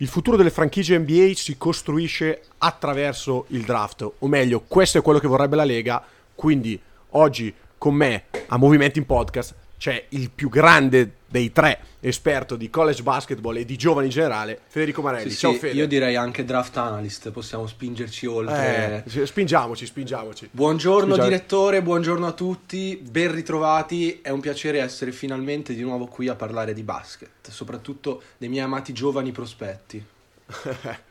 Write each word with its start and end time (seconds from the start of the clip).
Il 0.00 0.06
futuro 0.06 0.36
delle 0.36 0.50
franchigie 0.50 0.96
NBA 0.96 1.32
si 1.34 1.58
costruisce 1.58 2.42
attraverso 2.58 3.46
il 3.48 3.62
draft, 3.62 4.08
o 4.16 4.28
meglio, 4.28 4.60
questo 4.60 4.98
è 4.98 5.02
quello 5.02 5.18
che 5.18 5.26
vorrebbe 5.26 5.56
la 5.56 5.64
Lega, 5.64 6.00
quindi 6.36 6.80
oggi 7.10 7.52
con 7.76 7.94
me 7.94 8.26
a 8.46 8.56
Movimenti 8.58 9.00
in 9.00 9.06
Podcast 9.06 9.56
c'è 9.76 10.06
il 10.10 10.30
più 10.30 10.48
grande 10.50 11.14
dei 11.30 11.52
tre 11.52 11.78
esperto 12.00 12.56
di 12.56 12.70
college 12.70 13.02
basketball 13.02 13.56
e 13.56 13.64
di 13.66 13.76
giovani 13.76 14.06
in 14.06 14.12
generale, 14.12 14.60
Federico 14.66 15.02
Marelli. 15.02 15.30
Sì, 15.30 15.36
Ciao 15.36 15.52
sì, 15.52 15.58
Fede. 15.58 15.74
Io 15.74 15.86
direi 15.86 16.16
anche 16.16 16.44
draft 16.44 16.76
analyst, 16.78 17.30
possiamo 17.30 17.66
spingerci 17.66 18.24
oltre. 18.26 19.04
Eh, 19.04 19.26
spingiamoci, 19.26 19.84
spingiamoci. 19.84 20.48
Buongiorno 20.50 21.14
Spingiamo- 21.14 21.28
direttore, 21.28 21.82
buongiorno 21.82 22.26
a 22.26 22.32
tutti, 22.32 22.96
ben 23.02 23.32
ritrovati, 23.32 24.20
è 24.22 24.30
un 24.30 24.40
piacere 24.40 24.80
essere 24.80 25.12
finalmente 25.12 25.74
di 25.74 25.82
nuovo 25.82 26.06
qui 26.06 26.28
a 26.28 26.34
parlare 26.34 26.72
di 26.72 26.82
basket, 26.82 27.50
soprattutto 27.50 28.22
dei 28.38 28.48
miei 28.48 28.64
amati 28.64 28.92
giovani 28.94 29.30
prospetti. 29.32 30.02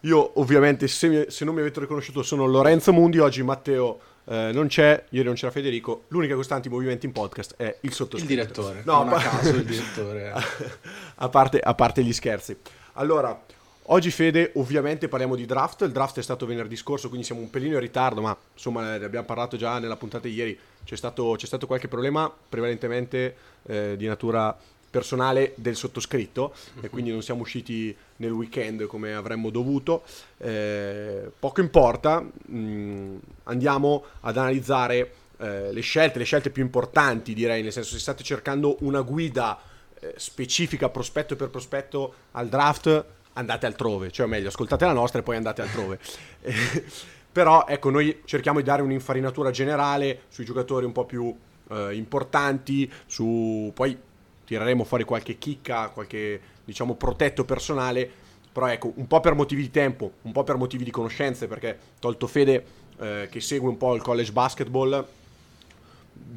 Io 0.00 0.38
ovviamente, 0.38 0.86
se, 0.86 1.08
mi- 1.08 1.24
se 1.28 1.44
non 1.44 1.54
mi 1.54 1.60
avete 1.60 1.80
riconosciuto, 1.80 2.22
sono 2.22 2.46
Lorenzo 2.46 2.92
Mundi, 2.92 3.18
oggi 3.18 3.42
Matteo 3.42 4.00
eh, 4.26 4.50
non 4.52 4.66
c'è, 4.68 5.04
ieri 5.10 5.26
non 5.26 5.34
c'era 5.34 5.50
Federico, 5.52 6.04
l'unica 6.08 6.34
costante 6.34 6.68
in 6.68 6.74
movimenti 6.74 7.06
in 7.06 7.12
podcast 7.12 7.54
è 7.56 7.64
il 7.64 7.74
Il 7.80 7.92
sottoscritto. 7.92 8.32
direttore, 8.34 8.82
No, 8.84 9.02
a 9.08 9.20
caso 9.20 9.50
il 9.50 9.64
direttore. 9.66 10.32
a, 11.16 11.28
parte, 11.28 11.60
a 11.60 11.74
parte 11.74 12.02
gli 12.02 12.12
scherzi. 12.12 12.56
Allora, 12.94 13.38
oggi 13.88 14.10
Fede, 14.10 14.52
ovviamente 14.54 15.08
parliamo 15.08 15.34
di 15.34 15.46
draft. 15.46 15.82
Il 15.82 15.92
draft 15.92 16.18
è 16.18 16.22
stato 16.22 16.46
venerdì 16.46 16.76
scorso, 16.76 17.08
quindi 17.08 17.26
siamo 17.26 17.40
un 17.42 17.50
pelino 17.50 17.74
in 17.74 17.80
ritardo, 17.80 18.20
ma 18.20 18.36
insomma 18.52 18.96
ne 18.96 19.04
abbiamo 19.04 19.26
parlato 19.26 19.56
già 19.56 19.78
nella 19.78 19.96
puntata 19.96 20.26
di 20.28 20.34
ieri. 20.34 20.58
C'è 20.84 20.96
stato, 20.96 21.34
c'è 21.36 21.46
stato 21.46 21.66
qualche 21.66 21.88
problema, 21.88 22.30
prevalentemente 22.48 23.36
eh, 23.66 23.94
di 23.96 24.06
natura 24.06 24.56
personale 24.94 25.54
del 25.56 25.74
sottoscritto 25.74 26.54
e 26.80 26.88
quindi 26.88 27.10
non 27.10 27.20
siamo 27.20 27.40
usciti 27.40 27.94
nel 28.18 28.30
weekend 28.30 28.86
come 28.86 29.12
avremmo 29.12 29.50
dovuto. 29.50 30.04
Eh, 30.38 31.32
poco 31.36 31.60
importa, 31.60 32.20
mh, 32.20 33.16
andiamo 33.44 34.04
ad 34.20 34.36
analizzare 34.36 35.12
eh, 35.38 35.72
le 35.72 35.80
scelte, 35.80 36.20
le 36.20 36.24
scelte 36.24 36.50
più 36.50 36.62
importanti 36.62 37.34
direi, 37.34 37.60
nel 37.64 37.72
senso 37.72 37.94
se 37.94 37.98
state 37.98 38.22
cercando 38.22 38.76
una 38.82 39.00
guida 39.00 39.58
eh, 39.98 40.14
specifica 40.16 40.88
prospetto 40.90 41.34
per 41.34 41.50
prospetto 41.50 42.14
al 42.32 42.48
draft, 42.48 43.04
andate 43.32 43.66
altrove, 43.66 44.12
cioè 44.12 44.26
o 44.26 44.28
meglio, 44.28 44.46
ascoltate 44.46 44.84
la 44.84 44.92
nostra 44.92 45.18
e 45.18 45.22
poi 45.24 45.36
andate 45.36 45.62
altrove. 45.62 45.98
Eh, 46.46 46.84
Però 47.34 47.64
ecco, 47.66 47.90
noi 47.90 48.20
cerchiamo 48.26 48.60
di 48.60 48.64
dare 48.64 48.80
un'infarinatura 48.82 49.50
generale 49.50 50.20
sui 50.28 50.44
giocatori 50.44 50.84
un 50.84 50.92
po' 50.92 51.04
più 51.04 51.34
eh, 51.68 51.94
importanti, 51.94 52.88
su 53.06 53.72
poi 53.74 53.98
tireremo 54.44 54.84
fuori 54.84 55.04
qualche 55.04 55.38
chicca, 55.38 55.88
qualche 55.88 56.40
diciamo 56.64 56.94
protetto 56.94 57.44
personale, 57.44 58.08
però 58.52 58.68
ecco, 58.68 58.92
un 58.94 59.06
po' 59.06 59.20
per 59.20 59.34
motivi 59.34 59.62
di 59.62 59.70
tempo, 59.70 60.12
un 60.22 60.32
po' 60.32 60.44
per 60.44 60.56
motivi 60.56 60.84
di 60.84 60.90
conoscenze, 60.90 61.48
perché 61.48 61.76
tolto 61.98 62.26
Fede 62.26 62.64
eh, 62.98 63.28
che 63.30 63.40
segue 63.40 63.68
un 63.68 63.76
po' 63.76 63.94
il 63.94 64.02
college 64.02 64.30
basketball, 64.30 65.04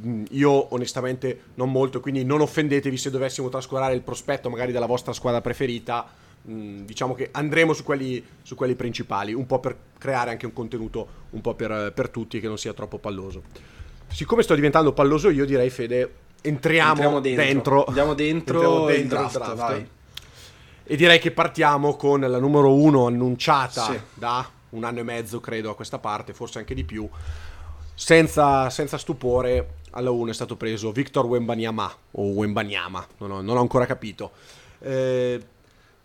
mh, 0.02 0.24
io 0.32 0.74
onestamente 0.74 1.42
non 1.56 1.72
molto, 1.72 2.00
quindi 2.00 2.26
non 2.26 2.42
offendetevi 2.42 2.98
se 2.98 3.12
dovessimo 3.12 3.50
trascurare 3.50 3.94
il 3.94 4.02
prospetto 4.02 4.50
magari 4.50 4.72
della 4.72 4.88
vostra 4.88 5.14
squadra 5.14 5.42
preferita, 5.42 6.10
mh, 6.42 6.86
diciamo 6.86 7.14
che 7.14 7.30
andremo 7.32 7.74
su 7.74 7.84
quelli, 7.84 8.26
su 8.42 8.56
quelli 8.56 8.76
principali, 8.76 9.34
un 9.34 9.46
po' 9.46 9.60
per 9.60 9.78
creare 10.00 10.32
anche 10.32 10.48
un 10.48 10.54
contenuto 10.54 11.08
un 11.32 11.42
po' 11.42 11.54
per, 11.54 11.92
per 11.94 12.10
tutti 12.10 12.40
che 12.40 12.48
non 12.48 12.58
sia 12.58 12.74
troppo 12.74 12.98
palloso. 12.98 13.44
Siccome 14.08 14.42
sto 14.42 14.56
diventando 14.56 14.94
palloso 14.94 15.30
io 15.30 15.46
direi 15.46 15.70
Fede, 15.70 16.26
entriamo, 16.42 16.92
Entriamo 16.92 17.20
dentro. 17.20 17.44
dentro. 17.46 17.84
Andiamo 17.86 18.14
dentro 18.14 18.56
Entriamo 18.62 18.90
il 18.90 18.96
dentro 18.96 19.18
draft, 19.18 19.56
vai. 19.56 19.90
E 20.90 20.96
direi 20.96 21.20
che 21.20 21.32
partiamo 21.32 21.96
con 21.96 22.22
la 22.22 22.40
numero 22.40 22.74
uno 22.74 23.08
annunciata 23.08 23.84
Sì. 23.86 24.00
da 24.14 24.48
un 24.70 24.84
anno 24.84 25.00
e 25.00 25.04
mezzo, 25.04 25.40
credo, 25.40 25.70
a 25.70 25.76
questa 25.76 26.00
parte, 26.00 26.34
forse 26.34 26.60
anche 26.60 26.74
di 26.74 26.84
più. 26.84 27.08
Senza, 27.94 28.70
senza 28.70 28.98
stupore, 28.98 29.76
alla 29.92 30.12
1 30.12 30.30
è 30.30 30.34
stato 30.34 30.56
preso 30.56 30.92
Victor 30.92 31.26
Wembanyama, 31.26 31.92
o 32.12 32.22
Wembanyama, 32.34 33.06
non 33.18 33.32
ho, 33.32 33.42
non 33.42 33.58
ho 33.58 33.62
ancora 33.62 33.86
capito. 33.86 34.32
Eh, 34.80 35.44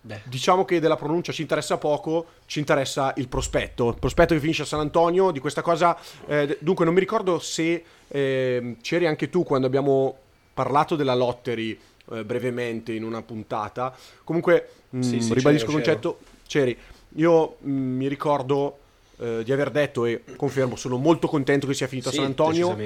Beh, 0.05 0.23
diciamo 0.25 0.65
che 0.65 0.81
della 0.81 0.97
pronuncia 0.97 1.31
ci 1.31 1.43
interessa 1.43 1.79
poco, 1.79 2.27
ci 2.47 2.59
interessa 2.59 3.13
il 3.19 3.29
prospetto. 3.29 3.91
Il 3.91 3.99
prospetto 3.99 4.35
che 4.35 4.41
finisce 4.41 4.63
a 4.63 4.67
San 4.67 4.81
Antonio, 4.81 5.31
di 5.31 5.39
questa 5.39 5.63
cosa... 5.63 5.97
eh, 6.27 6.59
dunque, 6.61 6.85
non 6.85 6.93
mi 6.93 7.01
ricordo 7.01 7.39
se 7.39 7.85
ehm, 8.09 8.81
c'eri 8.81 9.07
anche 9.07 9.31
tu 9.31 9.45
quando 9.45 9.69
abbiamo 9.69 10.17
parlato 10.53 10.97
della 10.97 11.15
lottery 11.15 11.79
eh, 12.11 12.25
brevemente 12.25 12.93
in 12.93 13.05
una 13.05 13.23
puntata. 13.23 13.95
Comunque, 14.25 14.69
mh, 14.91 15.01
Sì, 15.01 15.21
sì, 15.21 15.35
ribadisco 15.35 15.67
il 15.67 15.73
concetto. 15.73 16.19
C'eri. 16.49 16.77
Io 17.17 17.57
mh, 17.61 17.71
mi 17.71 18.09
ricordo 18.09 18.79
eh, 19.19 19.43
di 19.45 19.53
aver 19.53 19.71
detto 19.71 20.05
e 20.05 20.23
confermo, 20.35 20.75
sono 20.75 20.97
molto 20.97 21.29
contento 21.29 21.69
che 21.69 21.75
sia 21.75 21.87
finito 21.87 22.11
Sì, 22.11 22.17
a 22.17 22.19
San 22.19 22.29
Antonio. 22.29 22.77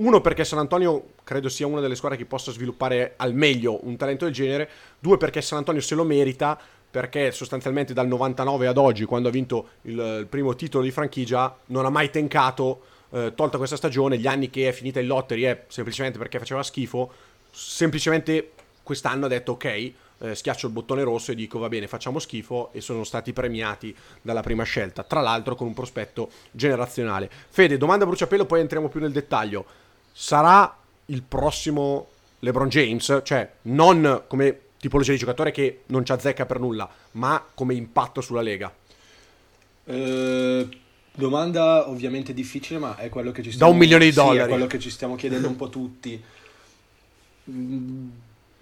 Uno 0.00 0.20
perché 0.20 0.44
San 0.44 0.58
Antonio 0.58 1.12
credo 1.24 1.48
sia 1.48 1.66
una 1.66 1.80
delle 1.80 1.94
squadre 1.94 2.16
che 2.16 2.24
possa 2.24 2.52
sviluppare 2.52 3.14
al 3.16 3.34
meglio 3.34 3.86
un 3.86 3.96
talento 3.96 4.24
del 4.24 4.32
genere, 4.32 4.68
due 4.98 5.18
perché 5.18 5.42
San 5.42 5.58
Antonio 5.58 5.80
se 5.80 5.94
lo 5.94 6.04
merita, 6.04 6.58
perché 6.90 7.30
sostanzialmente 7.32 7.92
dal 7.92 8.08
99 8.08 8.66
ad 8.66 8.78
oggi, 8.78 9.04
quando 9.04 9.28
ha 9.28 9.30
vinto 9.30 9.68
il, 9.82 10.18
il 10.20 10.26
primo 10.28 10.54
titolo 10.54 10.82
di 10.82 10.90
franchigia, 10.90 11.54
non 11.66 11.84
ha 11.84 11.90
mai 11.90 12.10
tencato, 12.10 12.82
eh, 13.10 13.32
tolta 13.34 13.58
questa 13.58 13.76
stagione, 13.76 14.16
gli 14.16 14.26
anni 14.26 14.48
che 14.48 14.68
è 14.68 14.72
finita 14.72 15.00
il 15.00 15.06
lottery 15.06 15.42
è 15.42 15.64
semplicemente 15.68 16.18
perché 16.18 16.38
faceva 16.38 16.62
schifo, 16.62 17.12
semplicemente 17.50 18.52
quest'anno 18.82 19.26
ha 19.26 19.28
detto 19.28 19.52
ok, 19.52 19.92
eh, 20.22 20.34
schiaccio 20.34 20.66
il 20.66 20.72
bottone 20.72 21.02
rosso 21.02 21.32
e 21.32 21.34
dico 21.34 21.58
va 21.58 21.68
bene, 21.68 21.86
facciamo 21.86 22.18
schifo 22.18 22.70
e 22.72 22.80
sono 22.80 23.04
stati 23.04 23.32
premiati 23.32 23.94
dalla 24.22 24.40
prima 24.40 24.64
scelta, 24.64 25.02
tra 25.02 25.20
l'altro 25.20 25.54
con 25.54 25.66
un 25.66 25.74
prospetto 25.74 26.30
generazionale. 26.50 27.30
Fede, 27.48 27.76
domanda 27.76 28.04
a 28.04 28.06
bruciapelo, 28.06 28.46
poi 28.46 28.60
entriamo 28.60 28.88
più 28.88 29.00
nel 29.00 29.12
dettaglio. 29.12 29.88
Sarà 30.22 30.76
il 31.06 31.22
prossimo 31.22 32.08
LeBron 32.40 32.68
James, 32.68 33.20
cioè 33.24 33.50
non 33.62 34.24
come 34.28 34.60
tipologia 34.78 35.12
di 35.12 35.18
giocatore 35.18 35.50
che 35.50 35.82
non 35.86 36.04
ci 36.04 36.12
azzecca 36.12 36.44
per 36.46 36.60
nulla, 36.60 36.88
ma 37.12 37.42
come 37.54 37.74
impatto 37.74 38.20
sulla 38.20 38.42
Lega. 38.42 38.72
Eh, 39.84 40.68
domanda 41.14 41.88
ovviamente 41.88 42.32
difficile, 42.32 42.78
ma 42.78 42.96
è 42.96 43.08
quello 43.08 43.32
che 43.32 43.42
ci 43.42 43.52
Da 43.52 43.66
stiamo 43.66 43.68
un 43.68 43.76
milione 43.76 44.06
di 44.06 44.12
sì, 44.12 44.34
è 44.34 44.44
dollari. 44.44 44.46
quello 44.46 44.66
che 44.66 44.78
ci 44.78 44.90
stiamo 44.90 45.14
chiedendo 45.16 45.48
un 45.48 45.56
po' 45.56 45.68
tutti. 45.68 46.22
Mm, 47.50 48.10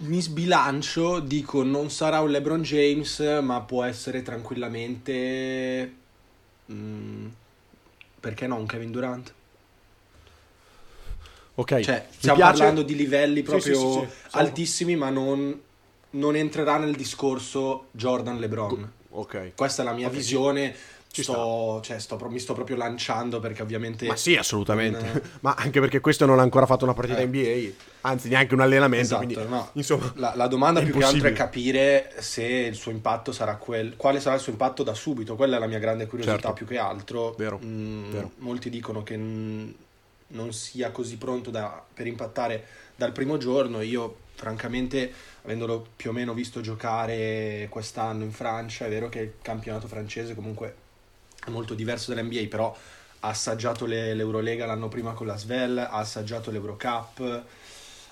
Mi 0.00 0.20
sbilancio, 0.22 1.19
dico 1.20 1.62
non 1.64 1.90
sarà 1.90 2.20
un 2.20 2.30
LeBron 2.30 2.62
James, 2.62 3.19
ma 3.42 3.60
può 3.62 3.82
essere 3.84 4.22
tranquillamente 4.22 5.94
mm, 6.72 7.26
perché 8.20 8.46
no, 8.46 8.56
un 8.56 8.66
Kevin 8.66 8.90
Durant? 8.92 9.34
Ok, 11.58 11.80
Cioè, 11.80 12.06
stiamo 12.16 12.38
parlando 12.38 12.82
di 12.82 12.94
livelli 12.94 13.42
proprio 13.42 13.74
sì, 13.74 14.00
sì, 14.00 14.06
sì. 14.06 14.36
Altissimi, 14.38 14.94
ma 14.94 15.10
non, 15.10 15.60
non 16.10 16.36
entrerà 16.36 16.76
nel 16.78 16.94
discorso 16.94 17.86
Jordan 17.91 18.38
LeBron. 18.38 18.92
Ok. 19.10 19.52
Questa 19.56 19.82
è 19.82 19.84
la 19.84 19.92
mia 19.92 20.06
Ok, 20.06 20.12
visione. 20.12 20.74
Ci 21.10 21.22
Sto, 21.22 21.80
cioè, 21.82 21.98
sto 21.98 22.19
mi 22.28 22.38
sto 22.38 22.52
proprio 22.52 22.76
lanciando 22.76 23.41
perché 23.41 23.62
ovviamente 23.62 24.06
Ma 24.06 24.14
sì, 24.14 24.36
assolutamente. 24.36 25.00
Non- 25.04 25.22
Ma 25.41 25.54
anche 25.58 25.80
perché 25.80 25.98
questo 26.00 26.26
non 26.26 26.38
ha 26.38 26.42
ancora 26.42 26.66
fatto 26.66 26.84
una 26.84 26.92
partita 26.92 27.19
Eh. 27.19 27.26
NBA, 27.26 27.72
anzi 28.02 28.28
neanche 28.28 28.54
un 28.54 28.60
allenamento. 28.60 29.04
Esatto, 29.16 29.25
quindi, 29.25 29.48
no. 29.48 29.70
insomma, 29.72 30.12
la, 30.16 30.34
la 30.36 30.46
domanda 30.46 30.80
più 30.82 30.92
che 30.96 31.02
altro 31.02 31.26
è 31.28 31.32
capire 31.32 32.12
se 32.19 32.44
il 32.44 32.75
suo 32.76 32.92
impatto 32.92 33.32
sarà 33.32 33.56
quel 33.56 33.94
quale 33.96 34.20
sarà 34.20 34.36
il 34.36 34.42
suo 34.42 34.52
impatto 34.52 34.82
da 34.84 34.94
subito. 34.94 35.34
Quella 35.34 35.56
è 35.56 35.58
la 35.58 35.66
mia 35.66 35.78
grande 35.78 36.06
curiosità 36.06 36.36
Certo. 36.38 36.52
più 36.52 36.66
che 36.66 36.78
altro. 36.78 37.34
Vero, 37.38 37.58
Mm, 37.64 38.11
vero. 38.11 38.31
Molti 38.37 38.69
dicono 38.70 39.02
che 39.02 39.16
non 40.28 40.52
sia 40.52 40.90
così 40.90 41.16
pronto 41.16 41.50
da- 41.50 41.82
per 41.94 42.06
impattare 42.06 42.66
dal 42.96 43.12
primo 43.12 43.36
giorno. 43.36 43.80
Io, 43.80 44.16
francamente, 44.34 45.12
avendolo 45.42 45.86
più 45.96 46.10
o 46.10 46.12
meno 46.12 46.34
visto 46.34 46.60
giocare 46.60 47.66
quest'anno 47.70 48.25
in 48.25 48.32
Francia, 48.32 48.86
è 48.86 48.88
vero 48.88 49.08
che 49.08 49.20
il 49.20 49.32
campionato 49.42 49.86
francese 49.88 50.34
comunque 50.34 50.75
è 51.44 51.50
molto 51.50 51.75
diverso 51.75 52.12
dall'NBA, 52.12 52.46
però 52.48 52.76
ha 53.20 53.28
assaggiato 53.28 53.86
le- 53.86 54.14
l'Eurolega 54.14 54.66
l'anno 54.66 54.88
prima 54.88 55.12
con 55.12 55.26
la 55.26 55.36
Svel, 55.36 55.78
ha 55.78 55.90
assaggiato 55.90 56.50
l'Eurocup, 56.50 57.44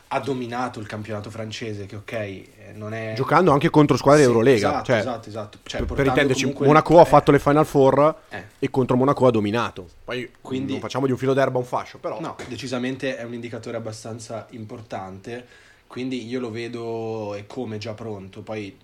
ha 0.09 0.21
dominato 0.21 0.79
il 0.79 0.87
campionato 0.87 1.31
francese, 1.31 1.87
che 1.87 1.97
ok, 1.97 2.13
eh, 2.13 2.49
non 2.75 2.95
è... 2.95 3.15
giocando 3.17 3.51
anche 3.51 3.71
contro 3.71 3.97
squadre 3.97 4.23
Sì, 4.23 4.29
Eurolega. 4.29 4.69
Esatto, 4.69 4.85
cioè, 4.85 4.99
esatto, 4.99 5.29
esatto. 5.29 5.59
Cioè, 5.65 5.83
per 5.83 6.07
intenderci, 6.07 6.43
comunque- 6.43 6.67
Monaco 6.67 6.99
ha 6.99 7.03
eh, 7.03 7.07
fatto 7.07 7.33
le 7.33 7.39
Final 7.41 7.67
Four 7.67 8.17
eh. 8.29 8.45
e 8.59 8.71
contro 8.71 8.97
Monaco 8.97 9.27
ha 9.27 9.31
dominato. 9.31 9.89
Poi 10.05 10.31
Quindi- 10.41 10.73
non 10.73 10.81
facciamo 10.81 11.07
di 11.07 11.13
un 11.13 11.19
filo 11.19 11.35
d'erba 11.35 11.59
un 11.59 11.65
fascio, 11.65 11.99
però. 11.99 12.21
No, 12.21 12.37
decisamente 12.47 13.17
è 13.17 13.25
un 13.25 13.35
indicatore 13.35 13.77
abbastanza 13.77 14.47
importante, 14.51 15.45
quindi 15.89 16.27
io 16.27 16.39
lo 16.39 16.51
vedo 16.51 17.35
e 17.35 17.47
come 17.47 17.79
già 17.79 17.95
pronto. 17.95 18.43
Poi 18.43 18.77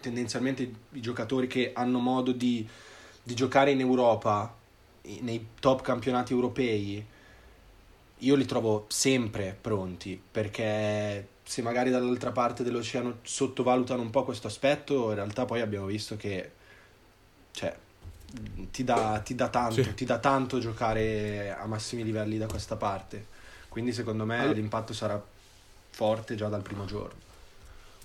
tendenzialmente 0.00 0.62
i 0.92 1.00
giocatori 1.00 1.46
che 1.46 1.70
hanno 1.74 2.00
modo 2.00 2.32
di, 2.32 2.68
di 3.22 3.34
giocare 3.34 3.70
in 3.70 3.80
Europa, 3.80 4.54
nei 5.20 5.46
top 5.58 5.80
campionati 5.80 6.32
europei, 6.32 7.04
io 8.20 8.34
li 8.34 8.44
trovo 8.44 8.86
sempre 8.88 9.56
pronti 9.58 10.20
perché 10.30 11.28
se 11.42 11.62
magari 11.62 11.90
dall'altra 11.90 12.30
parte 12.30 12.62
dell'oceano 12.62 13.18
sottovalutano 13.22 14.02
un 14.02 14.10
po' 14.10 14.24
questo 14.24 14.46
aspetto, 14.46 15.08
in 15.08 15.16
realtà 15.16 15.44
poi 15.44 15.60
abbiamo 15.60 15.86
visto 15.86 16.16
che 16.16 16.52
cioè, 17.50 17.74
ti, 18.70 18.84
dà, 18.84 19.20
ti 19.24 19.34
dà 19.34 19.48
tanto, 19.48 19.82
sì. 19.82 19.94
ti 19.94 20.04
dà 20.04 20.18
tanto 20.18 20.58
giocare 20.58 21.52
a 21.52 21.66
massimi 21.66 22.04
livelli 22.04 22.38
da 22.38 22.46
questa 22.46 22.76
parte. 22.76 23.26
Quindi 23.68 23.92
secondo 23.92 24.24
me 24.24 24.38
allora. 24.38 24.54
l'impatto 24.54 24.92
sarà 24.92 25.20
forte 25.90 26.34
già 26.34 26.48
dal 26.48 26.62
primo 26.62 26.84
giorno. 26.84 27.28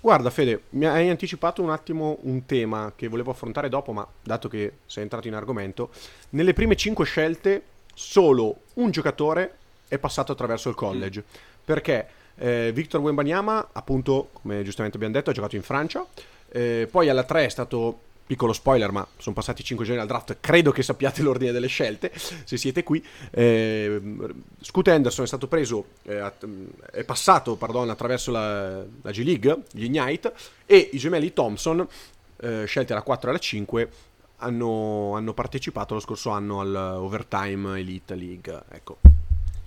Guarda 0.01 0.29
Fede, 0.29 0.63
mi 0.71 0.85
hai 0.85 1.09
anticipato 1.09 1.63
un 1.63 1.71
attimo 1.71 2.19
un 2.21 2.45
tema 2.45 2.94
che 2.95 3.07
volevo 3.07 3.31
affrontare 3.31 3.69
dopo, 3.69 3.91
ma 3.91 4.07
dato 4.21 4.47
che 4.47 4.73
sei 4.85 5.03
entrato 5.03 5.27
in 5.27 5.33
argomento, 5.33 5.89
nelle 6.31 6.53
prime 6.53 6.75
5 6.75 7.06
scelte 7.06 7.63
solo 7.94 8.62
un 8.75 8.91
giocatore 8.91 9.57
è 9.88 9.98
passato 9.98 10.32
attraverso 10.32 10.70
il 10.70 10.76
college. 10.76 11.22
Mm. 11.22 11.40
Perché 11.66 12.08
eh, 12.36 12.72
Victor 12.74 13.02
Wembanyama, 13.02 13.70
appunto, 13.72 14.30
come 14.34 14.64
giustamente 14.64 14.98
abbiamo 14.98 15.16
detto, 15.16 15.30
ha 15.30 15.34
giocato 15.34 15.56
in 15.56 15.64
Francia. 15.64 16.06
Eh, 16.50 16.88
poi 16.90 17.10
alla 17.10 17.24
3 17.24 17.46
è 17.46 17.50
stato 17.50 18.00
piccolo 18.26 18.54
spoiler, 18.54 18.92
ma 18.92 19.06
sono 19.18 19.36
passati 19.36 19.64
5 19.64 19.86
giorni 19.86 20.02
al 20.02 20.08
draft, 20.08 20.38
credo 20.40 20.72
che 20.72 20.82
sappiate 20.82 21.22
l'ordine 21.22 21.52
delle 21.52 21.68
scelte, 21.68 22.12
se 22.16 22.58
siete 22.58 22.84
qui. 22.84 23.04
Eh, 23.32 24.02
Scoot 24.62 24.88
Henderson 24.88 25.26
è 25.26 25.28
stato 25.28 25.48
preso, 25.48 25.86
eh, 26.04 26.32
è 26.92 27.04
passato 27.04 27.56
pardon, 27.56 27.90
attraverso 27.90 28.32
la, 28.32 28.78
la, 28.80 29.12
G 29.12 29.24
League, 29.24 29.64
gli 29.72 29.84
Ignite, 29.84 30.34
e 30.66 30.90
i 30.94 30.98
gemelli 30.98 31.34
Thompson, 31.34 31.88
eh, 32.38 32.66
scelti 32.66 32.94
alla 32.94 33.04
4 33.04 33.28
e 33.28 33.30
alla 33.30 33.40
5, 33.40 33.90
hanno, 34.38 35.14
hanno, 35.16 35.34
partecipato 35.34 35.94
lo 35.94 36.00
scorso 36.00 36.32
anno 36.32 36.60
all'Overtime 36.60 37.80
Elite 37.80 38.16
League. 38.16 38.64
Ecco. 38.70 39.14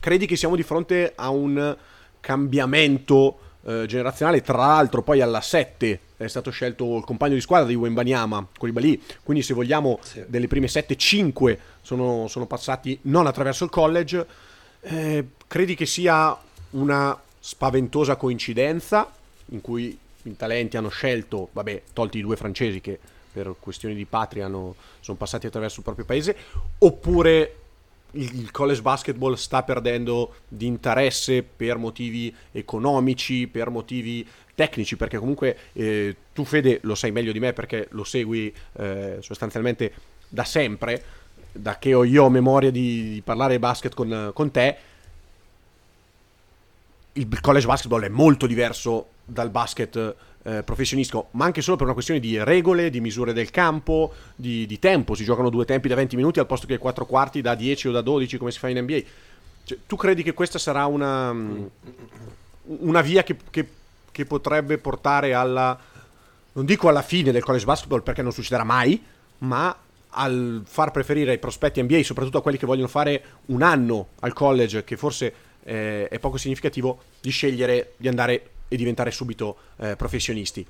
Credi 0.09 0.25
che 0.25 0.37
siamo 0.37 0.57
di 0.57 0.63
fronte 0.63 1.13
a 1.15 1.29
un 1.29 1.77
cambiamento 2.21 3.39
eh, 3.67 3.85
generazionale. 3.87 4.41
Tra 4.41 4.57
l'altro, 4.57 5.03
poi 5.03 5.21
alla 5.21 5.43
7 5.43 6.01
è 6.17 6.27
stato 6.29 6.51
scelto 6.51 6.97
il 6.97 7.05
compagno 7.05 7.35
di 7.35 7.43
squadra 7.43 7.69
di 7.69 7.75
Wembanyama, 7.75 8.47
Koulibaly. 8.57 9.03
Quindi, 9.23 9.43
se 9.43 9.53
vogliamo, 9.53 9.99
sì. 10.01 10.25
delle 10.27 10.49
prime 10.49 10.67
7, 10.67 10.97
5 10.97 11.59
sono, 11.83 12.27
sono, 12.27 12.47
passati 12.47 12.99
non 13.03 13.27
attraverso 13.27 13.65
il 13.65 13.71
college. 13.71 14.27
Eh, 14.81 15.27
credi 15.47 15.75
che 15.75 15.85
sia 15.85 16.35
una 16.71 17.21
spaventosa 17.39 18.17
coincidenza 18.17 19.13
in 19.51 19.61
cui 19.61 19.99
i 20.23 20.37
talenti 20.37 20.79
hanno 20.79 20.89
scelto, 20.89 21.51
vabbè, 21.53 21.83
tolti 21.93 22.17
i 22.17 22.23
due 22.23 22.37
francesi 22.37 22.81
che 22.81 22.99
per 23.31 23.57
questioni 23.61 23.95
di 23.95 24.07
patria 24.07 24.47
hanno, 24.47 24.75
sono 25.01 25.19
passati 25.19 25.47
attraverso 25.47 25.81
il 25.81 25.85
proprio 25.85 26.07
paese, 26.07 26.35
oppure 26.79 27.57
il 28.13 28.51
college 28.51 28.81
basketball 28.81 29.35
sta 29.35 29.63
perdendo 29.63 30.37
di 30.49 30.67
interesse 30.67 31.43
per 31.43 31.77
motivi 31.77 32.35
economici, 32.53 33.47
per 33.47 33.71
motivi 33.71 34.27
tecnici, 34.55 34.97
perché 34.97 35.19
comunque 35.19 35.57
eh, 35.75 36.17
tu 36.33 36.45
Fede 36.45 36.81
lo 36.83 36.95
sai 36.95 37.13
meglio 37.13 37.33
di 37.33 37.39
me 37.39 37.53
perché 37.53 37.89
lo 37.91 38.05
segui 38.05 38.53
eh, 38.73 39.19
sostanzialmente 39.21 39.93
da 40.29 40.45
sempre, 40.45 41.03
da 41.53 41.79
che 41.79 41.95
ho 41.95 42.05
io 42.05 42.29
memoria 42.29 42.71
di, 42.71 43.13
di 43.13 43.23
parlare 43.23 43.59
basket 43.59 43.95
con, 43.95 44.31
con 44.33 44.51
te, 44.51 44.77
il 47.13 47.41
college 47.41 47.67
basketball 47.67 48.03
è 48.03 48.09
molto 48.09 48.47
diverso 48.47 49.09
dal 49.25 49.51
basket 49.51 50.15
eh, 50.49 50.63
professionistico, 50.63 51.29
ma 51.33 51.45
anche 51.45 51.61
solo 51.61 51.77
per 51.77 51.85
una 51.85 51.93
questione 51.93 52.21
di 52.21 52.43
regole, 52.43 52.89
di 52.89 53.01
misure 53.01 53.35
del 53.35 53.51
campo, 53.51 54.13
di, 54.35 54.67
di, 54.67 54.79
tempo. 54.79 55.15
Si 55.15 55.25
giocano 55.25 55.51
due 55.51 55.67
tempi 55.67 55.89
da 55.89 55.95
20 55.95 56.17
minuti 56.17 56.39
al 56.39 56.47
posto 56.47 56.67
che 56.67 56.79
quattro 56.79 57.05
quarti 57.05 57.43
da 57.43 57.55
10 57.55 57.89
o 57.89 57.93
da 57.93 58.01
12 58.01 58.39
come 58.39 58.51
si 58.51 58.59
fa 58.59 58.69
in 58.69 58.79
NBA. 58.79 59.01
Cioè, 59.65 59.79
tu 59.87 59.97
credi 59.97 60.23
che 60.23 60.33
questa 60.33 60.59
sarà 60.59 60.87
una, 60.87 61.35
una 62.63 63.01
via 63.03 63.23
che, 63.25 63.37
che, 63.51 63.69
che 64.11 64.25
potrebbe 64.25 64.79
portare 64.79 65.35
alla, 65.35 65.79
non 66.53 66.65
dico 66.65 66.89
alla 66.89 67.03
fine 67.03 67.31
del 67.31 67.43
college 67.43 67.67
basketball 67.67 68.03
perché 68.03 68.23
non 68.23 68.33
succederà 68.33 68.65
mai, 68.65 69.03
ma 69.39 69.77
al 70.11 70.63
far 70.65 70.93
preferire 70.93 71.33
ai 71.33 71.39
prospetti 71.39 71.83
NBA, 71.83 72.03
soprattutto 72.03 72.39
a 72.39 72.43
quelli 72.43 72.57
che 72.57 72.65
vogliono 72.65 72.89
fare 72.89 73.23
un 73.47 73.61
anno 73.61 74.09
al 74.21 74.33
college, 74.33 74.83
che 74.85 74.97
forse 74.97 75.35
eh, 75.65 76.09
è 76.09 76.19
poco 76.19 76.39
significativo, 76.39 77.03
di 77.21 77.29
scegliere 77.29 77.93
di 77.99 78.09
andare 78.09 78.51
e 78.69 78.77
diventare 78.77 79.11
subito 79.11 79.57
eh, 79.77 79.97
professionisti? 79.97 80.67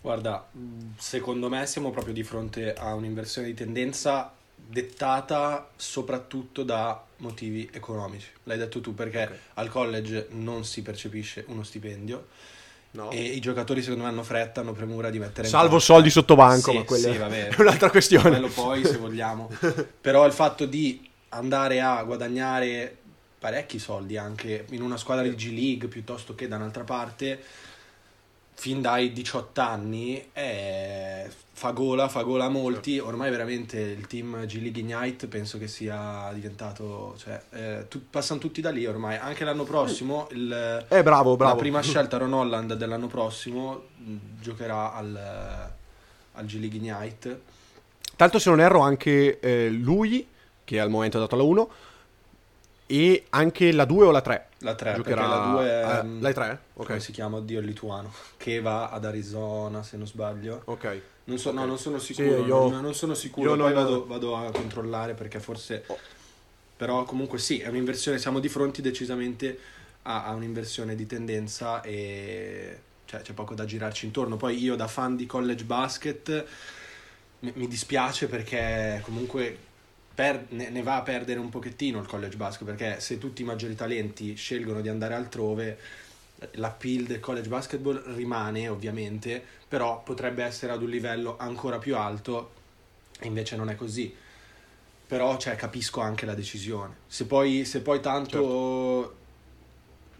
Guarda, 0.00 0.48
secondo 0.96 1.48
me 1.48 1.64
siamo 1.66 1.90
proprio 1.90 2.12
di 2.12 2.24
fronte 2.24 2.74
a 2.74 2.94
un'inversione 2.94 3.46
di 3.46 3.54
tendenza 3.54 4.32
dettata 4.54 5.70
soprattutto 5.76 6.64
da 6.64 7.04
motivi 7.18 7.68
economici. 7.72 8.28
L'hai 8.44 8.58
detto 8.58 8.80
tu 8.80 8.94
perché 8.94 9.22
okay. 9.22 9.38
al 9.54 9.68
college 9.68 10.28
non 10.30 10.64
si 10.64 10.82
percepisce 10.82 11.44
uno 11.48 11.62
stipendio. 11.62 12.26
No. 12.92 13.10
E 13.10 13.22
i 13.22 13.40
giocatori 13.40 13.80
secondo 13.80 14.04
me 14.04 14.10
hanno 14.10 14.22
fretta, 14.22 14.60
hanno 14.60 14.72
premura 14.72 15.08
di 15.08 15.18
mettere 15.18 15.48
Salvo 15.48 15.78
soldi 15.78 16.10
sotto 16.10 16.34
banco, 16.34 16.72
sì, 16.72 16.76
ma 16.76 16.82
quella 16.82 17.12
sì, 17.12 17.18
vabbè, 17.18 17.48
è 17.56 17.60
un'altra 17.60 17.90
questione. 17.90 18.28
Quello 18.28 18.48
poi 18.48 18.84
se 18.84 18.96
vogliamo. 18.98 19.50
Però 20.00 20.26
il 20.26 20.32
fatto 20.32 20.66
di 20.66 21.08
andare 21.30 21.80
a 21.80 22.02
guadagnare 22.02 22.98
parecchi 23.42 23.80
soldi 23.80 24.16
anche 24.16 24.66
in 24.70 24.82
una 24.82 24.96
squadra 24.96 25.24
di 25.24 25.34
G 25.34 25.50
League 25.52 25.88
piuttosto 25.88 26.36
che 26.36 26.46
da 26.46 26.54
un'altra 26.54 26.84
parte. 26.84 27.42
Fin 28.54 28.80
dai 28.80 29.12
18 29.12 29.60
anni 29.60 30.28
è... 30.32 31.28
fa 31.52 31.72
gola, 31.72 32.08
fa 32.08 32.22
gola 32.22 32.44
a 32.44 32.48
molti. 32.48 33.00
Ormai 33.00 33.30
veramente 33.30 33.80
il 33.80 34.06
team 34.06 34.46
G 34.46 34.60
League 34.60 34.80
Ignite 34.80 35.26
penso 35.26 35.58
che 35.58 35.66
sia 35.66 36.30
diventato 36.32 37.16
cioè, 37.18 37.42
eh, 37.50 37.86
tu... 37.88 38.08
passano 38.08 38.38
tutti 38.38 38.60
da 38.60 38.70
lì 38.70 38.86
ormai. 38.86 39.16
Anche 39.16 39.42
l'anno 39.42 39.64
prossimo 39.64 40.28
il... 40.30 40.86
eh, 40.88 41.02
bravo, 41.02 41.34
bravo. 41.34 41.54
la 41.54 41.58
prima 41.58 41.80
scelta 41.82 42.18
Ron 42.18 42.34
Holland 42.34 42.74
dell'anno 42.74 43.08
prossimo 43.08 43.86
giocherà 44.40 44.94
al, 44.94 45.72
al 46.34 46.46
G 46.46 46.60
League 46.60 46.78
Ignite. 46.78 47.40
Tanto 48.14 48.38
se 48.38 48.50
non 48.50 48.60
erro 48.60 48.82
anche 48.82 49.40
eh, 49.40 49.68
lui 49.68 50.28
che 50.62 50.78
al 50.78 50.90
momento 50.90 51.16
ha 51.16 51.20
dato 51.20 51.34
la 51.34 51.42
1 51.42 51.70
e 52.86 53.24
anche 53.30 53.72
la 53.72 53.84
2 53.84 54.06
o 54.06 54.10
la 54.10 54.20
3? 54.20 54.48
La 54.58 54.74
3, 54.74 54.94
Giocherà... 54.94 55.26
la 55.26 55.50
2 55.52 55.64
è... 55.64 55.80
Ah, 55.82 56.06
la 56.20 56.32
3? 56.32 56.58
Ok. 56.74 56.86
Come 56.86 57.00
si 57.00 57.12
chiama? 57.12 57.38
Oddio, 57.38 57.60
il 57.60 57.66
lituano. 57.66 58.12
Che 58.36 58.60
va 58.60 58.90
ad 58.90 59.04
Arizona, 59.04 59.82
se 59.82 59.96
non 59.96 60.06
sbaglio. 60.06 60.62
Ok. 60.66 61.00
Non, 61.24 61.38
so, 61.38 61.50
okay. 61.50 61.60
No, 61.60 61.66
non 61.66 61.78
sono 61.78 61.98
sicuro. 61.98 62.42
Sì, 62.42 62.48
io... 62.48 62.68
non, 62.68 62.94
sono 62.94 63.14
sicuro, 63.14 63.50
poi 63.50 63.58
non... 63.58 63.72
vado, 63.72 64.06
vado, 64.06 64.36
a 64.36 64.50
controllare 64.50 65.14
perché 65.14 65.40
forse... 65.40 65.84
Oh. 65.86 65.98
Però 66.76 67.04
comunque 67.04 67.38
sì, 67.38 67.60
è 67.60 67.68
un'inversione, 67.68 68.18
siamo 68.18 68.40
di 68.40 68.48
fronte 68.48 68.82
decisamente 68.82 69.56
a, 70.02 70.24
a 70.24 70.32
un'inversione 70.32 70.96
di 70.96 71.06
tendenza 71.06 71.80
e 71.82 72.78
cioè, 73.04 73.20
c'è 73.20 73.32
poco 73.34 73.54
da 73.54 73.64
girarci 73.64 74.06
intorno. 74.06 74.36
Poi 74.36 74.60
io 74.60 74.74
da 74.74 74.88
fan 74.88 75.14
di 75.14 75.26
college 75.26 75.64
basket 75.64 76.44
mi, 77.40 77.52
mi 77.54 77.68
dispiace 77.68 78.26
perché 78.26 79.00
comunque 79.04 79.58
per, 80.14 80.46
ne, 80.50 80.68
ne, 80.68 80.82
va 80.82 80.96
a 80.96 81.02
perdere 81.02 81.38
un 81.38 81.48
pochettino 81.48 81.98
il 81.98 82.06
college 82.06 82.36
basket 82.36 82.66
perché 82.66 83.00
se 83.00 83.18
tutti 83.18 83.42
i 83.42 83.44
maggiori 83.44 83.74
talenti 83.74 84.34
scelgono 84.34 84.80
di 84.80 84.88
andare 84.88 85.14
altrove 85.14 85.78
l'appeal 86.52 87.04
del 87.04 87.20
college 87.20 87.48
basketball 87.48 88.02
rimane 88.14 88.68
ovviamente 88.68 89.42
però 89.68 90.02
potrebbe 90.02 90.42
essere 90.44 90.72
ad 90.72 90.82
un 90.82 90.88
livello 90.88 91.36
ancora 91.38 91.78
più 91.78 91.96
alto 91.96 92.52
e 93.18 93.26
invece 93.26 93.56
non 93.56 93.70
è 93.70 93.76
così 93.76 94.14
però 95.06 95.36
cioè, 95.38 95.56
capisco 95.56 96.00
anche 96.00 96.26
la 96.26 96.34
decisione 96.34 96.96
se 97.06 97.26
poi, 97.26 97.64
se 97.64 97.80
poi 97.80 98.00
tanto 98.00 99.14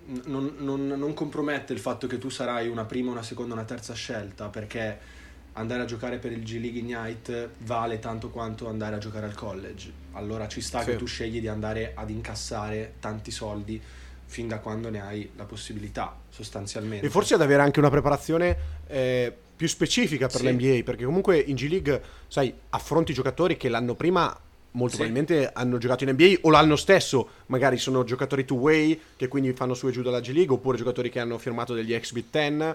certo. 0.07 0.31
non, 0.31 0.55
non, 0.59 0.87
non 0.87 1.15
compromette 1.15 1.73
il 1.73 1.81
fatto 1.81 2.07
che 2.07 2.19
tu 2.19 2.29
sarai 2.29 2.69
una 2.69 2.85
prima, 2.85 3.11
una 3.11 3.23
seconda, 3.23 3.55
una 3.55 3.65
terza 3.65 3.95
scelta 3.95 4.49
perché 4.49 5.21
andare 5.55 5.83
a 5.83 5.85
giocare 5.85 6.19
per 6.19 6.33
il 6.33 6.43
G 6.43 6.59
League 6.61 6.79
Ignite 6.79 7.51
vale 7.59 7.99
tanto 7.99 8.31
quanto 8.31 8.69
andare 8.69 8.97
a 8.97 8.99
giocare 8.99 9.27
al 9.27 9.35
college. 9.35 9.93
Allora 10.13 10.49
ci 10.49 10.61
sta 10.61 10.81
sì. 10.81 10.91
che 10.91 10.97
tu 10.97 11.07
scegli 11.07 11.41
di 11.41 11.49
andare 11.49 11.93
ad 11.95 12.11
incassare 12.11 12.95
tanti 13.01 13.31
soldi 13.31 13.81
fin 14.25 14.49
da 14.49 14.61
quando 14.61 14.89
ne 14.89 15.03
hai 15.03 15.31
la 15.37 15.45
possibilità, 15.45 16.17
sostanzialmente. 16.31 17.05
E 17.05 17.11
forse 17.11 17.35
ad 17.35 17.43
avere 17.43 17.63
anche 17.63 17.81
una 17.81 17.91
preparazione 17.91 18.57
eh, 18.87 19.35
più 19.55 19.69
specifica 19.69 20.27
per 20.27 20.41
sì. 20.41 20.51
l'NBA, 20.51 20.83
perché 20.85 21.05
comunque 21.05 21.39
in 21.39 21.55
G 21.55 21.69
League, 21.69 22.03
sai, 22.29 22.53
affronti 22.71 23.13
giocatori 23.13 23.59
che 23.59 23.69
l'anno 23.69 23.95
prima 23.95 24.35
molto 24.73 24.97
sì. 24.97 25.03
probabilmente 25.03 25.51
hanno 25.53 25.79
giocato 25.79 26.05
in 26.05 26.11
NBA 26.11 26.39
o 26.43 26.51
l'anno 26.51 26.77
stesso 26.77 27.29
magari 27.47 27.77
sono 27.77 28.05
giocatori 28.05 28.47
two-way 28.47 28.99
che 29.17 29.29
quindi 29.29 29.53
fanno 29.53 29.75
su 29.75 29.89
e 29.89 29.91
giù 29.91 30.01
dalla 30.01 30.21
G 30.21 30.29
League 30.29 30.55
oppure 30.55 30.79
giocatori 30.79 31.11
che 31.11 31.21
hanno 31.21 31.37
firmato 31.37 31.75
degli 31.75 31.95
X-Bit 31.95 32.31
10 32.31 32.75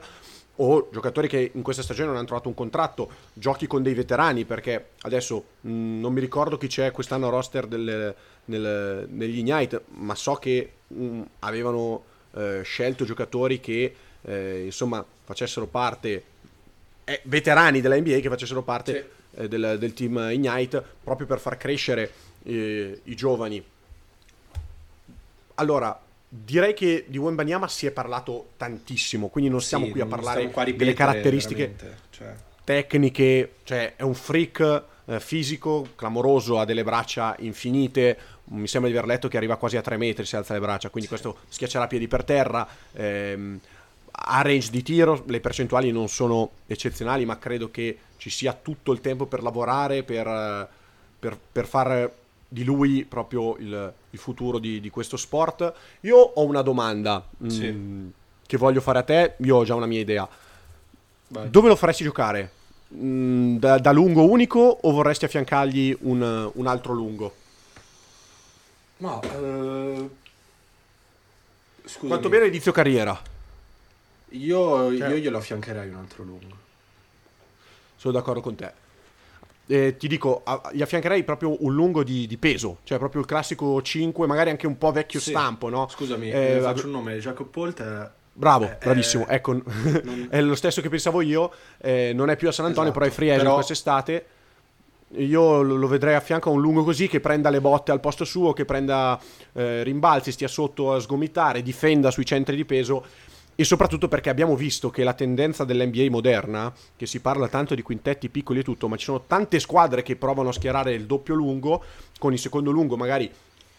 o 0.57 0.89
giocatori 0.91 1.27
che 1.27 1.51
in 1.53 1.61
questa 1.61 1.83
stagione 1.83 2.07
non 2.07 2.17
hanno 2.17 2.25
trovato 2.25 2.47
un 2.47 2.53
contratto, 2.53 3.09
giochi 3.33 3.67
con 3.67 3.83
dei 3.83 3.93
veterani 3.93 4.45
perché 4.45 4.89
adesso 5.01 5.43
mh, 5.61 5.69
mm, 5.69 5.99
non 5.99 6.13
mi 6.13 6.19
ricordo 6.19 6.57
chi 6.57 6.67
c'è 6.67 6.91
quest'anno 6.91 7.27
a 7.27 7.29
roster 7.29 7.67
del, 7.67 8.15
nel, 8.45 9.07
negli 9.09 9.39
Ignite, 9.39 9.83
ma 9.95 10.15
so 10.15 10.35
che 10.35 10.71
mh, 10.87 11.03
mm, 11.03 11.21
avevano 11.39 12.03
eh, 12.33 12.61
scelto 12.63 13.05
giocatori 13.05 13.59
che 13.59 13.95
eh, 14.21 14.63
insomma 14.65 15.03
facessero 15.23 15.67
parte, 15.67 16.23
eh, 17.03 17.21
veterani 17.23 17.81
della 17.81 17.97
NBA 17.97 18.19
che 18.19 18.29
facessero 18.29 18.63
parte 18.63 18.93
sì. 18.93 19.41
Eh, 19.41 19.47
del, 19.47 19.77
del, 19.77 19.93
team 19.93 20.29
Ignite 20.31 20.83
proprio 21.03 21.27
per 21.27 21.39
far 21.39 21.57
crescere 21.57 22.11
eh, 22.43 23.01
i 23.03 23.15
giovani. 23.15 23.63
Allora, 25.55 25.99
direi 26.27 26.73
che 26.73 27.05
di 27.07 27.17
Wembanyama 27.17 27.67
si 27.67 27.85
è 27.85 27.91
parlato 27.91 28.49
tantissimo, 28.57 29.27
quindi 29.29 29.49
non 29.49 29.61
stiamo 29.61 29.85
Sì, 29.85 29.91
qui 29.91 30.01
a 30.01 30.05
parlare 30.05 30.49
qua 30.49 30.63
a 30.63 30.65
delle 30.65 30.77
ripetere, 30.77 30.93
caratteristiche 30.93 31.75
cioè. 32.09 32.35
tecniche, 32.63 33.53
cioè 33.63 33.95
è 33.95 34.03
un 34.03 34.13
freak 34.13 34.83
eh, 35.05 35.19
fisico, 35.19 35.89
clamoroso, 35.95 36.59
ha 36.59 36.65
delle 36.65 36.83
braccia 36.83 37.35
infinite, 37.39 38.17
mi 38.45 38.67
sembra 38.67 38.91
di 38.91 38.97
aver 38.97 39.09
letto 39.09 39.27
che 39.29 39.37
arriva 39.37 39.55
quasi 39.55 39.77
a 39.77 39.81
3 39.81 39.95
metri 39.97 40.25
se 40.25 40.35
alza 40.35 40.53
le 40.53 40.59
braccia, 40.59 40.89
quindi 40.89 41.09
questo 41.09 41.37
schiaccerà 41.47 41.87
piedi 41.87 42.07
per 42.07 42.25
terra, 42.25 42.67
ehm, 42.93 43.59
ha 44.11 44.41
range 44.41 44.69
di 44.71 44.83
tiro, 44.83 45.23
le 45.27 45.39
percentuali 45.39 45.91
non 45.91 46.09
sono 46.09 46.51
eccezionali, 46.65 47.23
ma 47.23 47.37
credo 47.37 47.71
che 47.71 47.97
ci 48.17 48.29
sia 48.29 48.51
tutto 48.51 48.91
il 48.91 48.99
tempo 48.99 49.27
per 49.27 49.43
lavorare, 49.43 50.03
per, 50.03 50.27
eh, 50.27 50.67
per, 51.19 51.37
per 51.51 51.65
far 51.67 52.11
di 52.47 52.63
lui 52.63 53.03
proprio 53.05 53.55
il, 53.57 53.93
il 54.09 54.19
futuro 54.19 54.57
di, 54.59 54.79
di 54.79 54.89
questo 54.89 55.17
sport. 55.17 55.73
Io 56.01 56.17
ho 56.17 56.43
una 56.45 56.61
domanda 56.61 57.23
mm, 57.43 57.47
Sì. 57.47 58.11
che 58.45 58.57
voglio 58.57 58.81
fare 58.81 58.99
a 58.99 59.03
te, 59.03 59.35
io 59.39 59.57
ho 59.57 59.63
già 59.63 59.75
una 59.75 59.85
mia 59.85 59.99
idea. 59.99 60.27
Vai. 61.29 61.49
Dove 61.49 61.67
lo 61.67 61.75
faresti 61.75 62.03
giocare? 62.03 62.51
Mm, 62.95 63.57
Da, 63.57 63.77
da 63.79 63.91
lungo 63.91 64.23
unico 64.29 64.59
o 64.59 64.91
vorresti 64.91 65.25
affiancargli 65.25 65.97
un, 66.01 66.49
un 66.53 66.67
altro 66.67 66.93
lungo? 66.93 67.35
Ma, 68.97 69.19
eh, 69.21 70.09
scusami, 71.83 72.07
Quanto 72.07 72.29
bene 72.29 72.47
inizio 72.47 72.71
carriera? 72.71 73.19
io, 74.29 74.97
Cioè- 74.97 75.09
io 75.09 75.15
glielo 75.17 75.37
affiancherei 75.37 75.89
un 75.89 75.95
altro 75.95 76.23
lungo. 76.23 76.55
Sono 77.97 78.13
d'accordo 78.13 78.41
con 78.41 78.55
te. 78.55 78.71
Eh, 79.69 79.97
ti 79.97 80.07
dico, 80.07 80.41
a- 80.45 80.69
gli 80.71 80.81
affiancherei 80.81 81.23
proprio 81.25 81.57
un 81.63 81.73
lungo 81.73 82.03
di, 82.03 82.25
di 82.25 82.37
peso, 82.37 82.77
cioè 82.83 82.97
proprio 82.97 83.19
il 83.21 83.27
classico 83.27 83.81
5, 83.81 84.25
magari 84.25 84.49
anche 84.49 84.65
un 84.65 84.77
po' 84.77 84.91
vecchio 84.93 85.19
Sì. 85.19 85.31
stampo, 85.31 85.67
no? 85.67 85.87
Scusami, 85.89 86.29
Eh, 86.31 86.55
eh, 86.55 86.59
faccio 86.61 86.85
un 86.85 86.91
nome, 86.93 87.17
Jacob 87.19 87.47
Polt 87.47 87.81
è... 87.81 88.09
Bravo, 88.31 88.65
Eh, 88.65 88.77
bravissimo. 88.81 89.27
ecco, 89.27 89.53
non- 90.03 90.27
è 90.29 90.39
lo 90.41 90.55
stesso 90.55 90.79
che 90.81 90.87
pensavo 90.89 91.21
io. 91.21 91.51
eh, 91.79 92.11
non 92.13 92.29
è 92.29 92.37
più 92.37 92.47
a 92.47 92.51
San 92.53 92.65
Antonio, 92.65 92.91
Esatto, 92.91 92.99
però 93.03 93.11
è 93.11 93.15
free 93.15 93.29
agent 93.29 93.43
però- 93.43 93.55
quest'estate. 93.55 94.25
Io 95.15 95.61
lo 95.61 95.75
lo 95.77 95.87
vedrei 95.87 96.15
a 96.15 96.19
fianco 96.19 96.49
a 96.49 96.51
un 96.51 96.59
lungo 96.59 96.83
così 96.83 97.07
che 97.07 97.21
prenda 97.21 97.49
le 97.49 97.61
botte 97.61 97.91
al 97.91 98.01
posto 98.01 98.25
suo, 98.25 98.51
che 98.51 98.65
prenda 98.65 99.17
eh, 99.53 99.81
rimbalzi, 99.83 100.33
stia 100.33 100.49
sotto 100.49 100.93
a 100.93 100.99
sgomitare, 100.99 101.61
difenda 101.61 102.11
sui 102.11 102.25
centri 102.25 102.55
di 102.57 102.65
peso. 102.65 103.05
E 103.59 103.63
soprattutto 103.63 104.07
perché 104.07 104.29
abbiamo 104.29 104.55
visto 104.55 104.91
che 104.91 105.03
la 105.03 105.15
tendenza 105.15 105.63
dell'NBA 105.63 106.11
moderna, 106.11 106.71
che 106.95 107.07
si 107.07 107.21
parla 107.21 107.47
tanto 107.47 107.73
di 107.73 107.81
quintetti 107.81 108.29
piccoli 108.29 108.59
e 108.59 108.63
tutto, 108.63 108.87
ma 108.87 108.97
ci 108.97 109.05
sono 109.05 109.23
tante 109.25 109.59
squadre 109.59 110.03
che 110.03 110.15
provano 110.15 110.49
a 110.49 110.53
schierare 110.53 110.93
il 110.93 111.07
doppio 111.07 111.33
lungo, 111.33 111.83
con 112.19 112.33
il 112.33 112.37
secondo 112.37 112.69
lungo 112.69 112.95
magari 112.95 113.27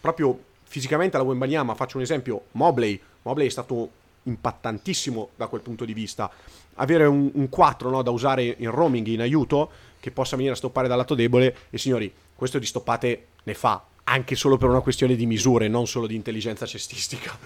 proprio 0.00 0.36
fisicamente 0.64 1.16
alla 1.16 1.24
Wembanyama, 1.24 1.76
faccio 1.76 1.96
un 1.96 2.02
esempio, 2.02 2.46
Mobley, 2.52 3.00
Mobley 3.22 3.46
è 3.46 3.50
stato 3.50 3.90
impattantissimo 4.24 5.28
da 5.36 5.46
quel 5.46 5.60
punto 5.60 5.84
di 5.84 5.94
vista. 5.94 6.28
Avere 6.74 7.06
un, 7.06 7.30
un 7.32 7.48
4 7.48 7.88
no, 7.88 8.02
da 8.02 8.10
usare 8.10 8.56
in 8.58 8.72
roaming, 8.72 9.06
in 9.06 9.20
aiuto, 9.20 9.70
che 10.00 10.10
possa 10.10 10.34
venire 10.34 10.54
a 10.54 10.56
stoppare 10.56 10.88
dal 10.88 10.98
lato 10.98 11.14
debole, 11.14 11.54
e 11.70 11.78
signori, 11.78 12.12
questo 12.34 12.58
di 12.58 12.66
stoppate 12.66 13.26
ne 13.44 13.54
fa, 13.54 13.80
anche 14.02 14.34
solo 14.34 14.56
per 14.56 14.70
una 14.70 14.80
questione 14.80 15.14
di 15.14 15.24
misure, 15.24 15.68
non 15.68 15.86
solo 15.86 16.08
di 16.08 16.16
intelligenza 16.16 16.66
cestistica, 16.66 17.38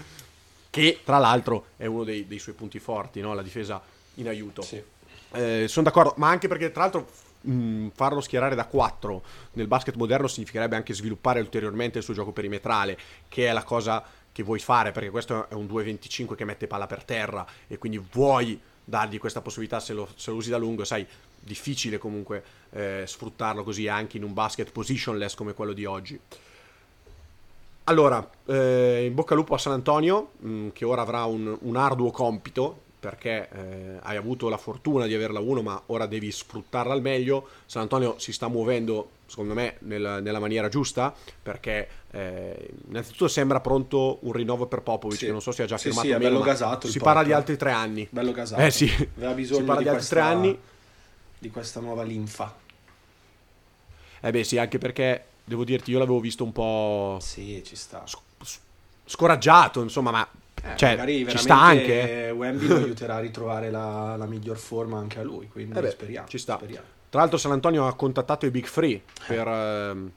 che 0.72 1.00
tra 1.04 1.18
l'altro 1.18 1.66
è 1.76 1.84
uno 1.84 2.02
dei, 2.02 2.26
dei 2.26 2.38
suoi 2.38 2.54
punti 2.54 2.78
forti, 2.78 3.20
no? 3.20 3.34
la 3.34 3.42
difesa 3.42 3.78
in 4.14 4.26
aiuto. 4.26 4.62
Sì. 4.62 4.82
Eh, 5.32 5.66
sono 5.68 5.84
d'accordo, 5.84 6.14
ma 6.16 6.30
anche 6.30 6.48
perché 6.48 6.72
tra 6.72 6.80
l'altro 6.80 7.10
mh, 7.42 7.88
farlo 7.88 8.22
schierare 8.22 8.54
da 8.54 8.64
4 8.64 9.22
nel 9.52 9.66
basket 9.66 9.96
moderno 9.96 10.28
significherebbe 10.28 10.74
anche 10.74 10.94
sviluppare 10.94 11.40
ulteriormente 11.40 11.98
il 11.98 12.04
suo 12.04 12.14
gioco 12.14 12.32
perimetrale, 12.32 12.96
che 13.28 13.48
è 13.48 13.52
la 13.52 13.64
cosa 13.64 14.02
che 14.32 14.42
vuoi 14.42 14.60
fare, 14.60 14.92
perché 14.92 15.10
questo 15.10 15.46
è 15.50 15.52
un 15.52 15.66
2.25 15.66 16.34
che 16.34 16.46
mette 16.46 16.66
palla 16.66 16.86
per 16.86 17.04
terra 17.04 17.46
e 17.66 17.76
quindi 17.76 18.02
vuoi 18.10 18.58
dargli 18.82 19.18
questa 19.18 19.42
possibilità 19.42 19.78
se 19.78 19.92
lo, 19.92 20.08
se 20.14 20.30
lo 20.30 20.36
usi 20.36 20.48
da 20.48 20.56
lungo, 20.56 20.84
sai, 20.84 21.06
difficile 21.38 21.98
comunque 21.98 22.42
eh, 22.70 23.04
sfruttarlo 23.06 23.62
così 23.62 23.88
anche 23.88 24.16
in 24.16 24.22
un 24.22 24.32
basket 24.32 24.72
positionless 24.72 25.34
come 25.34 25.52
quello 25.52 25.74
di 25.74 25.84
oggi. 25.84 26.18
Allora, 27.84 28.28
eh, 28.46 29.06
in 29.06 29.14
bocca 29.14 29.32
al 29.34 29.40
lupo 29.40 29.54
a 29.54 29.58
San 29.58 29.72
Antonio, 29.72 30.30
mh, 30.38 30.68
che 30.72 30.84
ora 30.84 31.02
avrà 31.02 31.24
un, 31.24 31.56
un 31.62 31.76
arduo 31.76 32.10
compito, 32.12 32.80
perché 33.00 33.48
eh, 33.50 33.98
hai 34.02 34.16
avuto 34.16 34.48
la 34.48 34.56
fortuna 34.56 35.06
di 35.06 35.14
averla 35.14 35.40
uno, 35.40 35.62
ma 35.62 35.82
ora 35.86 36.06
devi 36.06 36.30
sfruttarla 36.30 36.92
al 36.92 37.00
meglio. 37.00 37.48
San 37.66 37.82
Antonio 37.82 38.14
si 38.20 38.32
sta 38.32 38.46
muovendo, 38.46 39.10
secondo 39.26 39.54
me, 39.54 39.74
nel- 39.80 40.20
nella 40.22 40.38
maniera 40.38 40.68
giusta, 40.68 41.12
perché 41.42 41.88
eh, 42.12 42.68
innanzitutto 42.88 43.26
sembra 43.26 43.58
pronto 43.58 44.18
un 44.22 44.32
rinnovo 44.32 44.66
per 44.66 44.82
Popovic, 44.82 45.18
Sì. 45.18 45.24
che 45.26 45.32
non 45.32 45.42
so 45.42 45.50
se 45.50 45.64
ha 45.64 45.66
già 45.66 45.76
Sì, 45.76 45.86
firmato 45.88 46.06
sì, 46.06 46.12
meno, 46.12 46.24
bello 46.30 46.40
gasato 46.40 46.86
si 46.86 47.00
parla 47.00 47.24
di 47.24 47.32
altri 47.32 47.56
tre 47.56 47.72
anni. 47.72 48.06
Bello 48.08 48.30
gasato. 48.30 48.62
Eh 48.62 48.70
sì, 48.70 48.86
si 48.86 49.04
parla 49.16 49.76
di, 49.78 49.82
di 49.82 49.88
altri 49.88 49.88
tre 49.88 49.96
questa- 49.96 50.24
anni. 50.24 50.58
Di 51.40 51.50
questa 51.50 51.80
nuova 51.80 52.04
linfa. 52.04 52.54
Eh 54.20 54.30
beh 54.30 54.44
sì, 54.44 54.56
anche 54.58 54.78
perché, 54.78 55.24
devo 55.44 55.64
dirti, 55.64 55.90
io 55.90 55.98
l'avevo 55.98 56.20
visto 56.20 56.44
un 56.44 56.52
po' 56.52 57.18
Sì, 57.20 57.62
ci 57.64 57.76
sta. 57.76 58.02
sc- 58.06 58.60
scoraggiato, 59.04 59.82
insomma, 59.82 60.10
ma 60.10 60.28
Eh, 60.64 60.76
cioè, 60.76 60.90
magari 60.90 61.26
ci 61.28 61.38
sta 61.38 61.60
anche. 61.60 62.32
Wemby 62.34 62.66
lo 62.66 62.76
aiuterà 62.76 63.16
a 63.16 63.20
ritrovare 63.20 63.70
la, 63.70 64.16
la 64.16 64.26
miglior 64.26 64.56
forma 64.58 64.98
anche 64.98 65.18
a 65.18 65.22
lui, 65.22 65.48
quindi 65.48 65.76
Eh 65.76 65.80
beh, 65.80 65.90
speriamo. 65.90 66.28
ci 66.28 66.38
sta. 66.38 66.56
speriamo. 66.56 66.86
Tra 67.10 67.20
l'altro 67.20 67.36
San 67.38 67.52
Antonio 67.52 67.86
ha 67.86 67.94
contattato 67.94 68.46
i 68.46 68.50
Big 68.50 68.66
Free 68.66 69.02
per 69.26 69.46
ehm, 69.46 70.10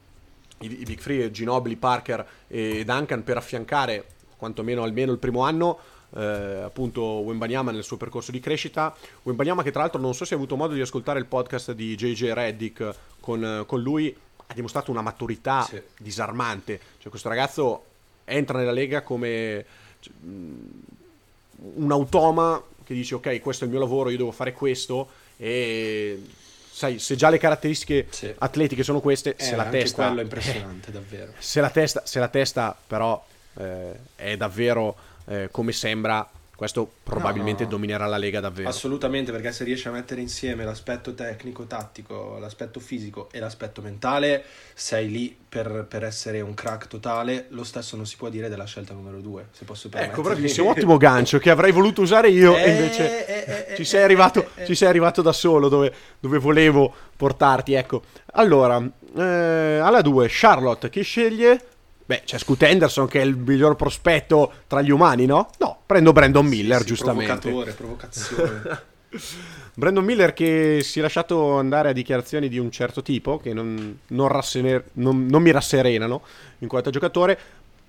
i, 0.60 0.80
i 0.80 0.84
Big 0.84 0.98
Free, 1.00 1.30
Ginobili, 1.30 1.76
Parker 1.76 2.26
e 2.46 2.84
Duncan 2.84 3.22
per 3.22 3.36
affiancare 3.36 4.06
quantomeno 4.36 4.82
almeno 4.82 5.12
il 5.12 5.18
primo 5.18 5.40
anno 5.42 5.78
eh, 6.14 6.60
appunto 6.64 7.02
Wembanyama 7.02 7.70
nel 7.72 7.82
suo 7.84 7.96
percorso 7.98 8.30
di 8.30 8.40
crescita. 8.40 8.94
Wembanyama 9.24 9.62
che 9.62 9.72
tra 9.72 9.80
l'altro 9.82 10.00
non 10.00 10.14
so 10.14 10.24
se 10.24 10.32
hai 10.34 10.40
avuto 10.40 10.56
modo 10.56 10.72
di 10.72 10.80
ascoltare 10.80 11.18
il 11.18 11.26
podcast 11.26 11.72
di 11.72 11.94
JJ 11.96 12.30
Reddick 12.32 12.94
con, 13.20 13.44
eh, 13.44 13.64
con 13.66 13.80
lui, 13.82 14.16
ha 14.46 14.54
dimostrato 14.54 14.90
una 14.90 15.00
maturità 15.02 15.62
Sì. 15.62 15.80
disarmante. 15.98 16.80
Cioè 16.98 17.10
questo 17.10 17.28
ragazzo 17.28 17.84
entra 18.24 18.58
nella 18.58 18.72
Lega 18.72 19.02
come 19.02 19.64
cioè, 20.00 20.12
un 20.20 21.90
automa 21.90 22.62
che 22.84 22.94
dice 22.94 23.14
ok 23.16 23.40
questo 23.40 23.64
è 23.64 23.66
il 23.66 23.72
mio 23.72 23.82
lavoro, 23.82 24.10
io 24.10 24.16
devo 24.18 24.32
fare 24.32 24.52
questo 24.52 25.08
e 25.36 26.22
sai 26.70 26.98
se 26.98 27.16
già 27.16 27.28
le 27.30 27.38
caratteristiche 27.38 28.06
Sì. 28.10 28.32
atletiche 28.38 28.82
sono 28.82 29.00
queste, 29.00 29.34
Eh, 29.36 29.42
se 29.42 29.56
la 29.56 29.64
testa 29.66 30.06
quello 30.06 30.20
è 30.20 30.22
impressionante, 30.24 30.90
davvero. 30.92 31.32
se 31.38 31.60
la 31.60 31.70
testa, 31.70 32.04
se 32.04 32.18
la 32.18 32.28
testa 32.28 32.76
però 32.86 33.24
eh, 33.58 33.92
è 34.14 34.36
davvero 34.36 34.94
eh, 35.26 35.48
come 35.50 35.72
sembra, 35.72 36.28
questo 36.56 36.90
probabilmente 37.02 37.64
no. 37.64 37.68
dominerà 37.68 38.06
la 38.06 38.16
Lega 38.16 38.40
davvero. 38.40 38.68
Assolutamente, 38.68 39.30
perché 39.30 39.52
se 39.52 39.62
riesci 39.62 39.88
a 39.88 39.90
mettere 39.90 40.22
insieme 40.22 40.64
l'aspetto 40.64 41.14
tecnico, 41.14 41.64
tattico, 41.66 42.38
l'aspetto 42.40 42.80
fisico 42.80 43.28
e 43.30 43.38
l'aspetto 43.40 43.82
mentale, 43.82 44.42
sei 44.74 45.10
lì 45.10 45.36
per, 45.48 45.84
per 45.86 46.02
essere 46.02 46.40
un 46.40 46.54
crack 46.54 46.88
totale. 46.88 47.46
Lo 47.50 47.62
stesso 47.62 47.94
non 47.96 48.06
si 48.06 48.16
può 48.16 48.30
dire 48.30 48.48
della 48.48 48.64
scelta 48.64 48.94
numero 48.94 49.20
due, 49.20 49.48
se 49.52 49.64
posso 49.64 49.88
Ecco, 49.88 49.98
permettermi. 49.98 50.24
bravissimo, 50.24 50.70
ottimo 50.70 50.96
gancio 50.96 51.38
che 51.38 51.50
avrei 51.50 51.72
voluto 51.72 52.00
usare 52.00 52.30
io 52.30 52.56
e 52.56 52.62
Eh, 52.62 52.70
invece 52.70 53.26
eh, 53.26 53.72
eh, 53.72 53.76
ci 53.76 53.84
sei 53.84 54.02
arrivato, 54.02 54.48
ci 54.64 54.74
sei 54.74 54.88
arrivato 54.88 55.20
da 55.20 55.32
solo 55.32 55.68
dove, 55.68 55.92
dove 56.18 56.38
volevo 56.38 56.92
portarti. 57.16 57.74
Ecco, 57.74 58.02
allora, 58.32 58.82
alla 59.14 60.00
2, 60.00 60.26
Charlotte 60.30 60.88
che 60.88 61.02
sceglie? 61.02 61.60
Beh, 62.06 62.22
c'è 62.24 62.38
Scoot 62.38 62.62
Henderson 62.62 63.08
che 63.08 63.20
è 63.20 63.24
il 63.24 63.36
miglior 63.36 63.74
prospetto 63.74 64.52
tra 64.68 64.80
gli 64.80 64.90
umani, 64.90 65.26
no? 65.26 65.50
No, 65.58 65.80
prendo 65.84 66.12
Brandon 66.12 66.46
Miller, 66.46 66.78
Sì, 66.78 66.82
sì, 66.82 66.88
giustamente. 66.88 67.48
Provocatore, 67.48 67.72
provocazione. 67.72 68.82
Brandon 69.74 70.04
Miller 70.04 70.32
che 70.32 70.80
si 70.82 71.00
è 71.00 71.02
lasciato 71.02 71.58
andare 71.58 71.90
a 71.90 71.92
dichiarazioni 71.92 72.48
di 72.48 72.58
un 72.58 72.70
certo 72.70 73.02
tipo 73.02 73.38
che 73.38 73.52
non, 73.52 73.98
non 74.08 74.28
rassener- 74.28 74.84
non- 74.94 75.26
non 75.26 75.42
mi 75.42 75.50
rasserenano 75.50 76.22
in 76.58 76.68
quanto 76.68 76.90
giocatore. 76.90 77.38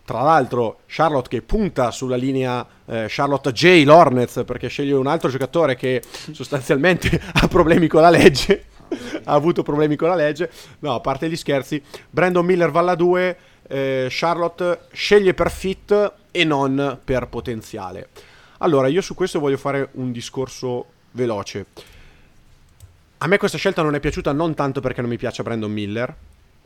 Tra 0.03 0.21
l'altro, 0.21 0.79
Charlotte 0.87 1.27
che 1.29 1.41
punta 1.41 1.91
sulla 1.91 2.15
linea 2.15 2.65
eh, 2.85 3.05
Charlotte 3.09 3.51
J. 3.51 3.83
Lornez 3.83 4.43
perché 4.45 4.67
sceglie 4.69 4.93
un 4.93 5.05
altro 5.07 5.29
giocatore 5.29 5.75
che 5.75 6.01
sostanzialmente 6.31 7.21
ha 7.33 7.47
problemi 7.47 7.87
con 7.87 8.01
la 8.01 8.09
legge. 8.09 8.65
ha 9.25 9.33
avuto 9.33 9.63
problemi 9.63 9.95
con 9.95 10.07
la 10.09 10.15
legge. 10.15 10.49
No, 10.79 10.95
a 10.95 10.99
parte 11.01 11.29
gli 11.29 11.35
scherzi, 11.35 11.81
Brandon 12.09 12.45
Miller 12.45 12.71
va 12.71 12.79
alla 12.79 12.95
2. 12.95 13.37
Eh, 13.67 14.07
Charlotte 14.09 14.81
sceglie 14.91 15.33
per 15.33 15.51
fit 15.51 16.13
e 16.31 16.43
non 16.43 16.99
per 17.03 17.27
potenziale. 17.27 18.09
Allora, 18.59 18.87
io 18.87 19.01
su 19.01 19.13
questo 19.13 19.39
voglio 19.39 19.57
fare 19.57 19.89
un 19.93 20.11
discorso 20.11 20.85
veloce. 21.11 21.65
A 23.19 23.27
me 23.27 23.37
questa 23.37 23.57
scelta 23.57 23.81
non 23.81 23.95
è 23.95 23.99
piaciuta 23.99 24.31
non 24.31 24.53
tanto 24.53 24.79
perché 24.79 25.01
non 25.01 25.09
mi 25.09 25.17
piace 25.17 25.43
Brandon 25.43 25.71
Miller, 25.71 26.15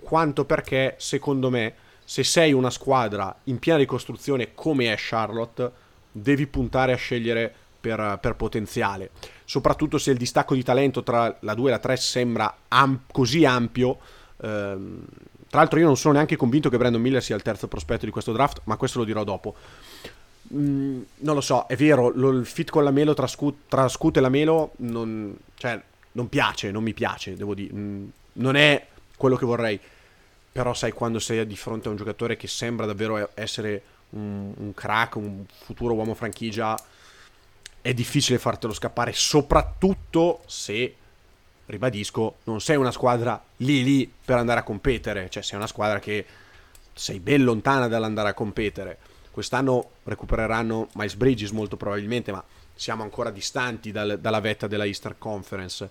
quanto 0.02 0.46
perché, 0.46 0.96
secondo 0.98 1.50
me, 1.50 1.74
se 2.04 2.24
sei 2.24 2.52
una 2.52 2.70
squadra 2.70 3.34
in 3.46 3.60
piena 3.60 3.80
ricostruzione 3.80 4.54
come 4.54 4.92
è 4.92 4.96
Charlotte, 4.98 5.72
devi 6.12 6.48
puntare 6.48 6.92
a 6.92 6.98
scegliere 6.98 7.54
per, 7.80 8.20
per 8.22 8.36
potenziale. 8.36 9.12
Soprattutto 9.46 9.98
se 9.98 10.12
il 10.12 10.18
distacco 10.18 10.54
di 10.54 10.64
talento 10.64 11.04
tra 11.04 11.36
la 11.40 11.54
2 11.54 11.68
e 11.70 11.72
la 11.72 11.80
3 11.80 11.98
sembra 11.98 12.56
am- 12.68 13.02
così 13.12 13.46
ampio. 13.46 13.98
Ehm, 14.42 15.06
tra 15.52 15.60
l'altro 15.60 15.80
io 15.80 15.86
non 15.86 15.98
sono 15.98 16.14
neanche 16.14 16.38
convinto 16.38 16.70
che 16.70 16.78
Brandon 16.78 17.02
Miller 17.02 17.22
sia 17.22 17.36
il 17.36 17.42
terzo 17.42 17.68
prospetto 17.68 18.06
di 18.06 18.12
questo 18.12 18.32
draft, 18.32 18.62
ma 18.64 18.78
questo 18.78 19.00
lo 19.00 19.04
dirò 19.04 19.26
dopo. 19.26 19.54
Mm, 20.54 21.02
non 21.18 21.36
lo 21.36 21.42
so, 21.42 21.66
è 21.68 21.76
vero, 21.76 22.10
lo, 22.16 22.30
il 22.30 22.46
fit 22.46 22.70
con 22.70 22.86
la 22.86 22.92
Melo 22.92 23.14
tra, 23.14 23.28
Scoot, 23.28 24.16
e 24.16 24.20
la 24.22 24.30
Melo 24.30 24.72
non, 24.78 25.36
cioè, 25.56 25.78
non 26.14 26.30
piace, 26.30 26.72
non 26.72 26.84
mi 26.84 26.94
piace, 26.94 27.36
devo 27.36 27.54
dire. 27.54 27.74
Mm, 27.74 28.08
non 28.36 28.56
è 28.56 28.88
quello 29.18 29.36
che 29.36 29.46
vorrei. 29.46 29.78
Però 30.54 30.74
sai 30.74 30.94
quando 30.94 31.20
sei 31.20 31.46
di 31.46 31.58
fronte 31.58 31.90
a 31.90 31.92
un 31.92 31.98
giocatore 31.98 32.38
che 32.38 32.48
sembra 32.48 32.86
davvero 32.86 33.32
essere 33.34 33.84
un, 34.12 34.54
un 34.56 34.74
crack, 34.74 35.18
un 35.18 35.44
futuro 35.66 35.96
uomo 35.96 36.14
franchigia, 36.14 36.82
è 37.82 37.94
difficile 37.94 38.40
fartelo 38.40 38.72
scappare, 38.72 39.12
soprattutto 39.12 40.44
se, 40.46 40.96
ribadisco, 41.72 42.38
non 42.44 42.62
sei 42.62 42.76
una 42.76 42.92
squadra 42.92 43.42
lì 43.58 43.84
lì 43.84 44.12
per 44.24 44.38
andare 44.38 44.60
a 44.60 44.64
competere, 44.64 45.30
cioè 45.30 45.42
sei 45.42 45.58
una 45.58 45.68
squadra 45.68 46.00
che 46.00 46.26
sei 46.94 47.20
ben 47.20 47.44
lontana 47.44 47.88
dall'andare 47.88 48.30
a 48.30 48.34
competere. 48.34 48.98
Quest'anno 49.32 49.92
recupereranno 50.04 50.90
Miles 50.94 51.16
Bridges 51.16 51.52
molto 51.52 51.78
probabilmente, 51.78 52.32
ma 52.32 52.44
siamo 52.76 53.04
ancora 53.04 53.32
distanti 53.32 53.92
dal, 53.92 54.20
dalla 54.20 54.40
vetta 54.40 54.68
della 54.68 54.86
Easter 54.86 55.16
Conference. 55.18 55.90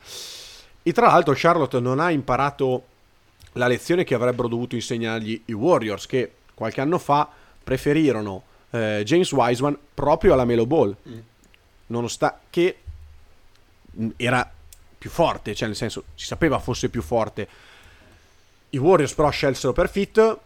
E 0.83 0.93
tra 0.93 1.07
l'altro 1.07 1.35
Charlotte 1.37 1.81
non 1.81 2.01
ha 2.01 2.11
imparato 2.11 2.85
la 3.55 3.67
lezione 3.67 4.05
che 4.05 4.15
avrebbero 4.15 4.49
dovuto 4.49 4.75
insegnargli 4.75 5.43
i 5.47 5.53
Warriors, 5.53 6.07
che 6.07 6.33
qualche 6.55 6.81
anno 6.81 6.99
fa 6.99 7.29
preferirono 7.63 8.43
eh, 8.71 9.03
James 9.05 9.33
Wiseman 9.33 9.77
proprio 9.95 10.35
alla 10.35 10.45
Melo 10.45 10.67
Ball, 10.67 10.95
mm. 11.09 11.19
nonostante 11.87 12.39
che 12.51 12.77
era 14.17 14.53
più 15.01 15.09
forte, 15.09 15.55
cioè 15.55 15.67
nel 15.67 15.79
senso 15.79 16.05
si 16.15 16.27
sapeva 16.27 16.59
fosse 16.59 16.91
più 16.91 17.01
forte. 17.01 17.49
I 18.69 18.77
Warriors 18.77 19.15
però 19.15 19.31
scelsero 19.31 19.73
per 19.73 19.89
fit, 19.89 20.39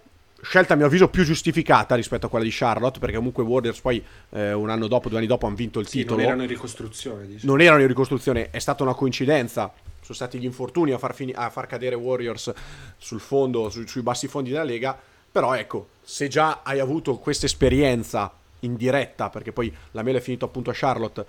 scelta 0.43 0.75
a 0.75 0.77
mio 0.77 0.87
avviso 0.87 1.09
più 1.09 1.25
giustificata 1.25 1.97
rispetto 1.97 2.27
a 2.27 2.29
quella 2.29 2.45
di 2.45 2.53
Charlotte, 2.53 3.01
perché 3.01 3.17
comunque 3.17 3.43
i 3.43 3.47
Warriors 3.47 3.81
poi 3.81 4.03
eh, 4.31 4.53
un 4.53 4.71
anno 4.71 4.87
dopo, 4.87 5.09
due 5.09 5.19
anni 5.19 5.27
dopo 5.27 5.47
hanno 5.47 5.57
vinto 5.57 5.81
il 5.81 5.89
sì, 5.89 5.99
titolo. 5.99 6.19
Non 6.19 6.27
erano 6.27 6.43
in 6.43 6.49
ricostruzione. 6.49 7.27
Diciamo. 7.27 7.51
Non 7.51 7.61
erano 7.61 7.81
in 7.81 7.89
ricostruzione, 7.89 8.51
è 8.51 8.61
stata 8.61 8.85
una 8.85 8.95
coincidenza. 8.95 9.73
Sono 10.01 10.15
stati 10.15 10.39
gli 10.39 10.45
infortuni 10.45 10.93
a 10.93 10.99
far, 10.99 11.17
fini- 11.17 11.33
a 11.35 11.51
far 11.51 11.67
cadere 11.67 11.97
Warriors 11.97 12.53
sul 12.97 13.21
fondo, 13.21 13.69
su- 13.71 13.85
sui 13.89 14.03
bassi 14.03 14.29
fondi 14.29 14.51
della 14.51 14.63
Lega. 14.63 14.97
Però 15.33 15.53
ecco, 15.53 15.89
se 16.01 16.29
già 16.29 16.61
hai 16.63 16.79
avuto 16.79 17.17
questa 17.17 17.47
esperienza 17.47 18.33
in 18.61 18.77
diretta, 18.77 19.31
perché 19.31 19.51
poi 19.51 19.75
la 19.91 20.03
mela 20.03 20.19
è 20.19 20.21
finito 20.21 20.45
appunto 20.45 20.71
a 20.71 20.75
Charlotte, 20.77 21.27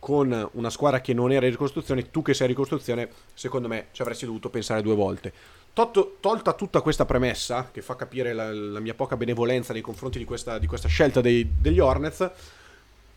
con 0.00 0.48
una 0.54 0.70
squadra 0.70 1.00
che 1.00 1.12
non 1.12 1.30
era 1.30 1.44
in 1.44 1.52
ricostruzione, 1.52 2.10
tu 2.10 2.22
che 2.22 2.34
sei 2.34 2.48
in 2.48 2.52
ricostruzione, 2.54 3.08
secondo 3.34 3.68
me 3.68 3.88
ci 3.92 4.02
avresti 4.02 4.24
dovuto 4.24 4.48
pensare 4.48 4.82
due 4.82 4.94
volte. 4.94 5.32
Tolto, 5.72 6.16
tolta 6.18 6.54
tutta 6.54 6.80
questa 6.80 7.04
premessa, 7.04 7.68
che 7.70 7.82
fa 7.82 7.94
capire 7.94 8.32
la, 8.32 8.52
la, 8.52 8.80
mia 8.80 8.94
poca 8.94 9.16
benevolenza 9.16 9.72
nei 9.72 9.82
confronti 9.82 10.18
di 10.18 10.24
questa, 10.24 10.58
di 10.58 10.66
questa 10.66 10.88
scelta 10.88 11.20
dei, 11.20 11.48
degli 11.60 11.78
Hornets, 11.78 12.30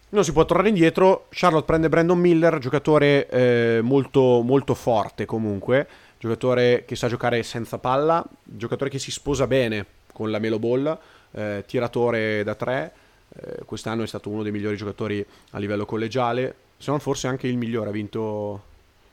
non 0.09 0.23
si 0.23 0.31
può 0.31 0.45
tornare 0.45 0.69
indietro. 0.69 1.25
Charlotte 1.29 1.65
prende 1.65 1.89
Brandon 1.89 2.19
Miller, 2.19 2.59
giocatore 2.59 3.27
eh, 3.29 3.79
molto, 3.81 4.41
molto 4.41 4.75
forte 4.75 5.25
comunque, 5.25 5.87
giocatore 6.19 6.83
che 6.85 6.95
sa 6.95 7.07
giocare 7.07 7.41
senza 7.43 7.79
palla, 7.79 8.23
giocatore 8.43 8.91
che 8.91 8.99
si 8.99 9.09
sposa 9.09 9.47
bene 9.47 9.85
con 10.13 10.29
la 10.29 10.37
Melo 10.37 10.59
Ball, 10.59 10.97
eh, 11.31 11.63
tiratore 11.65 12.43
da 12.43 12.55
tre. 12.55 12.93
Eh, 13.35 13.65
quest'anno 13.65 14.03
è 14.03 14.07
stato 14.07 14.29
uno 14.29 14.43
dei 14.43 14.51
migliori 14.51 14.77
giocatori 14.77 15.25
a 15.51 15.57
livello 15.57 15.85
collegiale, 15.85 16.55
se 16.83 16.91
non 16.91 16.99
forse 16.99 17.27
anche 17.27 17.47
il 17.47 17.57
migliore, 17.57 17.87
ha 17.87 17.93
vinto... 17.93 18.61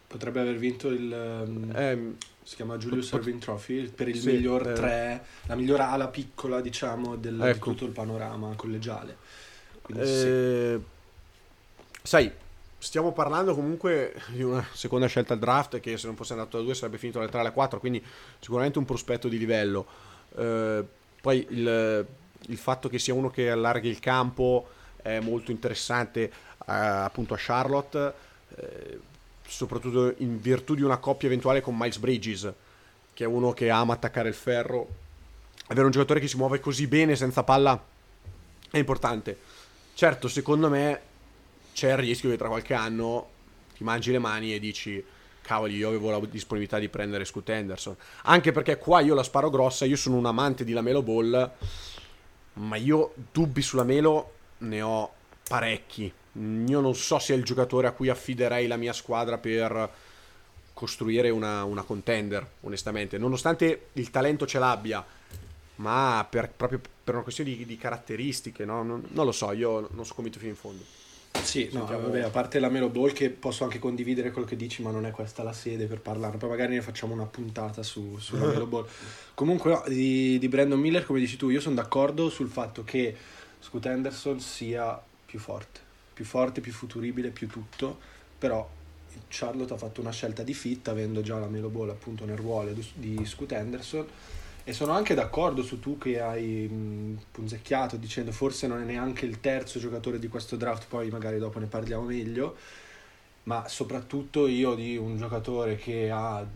Potrebbe 0.09 0.41
aver 0.41 0.57
vinto 0.57 0.89
il... 0.89 1.12
Eh, 1.73 2.15
si 2.43 2.57
chiama 2.57 2.77
Julius 2.77 3.12
Erving 3.12 3.39
Trophy 3.39 3.87
per 3.87 4.09
il 4.09 4.19
sì, 4.19 4.27
miglior 4.27 4.71
eh. 4.71 4.73
tre, 4.73 5.25
la 5.47 5.55
miglior 5.55 5.81
ala 5.81 6.09
piccola 6.09 6.61
diciamo 6.61 7.15
del, 7.15 7.41
ecco. 7.41 7.71
di 7.71 7.77
tutto 7.77 7.85
il 7.85 7.93
panorama 7.93 8.52
collegiale. 8.56 9.17
Quindi, 9.83 10.02
eh, 10.02 10.80
sì. 10.80 11.99
Sai, 12.02 12.33
stiamo 12.76 13.13
parlando 13.13 13.54
comunque 13.54 14.21
di 14.30 14.43
una 14.43 14.67
seconda 14.73 15.06
scelta 15.06 15.35
al 15.35 15.39
draft 15.39 15.78
che 15.78 15.97
se 15.97 16.09
non 16.09 16.17
fosse 16.17 16.33
andato 16.33 16.56
da 16.56 16.65
2 16.65 16.75
sarebbe 16.75 16.99
finito 16.99 17.21
alle 17.21 17.28
3 17.28 17.39
alle 17.39 17.52
4, 17.52 17.78
quindi 17.78 18.04
sicuramente 18.41 18.80
un 18.80 18.85
prospetto 18.85 19.28
di 19.28 19.39
livello. 19.39 19.87
Eh, 20.35 20.85
poi 21.21 21.47
il, 21.50 22.06
il, 22.49 22.56
fatto 22.56 22.89
che 22.89 22.99
sia 22.99 23.15
uno 23.15 23.30
che 23.30 23.49
allarghi 23.49 23.89
il 23.89 24.00
campo 24.00 24.71
è 25.02 25.21
molto 25.21 25.50
interessante 25.50 26.23
eh, 26.23 26.30
appunto 26.67 27.34
a 27.34 27.39
Charlotte 27.39 28.15
eh, 28.56 28.99
soprattutto 29.50 30.15
in 30.19 30.41
virtù 30.41 30.75
di 30.75 30.82
una 30.82 30.99
coppia 30.99 31.26
eventuale 31.26 31.60
con 31.60 31.76
Miles 31.76 31.99
Bridges, 31.99 32.52
che 33.13 33.25
è 33.25 33.26
uno 33.26 33.52
che 33.52 33.69
ama 33.69 33.95
attaccare 33.95 34.28
il 34.28 34.34
ferro. 34.34 34.89
Avere 35.67 35.86
un 35.86 35.93
giocatore 35.93 36.21
che 36.21 36.28
si 36.28 36.36
muove 36.36 36.60
così 36.60 36.86
bene 36.86 37.17
senza 37.17 37.43
palla 37.43 37.82
è 38.71 38.78
importante. 38.78 39.39
Certo, 39.95 40.28
secondo 40.28 40.69
me 40.69 41.00
c'è 41.73 41.91
il 41.91 41.97
rischio 41.97 42.30
che 42.30 42.36
tra 42.36 42.49
qualche 42.49 42.75
anno 42.75 43.28
ti 43.76 43.84
mangi 43.84 44.13
le 44.13 44.19
mani 44.19 44.54
e 44.54 44.60
dici 44.60 45.04
cavoli, 45.43 45.76
io 45.76 45.89
avevo 45.89 46.10
la 46.10 46.21
disponibilità 46.21 46.78
di 46.78 46.89
prendere 46.89 47.25
Scoot 47.25 47.49
Henderson. 47.49 47.97
Anche 48.23 48.52
perché 48.52 48.78
qua 48.78 49.00
io 49.00 49.15
la 49.15 49.23
sparo 49.23 49.50
grossa, 49.50 49.84
io 49.84 49.97
sono 49.97 50.17
un 50.17 50.26
amante 50.26 50.65
di 50.65 50.73
Lamelo 50.73 51.02
Ball, 51.02 51.50
ma 52.54 52.76
io 52.76 53.15
dubbi 53.32 53.63
sulla 53.63 53.84
Melo 53.84 54.34
ne 54.60 54.82
ho 54.82 55.12
parecchi. 55.46 56.12
Io 56.32 56.80
non 56.80 56.94
so 56.94 57.18
se 57.18 57.34
è 57.34 57.36
il 57.36 57.44
giocatore 57.44 57.86
a 57.86 57.92
cui 57.92 58.08
affiderei 58.08 58.66
la 58.66 58.76
mia 58.76 58.92
squadra 58.92 59.38
per 59.38 59.90
costruire 60.73 61.28
una, 61.30 61.64
una 61.64 61.82
contender, 61.82 62.46
onestamente. 62.60 63.18
Nonostante 63.18 63.88
il 63.94 64.10
talento 64.10 64.46
ce 64.46 64.58
l'abbia, 64.58 65.04
ma 65.76 66.26
per, 66.28 66.50
proprio 66.56 66.80
per 67.04 67.14
una 67.14 67.23
questione 67.23 67.50
di, 67.50 67.66
di 67.66 67.76
caratteristiche, 67.76 68.64
no? 68.64 68.82
non, 68.82 69.04
non, 69.08 69.25
lo 69.25 69.32
so, 69.32 69.52
io 69.52 69.80
non 69.80 70.04
sono 70.04 70.14
convinto 70.14 70.38
fino 70.38 70.50
in 70.50 70.56
fondo. 70.56 70.82
Sì, 71.42 71.68
no, 71.73 71.86
vabbè, 71.86 72.23
a 72.23 72.30
parte 72.30 72.58
la 72.58 72.68
Melo 72.68 72.88
Ball 72.88 73.12
che 73.12 73.30
posso 73.30 73.64
anche 73.64 73.78
condividere 73.78 74.30
quello 74.30 74.46
che 74.46 74.56
dici, 74.56 74.82
ma 74.82 74.90
non 74.90 75.06
è 75.06 75.10
questa 75.10 75.42
la 75.42 75.52
sede 75.52 75.86
per 75.86 76.00
parlare. 76.00 76.36
Poi 76.36 76.49
magari 76.49 76.75
ne 76.75 76.82
facciamo 76.82 77.14
una 77.14 77.25
puntata 77.25 77.82
su, 77.82 78.16
sulla 78.18 78.46
Melo 78.49 78.66
Ball. 78.66 78.86
Comunque, 79.34 79.70
no, 79.70 79.82
di, 79.86 80.38
di 80.38 80.49
Brandon 80.49 80.78
Miller, 80.78 81.04
come 81.04 81.18
dici 81.18 81.36
tu, 81.36 81.49
io 81.49 81.60
sono 81.60 81.76
d'accordo 81.76 82.28
sul 82.28 82.49
fatto 82.49 82.84
che 82.84 83.16
Scoot 83.60 83.86
Henderson 83.86 84.40
sia 84.40 85.00
più 85.25 85.38
forte. 85.38 85.80
Più 86.12 86.25
forte, 86.25 86.60
più 86.60 86.73
futuribile, 86.73 87.30
più 87.30 87.46
tutto, 87.46 87.99
però 88.38 88.68
Charlotte 89.28 89.75
ha 89.75 89.76
fatto 89.76 90.00
una 90.00 90.10
scelta 90.10 90.42
di 90.42 90.54
fit 90.54 90.88
avendo 90.88 91.23
già 91.23 91.38
la 91.38 91.46
Melo 91.46 91.68
Ball 91.68 91.90
appunto 91.90 92.25
nel 92.25 92.36
ruolo 92.36 92.73
di 92.94 93.25
Scoot 93.25 93.52
Henderson. 93.52 94.06
E 94.62 94.73
sono 94.73 94.92
anche 94.92 95.14
d'accordo 95.14 95.62
su 95.62 95.80
tu 95.80 95.96
che 95.99 96.20
hai 96.20 96.68
mh, 96.68 97.23
punzecchiato 97.32 97.96
dicendo 97.96 98.30
forse 98.30 98.66
non 98.66 98.80
è 98.80 98.84
neanche 98.84 99.25
il 99.25 99.40
terzo 99.40 99.78
giocatore 99.78 100.18
di 100.18 100.28
questo 100.28 100.56
draft, 100.56 100.86
poi 100.86 101.08
magari 101.08 101.38
dopo 101.38 101.58
ne 101.58 101.66
parliamo 101.66 102.04
meglio, 102.04 102.56
ma 103.44 103.66
soprattutto 103.68 104.46
io 104.46 104.75
di 104.75 104.96
un 104.96 105.16
giocatore 105.16 105.76
che 105.76 106.10
ha 106.10 106.46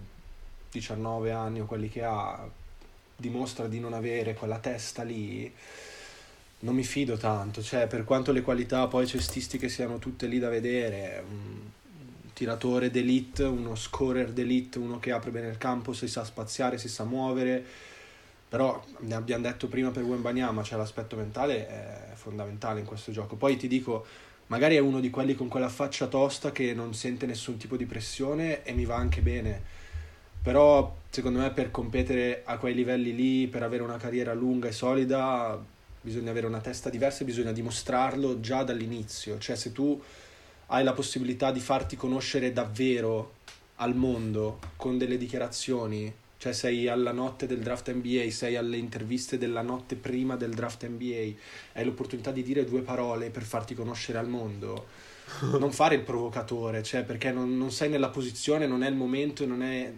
19 0.70 1.30
anni 1.30 1.60
o 1.60 1.66
quelli 1.66 1.88
che 1.88 2.04
ha 2.04 2.46
dimostra 3.16 3.68
di 3.68 3.80
non 3.80 3.94
avere 3.94 4.34
quella 4.34 4.58
testa 4.58 5.02
lì 5.02 5.52
non 6.64 6.74
mi 6.74 6.83
fido 6.83 7.16
tanto, 7.16 7.62
cioè 7.62 7.87
per 7.87 8.05
quanto 8.05 8.33
le 8.33 8.40
qualità 8.40 8.87
poi 8.87 9.07
cestistiche 9.07 9.68
siano 9.68 9.98
tutte 9.98 10.27
lì 10.27 10.38
da 10.38 10.48
vedere, 10.48 11.22
un 11.29 11.61
tiratore 12.33 12.90
d'elite, 12.90 13.44
uno 13.44 13.74
scorer 13.74 14.33
d'elite, 14.33 14.79
uno 14.79 14.98
che 14.98 15.12
apre 15.12 15.31
bene 15.31 15.48
il 15.48 15.59
campo, 15.59 15.92
si 15.92 16.09
sa 16.09 16.24
spaziare, 16.24 16.79
si 16.79 16.88
sa 16.88 17.05
muovere, 17.05 17.62
però 18.48 18.83
ne 19.00 19.14
abbiamo 19.14 19.42
detto 19.42 19.68
prima 19.68 19.90
per 19.90 20.05
Wembanyama, 20.05 20.62
cioè 20.62 20.79
l'aspetto 20.79 21.16
mentale 21.16 21.68
è 21.68 22.14
fondamentale 22.14 22.81
in 22.81 22.87
questo 22.87 23.12
gioco. 23.12 23.37
Poi 23.37 23.59
ti 23.59 23.68
dico, 23.68 24.07
magari 24.46 24.77
è 24.77 24.81
uno 24.81 25.00
di 25.00 25.11
quelli 25.11 25.35
con 25.35 25.48
quella 25.48 25.68
faccia 25.68 26.07
tosta 26.07 26.50
che 26.50 26.72
non 26.72 26.94
sente 26.94 27.27
nessun 27.27 27.59
tipo 27.59 27.77
di 27.77 27.85
pressione 27.85 28.62
e 28.64 28.72
mi 28.72 28.87
va 28.87 28.96
anche 28.96 29.20
bene, 29.20 29.62
però 30.42 30.96
secondo 31.11 31.40
me 31.40 31.50
per 31.50 31.70
competere 31.70 32.40
a 32.46 32.57
quei 32.57 32.74
livelli 32.74 33.14
lì, 33.14 33.48
per 33.48 33.62
avere 33.62 33.83
una 33.83 33.98
carriera 33.98 34.33
lunga 34.33 34.68
e 34.68 34.72
solida, 34.72 35.72
bisogna 36.04 36.32
avere 36.32 36.46
una 36.46 36.60
testa 36.60 36.90
diversa 36.90 37.22
e 37.22 37.24
bisogna 37.24 37.50
dimostrarlo 37.50 38.38
già 38.38 38.62
dall'inizio. 38.62 39.38
Cioè, 39.38 39.56
se 39.56 39.72
tu 39.72 39.98
hai 40.66 40.84
la 40.84 40.92
possibilità 40.92 41.50
di 41.50 41.60
farti 41.60 41.96
conoscere 41.96 42.52
davvero 42.52 43.36
al 43.76 43.96
mondo 43.96 44.60
con 44.76 44.98
delle 44.98 45.16
dichiarazioni, 45.16 46.12
cioè 46.36 46.52
sei 46.52 46.88
alla 46.88 47.12
notte 47.12 47.46
del 47.46 47.60
draft 47.60 47.90
NBA, 47.90 48.30
sei 48.30 48.56
alle 48.56 48.76
interviste 48.76 49.38
della 49.38 49.62
notte 49.62 49.96
prima 49.96 50.36
del 50.36 50.52
draft 50.52 50.86
NBA, 50.86 51.32
hai 51.72 51.84
l'opportunità 51.86 52.30
di 52.32 52.42
dire 52.42 52.66
due 52.66 52.82
parole 52.82 53.30
per 53.30 53.42
farti 53.42 53.74
conoscere 53.74 54.18
al 54.18 54.28
mondo. 54.28 55.12
Non 55.58 55.72
fare 55.72 55.94
il 55.94 56.02
provocatore, 56.02 56.82
cioè 56.82 57.02
perché 57.02 57.32
non, 57.32 57.56
non 57.56 57.70
sei 57.70 57.88
nella 57.88 58.10
posizione, 58.10 58.66
non 58.66 58.82
è 58.82 58.88
il 58.90 58.94
momento, 58.94 59.46
non 59.46 59.62
è, 59.62 59.90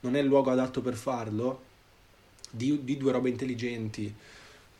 non 0.00 0.14
è 0.14 0.20
il 0.20 0.26
luogo 0.26 0.50
adatto 0.50 0.82
per 0.82 0.94
farlo. 0.94 1.70
Di, 2.50 2.84
di 2.84 2.98
due 2.98 3.12
robe 3.12 3.30
intelligenti 3.30 4.14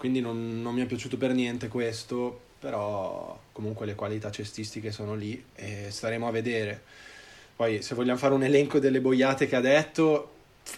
quindi 0.03 0.19
non, 0.21 0.61
non, 0.61 0.75
mi 0.75 0.83
è 0.83 0.87
piaciuto 0.87 1.17
per 1.17 1.33
niente 1.33 1.69
questo, 1.69 2.41
però 2.59 3.39
comunque 3.53 3.87
le 3.87 3.95
qualità 3.95 4.33
cestistiche 4.33 4.91
sono 4.91 5.15
lì 5.15 5.41
e 5.55 5.93
staremo 5.93 6.27
a 6.27 6.33
vedere. 6.33 6.83
Poi 7.55 7.83
se 7.83 7.95
vogliamo 7.95 8.19
fare 8.19 8.35
un 8.35 8.43
elenco 8.43 8.81
delle 8.81 9.01
boiate 9.01 9.47
che 9.47 9.55
ha 9.55 9.61
detto, 9.61 10.33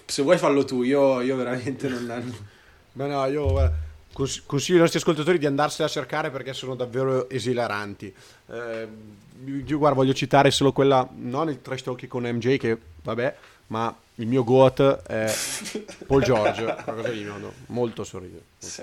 se 0.04 0.20
vuoi 0.20 0.36
fallo 0.36 0.66
tu, 0.66 0.82
io, 0.82 1.22
io 1.22 1.36
veramente 1.36 1.88
non... 1.88 2.34
Beh 2.92 3.06
no, 3.06 3.24
io 3.24 3.72
consiglio 4.12 4.74
ai 4.74 4.82
nostri 4.82 4.98
ascoltatori 4.98 5.38
di 5.38 5.46
andarsela 5.46 5.88
a 5.88 5.90
cercare 5.90 6.30
perché 6.30 6.52
sono 6.52 6.74
davvero 6.74 7.26
esilaranti. 7.30 8.14
Eh, 8.50 8.88
io 9.64 9.78
guarda, 9.78 9.96
voglio 9.96 10.12
citare 10.12 10.50
solo 10.50 10.70
quella, 10.72 11.08
non 11.14 11.48
il 11.48 11.62
trash 11.62 11.82
talk 11.82 12.06
con 12.08 12.24
MJ 12.24 12.58
che 12.58 12.76
vabbè, 13.02 13.36
ma 13.68 13.94
il 14.16 14.26
mio 14.28 14.44
goat 14.44 14.80
è 15.02 15.34
Paul 16.06 16.22
George, 16.22 16.62
qualcosa 16.84 17.08
di 17.08 17.24
mio, 17.24 17.52
molto 17.66 18.04
sorride. 18.04 18.42
Sì, 18.58 18.82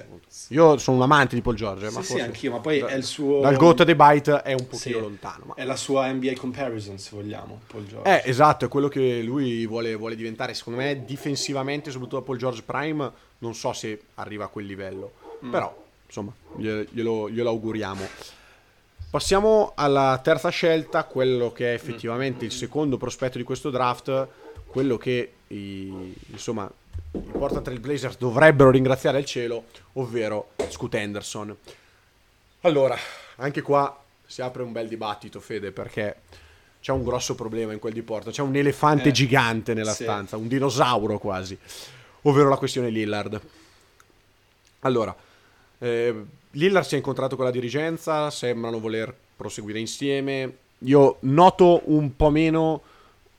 Io 0.50 0.78
sono 0.78 0.98
un 0.98 1.04
amante 1.04 1.36
di 1.36 1.42
Paul 1.42 1.56
George, 1.56 1.90
sì, 1.90 1.96
ma 1.96 2.04
sì, 2.04 2.20
anch'io, 2.20 2.52
ma 2.52 2.60
poi 2.60 2.80
da, 2.80 2.88
è 2.88 2.96
il 2.96 3.04
suo 3.04 3.40
dal 3.40 3.56
goat 3.56 3.84
dei 3.84 3.96
bite 3.96 4.42
è 4.42 4.52
un 4.52 4.68
pochino 4.68 4.98
sì, 4.98 5.02
lontano. 5.02 5.46
Ma... 5.48 5.54
È 5.54 5.64
la 5.64 5.78
sua 5.78 6.12
NBA 6.12 6.34
comparison, 6.38 6.98
se 6.98 7.12
vogliamo, 7.14 7.62
Paul 7.68 7.88
George. 7.88 8.24
Eh, 8.24 8.30
esatto, 8.30 8.66
è 8.66 8.68
quello 8.68 8.90
che 8.90 9.22
lui 9.22 9.66
vuole, 9.66 9.96
vuole 9.96 10.16
diventare. 10.16 10.54
Secondo 10.54 10.80
me, 10.80 11.04
difensivamente, 11.06 11.92
soprattutto 11.92 12.22
a 12.22 12.24
Paul 12.24 12.38
George 12.38 12.64
Prime, 12.64 13.12
non 13.38 13.56
so 13.56 13.72
se 13.72 14.02
arriva 14.16 14.46
a 14.46 14.48
quel 14.48 14.66
livello, 14.66 15.14
mm. 15.46 15.50
però 15.50 15.74
insomma, 16.06 16.34
glielo, 16.58 17.30
glielo 17.30 17.50
auguriamo. 17.50 18.08
Passiamo 19.10 19.74
alla 19.76 20.20
terza 20.24 20.50
scelta, 20.50 21.04
quello 21.06 21.52
che 21.52 21.72
è 21.72 21.74
effettivamente 21.74 22.46
il 22.46 22.52
secondo 22.52 22.98
prospetto 22.98 23.38
di 23.38 23.44
questo 23.44 23.70
draft, 23.70 24.28
quello 24.72 24.98
che 24.98 25.34
i, 25.48 26.16
insomma, 26.32 26.72
i 27.12 27.20
Portland 27.20 27.66
Trail 27.66 27.80
Blazers 27.80 28.18
dovrebbero 28.18 28.72
ringraziare 28.72 29.20
il 29.20 29.26
cielo, 29.26 29.66
ovvero 29.94 30.52
Scoot 30.70 30.96
Henderson. 30.96 31.56
Allora, 32.62 32.98
anche 33.36 33.62
qua 33.62 34.02
si 34.26 34.42
apre 34.42 34.64
un 34.64 34.72
bel 34.72 34.88
dibattito, 34.88 35.42
Fede, 35.42 35.72
perché 35.72 36.22
c'è 36.80 36.94
un 36.94 37.04
grosso 37.04 37.36
problema 37.36 37.74
in 37.74 37.80
quel 37.80 37.94
di 37.94 38.02
Porto, 38.02 38.32
c'è 38.32 38.42
un 38.42 38.56
elefante 38.56 39.10
eh, 39.10 39.12
gigante 39.12 39.74
nella 39.74 39.92
sì. 39.92 40.04
stanza, 40.04 40.38
un 40.38 40.48
dinosauro 40.48 41.20
quasi, 41.20 41.58
ovvero 42.22 42.48
la 42.48 42.58
questione 42.58 42.90
Lillard. 42.90 43.40
Allora, 44.80 45.14
eh, 45.80 46.26
Lillard 46.52 46.86
si 46.86 46.94
è 46.94 46.98
incontrato 46.98 47.36
con 47.36 47.44
la 47.44 47.52
dirigenza, 47.52 48.30
sembrano 48.30 48.80
voler 48.80 49.14
proseguire 49.36 49.80
insieme. 49.80 50.58
Io 50.86 51.18
noto 51.22 51.82
un 51.86 52.16
po' 52.16 52.30
meno 52.30 52.82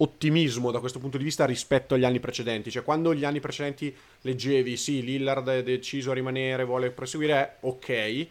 ottimismo 0.03 0.71
da 0.71 0.81
questo 0.81 0.99
punto 0.99 1.17
di 1.17 1.25
vista 1.25 1.45
rispetto 1.45 1.95
agli 1.95 2.05
anni 2.05 2.21
precedenti. 2.21 2.71
Cioè, 2.71 2.83
quando 2.83 3.15
gli 3.15 3.25
anni 3.25 3.41
precedenti 3.41 3.95
leggevi, 4.23 4.77
sì, 4.77 5.03
Lillard 5.03 5.49
è 5.49 5.63
deciso 5.63 6.11
a 6.11 6.15
rimanere, 6.15 6.65
vuole 6.65 6.91
proseguire, 6.91 7.57
ok. 7.61 8.27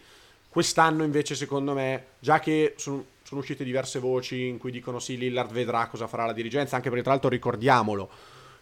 Quest'anno 0.49 1.03
invece, 1.03 1.35
secondo 1.35 1.73
me, 1.73 2.05
già 2.19 2.39
che 2.39 2.73
sono, 2.77 3.05
sono 3.23 3.39
uscite 3.39 3.63
diverse 3.63 3.99
voci 3.99 4.47
in 4.47 4.57
cui 4.57 4.71
dicono 4.71 4.99
sì, 4.99 5.17
Lillard 5.17 5.51
vedrà 5.51 5.87
cosa 5.87 6.07
farà 6.07 6.25
la 6.25 6.33
dirigenza, 6.33 6.75
anche 6.75 6.89
perché 6.89 7.03
tra 7.03 7.13
l'altro 7.13 7.29
ricordiamolo 7.29 8.09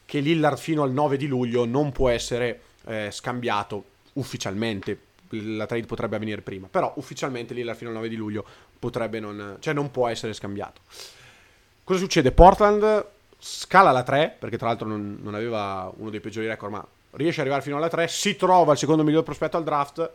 che 0.05 0.19
Lillard 0.19 0.57
fino 0.57 0.83
al 0.83 0.91
9 0.91 1.17
di 1.17 1.27
luglio 1.27 1.65
non 1.65 1.91
può 1.91 2.09
essere 2.09 2.61
eh, 2.85 3.09
scambiato 3.11 3.85
ufficialmente 4.13 5.07
la 5.31 5.65
trade 5.65 5.85
potrebbe 5.85 6.15
avvenire 6.15 6.41
prima, 6.41 6.67
però 6.67 6.91
ufficialmente 6.95 7.53
Lillard 7.53 7.77
fino 7.77 7.89
al 7.91 7.95
9 7.97 8.09
di 8.09 8.15
luglio 8.15 8.45
potrebbe 8.79 9.19
non, 9.19 9.57
cioè 9.59 9.73
non 9.73 9.91
può 9.91 10.07
essere 10.07 10.33
scambiato. 10.33 10.81
Cosa 11.89 12.01
succede? 12.01 12.31
Portland 12.31 13.03
scala 13.39 13.89
la 13.89 14.03
3, 14.03 14.35
perché 14.37 14.59
tra 14.59 14.67
l'altro 14.67 14.87
non, 14.87 15.17
non 15.23 15.33
aveva 15.33 15.91
uno 15.97 16.11
dei 16.11 16.19
peggiori 16.19 16.45
record, 16.45 16.71
ma 16.71 16.87
riesce 17.13 17.39
ad 17.39 17.47
arrivare 17.47 17.63
fino 17.63 17.77
alla 17.77 17.87
3, 17.87 18.07
si 18.07 18.35
trova 18.35 18.73
il 18.73 18.77
secondo 18.77 19.03
miglior 19.03 19.23
prospetto 19.23 19.57
al 19.57 19.63
draft 19.63 20.11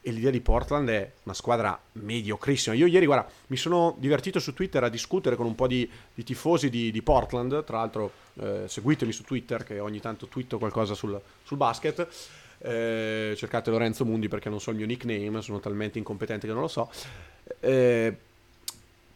e 0.00 0.10
l'idea 0.10 0.32
di 0.32 0.40
Portland 0.40 0.88
è 0.88 1.12
una 1.22 1.34
squadra 1.34 1.78
mediocrissima. 1.92 2.74
Io 2.74 2.86
ieri, 2.86 3.06
guarda, 3.06 3.30
mi 3.46 3.56
sono 3.56 3.94
divertito 3.98 4.40
su 4.40 4.52
Twitter 4.52 4.82
a 4.82 4.88
discutere 4.88 5.36
con 5.36 5.46
un 5.46 5.54
po' 5.54 5.68
di, 5.68 5.88
di 6.12 6.24
tifosi 6.24 6.70
di, 6.70 6.90
di, 6.90 7.02
Portland, 7.02 7.62
tra 7.62 7.76
l'altro 7.76 8.10
eh, 8.40 8.64
seguitemi 8.66 9.12
su 9.12 9.22
Twitter 9.22 9.62
che 9.62 9.78
ogni 9.78 10.00
tanto 10.00 10.26
twitto 10.26 10.58
qualcosa 10.58 10.94
sul, 10.94 11.20
sul 11.44 11.56
basket 11.56 12.08
eh, 12.58 13.32
cercate 13.36 13.70
Lorenzo 13.70 14.04
Mundi 14.04 14.26
perché 14.26 14.48
non 14.48 14.60
so 14.60 14.70
il 14.70 14.76
mio 14.76 14.86
nickname, 14.86 15.40
sono 15.40 15.60
talmente 15.60 15.98
incompetente 15.98 16.48
che 16.48 16.52
non 16.52 16.62
lo 16.62 16.68
so. 16.68 16.90
Eh, 17.60 18.12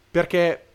perché 0.09 0.66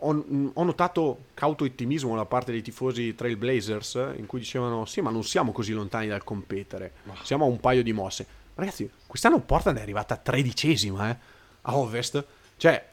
ho, 0.00 0.24
ho, 0.54 0.64
notato 0.64 1.18
cauto 1.34 1.64
ottimismo 1.64 2.14
da 2.14 2.24
parte 2.24 2.52
dei 2.52 2.62
tifosi 2.62 3.14
Trailblazers 3.14 4.14
in 4.16 4.26
cui 4.26 4.40
dicevano 4.40 4.84
sì 4.84 5.00
ma 5.00 5.10
non 5.10 5.24
siamo 5.24 5.52
così 5.52 5.72
lontani 5.72 6.06
dal 6.06 6.24
competere, 6.24 6.92
siamo 7.22 7.44
a 7.44 7.48
un 7.48 7.60
paio 7.60 7.82
di 7.82 7.92
mosse. 7.92 8.26
Ragazzi, 8.54 8.90
quest'anno 9.06 9.40
Portland 9.40 9.78
è 9.78 9.82
arrivata 9.82 10.16
tredicesima 10.16 11.10
eh, 11.10 11.16
a 11.62 11.76
Ovest. 11.76 12.24
Cioè, 12.56 12.88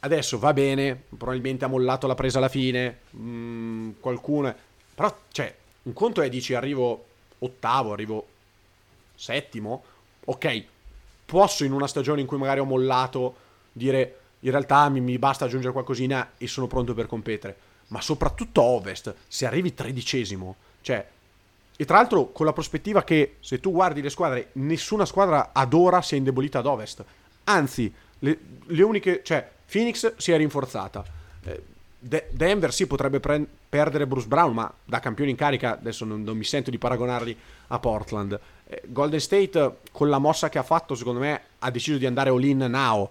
adesso 0.00 0.38
va 0.38 0.52
bene, 0.52 1.04
probabilmente 1.16 1.64
ha 1.64 1.68
mollato 1.68 2.06
la 2.06 2.14
presa 2.14 2.38
alla 2.38 2.48
fine, 2.48 2.98
mh, 3.10 3.28
mm, 3.28 3.90
qualcuno... 3.98 4.54
Però, 4.94 5.16
cioè, 5.30 5.54
un 5.84 5.92
conto 5.94 6.20
è 6.20 6.28
dici 6.28 6.52
arrivo 6.52 7.06
ottavo, 7.38 7.92
arrivo 7.92 8.26
settimo, 9.14 9.84
ok, 10.24 10.64
posso 11.24 11.64
in 11.64 11.72
una 11.72 11.86
stagione 11.86 12.20
in 12.20 12.26
cui 12.26 12.38
magari 12.38 12.60
ho 12.60 12.64
mollato 12.64 13.36
dire 13.72 14.20
in 14.46 14.52
realtà 14.52 14.88
mi, 14.88 15.00
mi 15.00 15.18
basta 15.18 15.44
aggiungere 15.44 15.72
qualcosina 15.72 16.32
e 16.38 16.46
sono 16.46 16.68
pronto 16.68 16.94
per 16.94 17.06
competere, 17.06 17.56
ma 17.88 18.00
soprattutto 18.00 18.60
a 18.60 18.64
Ovest, 18.64 19.12
se 19.26 19.44
arrivi 19.44 19.74
tredicesimo, 19.74 20.54
cioè, 20.82 21.04
e 21.76 21.84
tra 21.84 21.96
l'altro 21.96 22.30
con 22.30 22.46
la 22.46 22.52
prospettiva 22.52 23.02
che 23.02 23.36
se 23.40 23.58
tu 23.58 23.72
guardi 23.72 24.00
le 24.00 24.08
squadre, 24.08 24.50
nessuna 24.52 25.04
squadra 25.04 25.50
ad 25.52 25.74
ora 25.74 26.00
si 26.00 26.14
è 26.14 26.18
indebolita 26.18 26.60
ad 26.60 26.66
Ovest, 26.66 27.04
anzi, 27.44 27.92
le, 28.20 28.38
le 28.64 28.82
uniche, 28.82 29.20
cioè, 29.24 29.50
Phoenix 29.68 30.14
si 30.16 30.30
è 30.30 30.36
rinforzata. 30.36 31.04
Eh, 31.42 31.62
De- 31.98 32.28
Denver 32.30 32.72
sì 32.72 32.86
potrebbe 32.86 33.18
pre- 33.18 33.44
perdere 33.68 34.06
Bruce 34.06 34.28
Brown, 34.28 34.52
ma 34.52 34.72
da 34.84 35.00
campione 35.00 35.30
in 35.30 35.36
carica 35.36 35.72
adesso 35.72 36.04
non, 36.04 36.22
non 36.22 36.36
mi 36.36 36.44
sento 36.44 36.70
di 36.70 36.78
paragonarli 36.78 37.36
a 37.68 37.78
Portland. 37.80 38.38
Eh, 38.68 38.82
Golden 38.86 39.18
State 39.18 39.78
con 39.90 40.08
la 40.08 40.18
mossa 40.18 40.48
che 40.48 40.58
ha 40.58 40.62
fatto 40.62 40.94
secondo 40.94 41.18
me 41.18 41.40
ha 41.58 41.70
deciso 41.70 41.98
di 41.98 42.06
andare 42.06 42.30
all-in 42.30 42.58
now. 42.58 43.10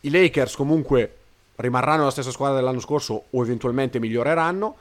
I 0.00 0.10
Lakers 0.10 0.54
comunque 0.54 1.16
rimarranno 1.56 2.04
la 2.04 2.10
stessa 2.10 2.30
squadra 2.30 2.56
dell'anno 2.56 2.80
scorso 2.80 3.24
o 3.30 3.42
eventualmente 3.42 3.98
miglioreranno. 3.98 4.76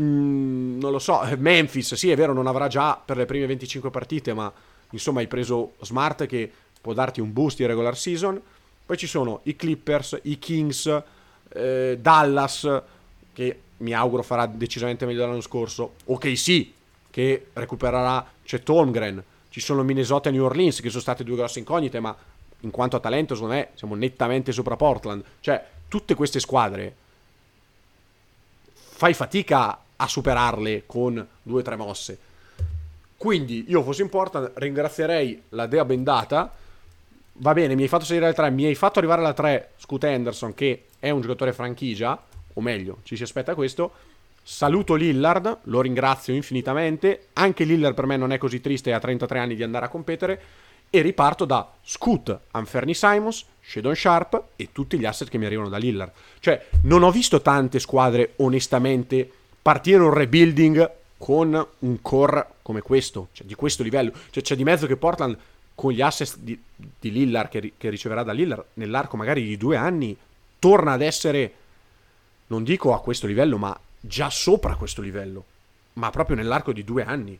Mm, 0.00 0.78
non 0.80 0.90
lo 0.90 0.98
so, 0.98 1.22
Memphis 1.36 1.94
sì 1.94 2.10
è 2.10 2.16
vero 2.16 2.32
non 2.32 2.46
avrà 2.46 2.66
già 2.66 3.00
per 3.02 3.16
le 3.16 3.26
prime 3.26 3.46
25 3.46 3.90
partite 3.90 4.32
ma 4.32 4.50
insomma 4.90 5.20
hai 5.20 5.26
preso 5.26 5.74
Smart 5.80 6.26
che 6.26 6.50
può 6.80 6.92
darti 6.94 7.20
un 7.20 7.32
boost 7.32 7.60
in 7.60 7.66
regular 7.66 7.96
season. 7.96 8.40
Poi 8.84 8.96
ci 8.96 9.06
sono 9.06 9.40
i 9.44 9.54
Clippers, 9.54 10.18
i 10.22 10.38
Kings, 10.38 11.02
eh, 11.54 11.98
Dallas 12.00 12.82
che 13.32 13.60
mi 13.78 13.94
auguro 13.94 14.22
farà 14.22 14.46
decisamente 14.46 15.06
meglio 15.06 15.20
dell'anno 15.20 15.40
scorso. 15.40 15.94
Ok 16.06 16.36
sì, 16.36 16.72
che 17.10 17.46
recupererà 17.52 18.26
c'è 18.44 18.62
Tongren, 18.62 19.22
ci 19.48 19.60
sono 19.60 19.82
Minnesota 19.82 20.28
e 20.28 20.32
New 20.32 20.44
Orleans 20.44 20.80
che 20.80 20.88
sono 20.88 21.00
state 21.00 21.24
due 21.24 21.36
grosse 21.36 21.60
incognite, 21.60 22.00
ma 22.00 22.16
in 22.62 22.70
quanto 22.70 22.96
a 22.96 23.00
talento 23.00 23.34
secondo 23.34 23.54
me 23.54 23.68
siamo 23.74 23.94
nettamente 23.94 24.52
sopra 24.52 24.76
Portland. 24.76 25.22
Cioè, 25.40 25.64
tutte 25.88 26.14
queste 26.14 26.40
squadre 26.40 26.94
fai 28.74 29.14
fatica 29.14 29.78
a 29.96 30.08
superarle 30.08 30.84
con 30.86 31.26
due 31.42 31.60
o 31.60 31.62
tre 31.62 31.76
mosse. 31.76 32.18
Quindi 33.16 33.66
io 33.68 33.82
fossi 33.82 34.02
in 34.02 34.08
Portland 34.08 34.52
ringrazierei 34.54 35.42
la 35.50 35.66
dea 35.66 35.84
bendata. 35.84 36.52
Va 37.34 37.52
bene, 37.52 37.74
mi 37.74 37.82
hai 37.82 37.88
fatto 37.88 38.04
salire 38.04 38.26
alle 38.26 38.34
3, 38.34 38.50
mi 38.50 38.64
hai 38.64 38.74
fatto 38.74 38.98
arrivare 38.98 39.20
alla 39.20 39.32
3 39.32 39.70
Scoot 39.76 40.04
Henderson 40.04 40.54
che 40.54 40.86
è 40.98 41.10
un 41.10 41.20
giocatore 41.20 41.52
franchigia, 41.52 42.20
o 42.54 42.60
meglio, 42.60 42.98
ci 43.04 43.16
si 43.16 43.22
aspetta 43.22 43.54
questo 43.54 44.10
Saluto 44.44 44.94
Lillard, 44.94 45.58
lo 45.64 45.80
ringrazio 45.80 46.34
infinitamente. 46.34 47.28
Anche 47.34 47.62
Lillard 47.62 47.94
per 47.94 48.06
me 48.06 48.16
non 48.16 48.32
è 48.32 48.38
così 48.38 48.60
triste 48.60 48.92
a 48.92 48.98
33 48.98 49.38
anni 49.38 49.54
di 49.54 49.62
andare 49.62 49.86
a 49.86 49.88
competere. 49.88 50.40
E 50.94 51.00
riparto 51.00 51.46
da 51.46 51.72
Scoot, 51.82 52.38
Anferni 52.50 52.92
Simons, 52.92 53.46
Shadon 53.62 53.94
Sharp 53.94 54.42
e 54.56 54.68
tutti 54.72 54.98
gli 54.98 55.06
asset 55.06 55.30
che 55.30 55.38
mi 55.38 55.46
arrivano 55.46 55.70
da 55.70 55.78
Lillard. 55.78 56.12
Cioè, 56.38 56.66
non 56.82 57.02
ho 57.02 57.10
visto 57.10 57.40
tante 57.40 57.78
squadre 57.78 58.34
onestamente 58.36 59.30
partire 59.62 60.02
un 60.02 60.12
rebuilding 60.12 60.90
con 61.16 61.66
un 61.78 62.02
core 62.02 62.46
come 62.60 62.82
questo, 62.82 63.28
cioè 63.32 63.46
di 63.46 63.54
questo 63.54 63.82
livello. 63.82 64.12
Cioè, 64.30 64.42
c'è 64.42 64.56
di 64.56 64.64
mezzo 64.64 64.86
che 64.86 64.96
Portland 64.96 65.38
con 65.74 65.92
gli 65.92 66.02
asset 66.02 66.36
di, 66.38 66.60
di 66.76 67.10
Lillard 67.10 67.48
che, 67.48 67.72
che 67.78 67.88
riceverà 67.88 68.22
da 68.22 68.32
Lillard 68.32 68.64
nell'arco 68.74 69.16
magari 69.16 69.44
di 69.44 69.56
due 69.56 69.76
anni 69.76 70.14
torna 70.58 70.92
ad 70.92 71.00
essere, 71.00 71.54
non 72.48 72.64
dico 72.64 72.92
a 72.92 73.00
questo 73.00 73.26
livello, 73.26 73.56
ma 73.56 73.76
già 73.98 74.28
sopra 74.30 74.74
questo 74.74 75.00
livello, 75.00 75.44
ma 75.94 76.10
proprio 76.10 76.36
nell'arco 76.36 76.72
di 76.72 76.84
due 76.84 77.04
anni. 77.04 77.38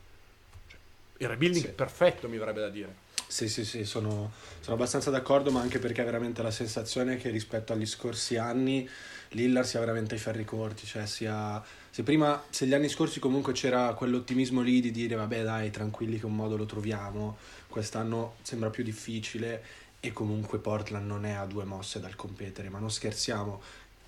Cioè, 0.68 0.78
il 1.18 1.28
rebuilding 1.28 1.66
sì. 1.66 1.72
perfetto, 1.72 2.28
mi 2.28 2.38
verrebbe 2.38 2.60
da 2.60 2.68
dire. 2.68 2.94
Sì, 3.32 3.48
sì, 3.48 3.64
sì, 3.64 3.86
sono, 3.86 4.30
sono, 4.60 4.76
abbastanza 4.76 5.08
d'accordo, 5.08 5.50
ma 5.50 5.62
anche 5.62 5.78
perché 5.78 6.02
è 6.02 6.04
veramente 6.04 6.42
la 6.42 6.50
sensazione 6.50 7.16
che 7.16 7.30
rispetto 7.30 7.72
agli 7.72 7.86
scorsi 7.86 8.36
anni 8.36 8.86
Lillard 9.30 9.66
sia 9.66 9.80
veramente 9.80 10.12
ai 10.12 10.20
ferri 10.20 10.44
corti, 10.44 10.84
cioè 10.84 11.06
sia... 11.06 11.64
Se 11.88 12.02
prima, 12.02 12.44
se 12.50 12.66
gli 12.66 12.74
anni 12.74 12.90
scorsi 12.90 13.20
comunque 13.20 13.54
c'era 13.54 13.94
quell'ottimismo 13.94 14.60
lì 14.60 14.82
di 14.82 14.90
dire 14.90 15.14
vabbè 15.14 15.44
dai, 15.44 15.70
tranquilli 15.70 16.20
che 16.20 16.26
un 16.26 16.36
modo 16.36 16.58
lo 16.58 16.66
troviamo, 16.66 17.38
quest'anno 17.68 18.34
sembra 18.42 18.68
più 18.68 18.84
difficile 18.84 19.64
e 19.98 20.12
comunque 20.12 20.58
Portland 20.58 21.06
non 21.06 21.24
è 21.24 21.32
a 21.32 21.46
due 21.46 21.64
mosse 21.64 22.00
dal 22.00 22.14
competere, 22.14 22.68
ma 22.68 22.80
non 22.80 22.90
scherziamo, 22.90 23.62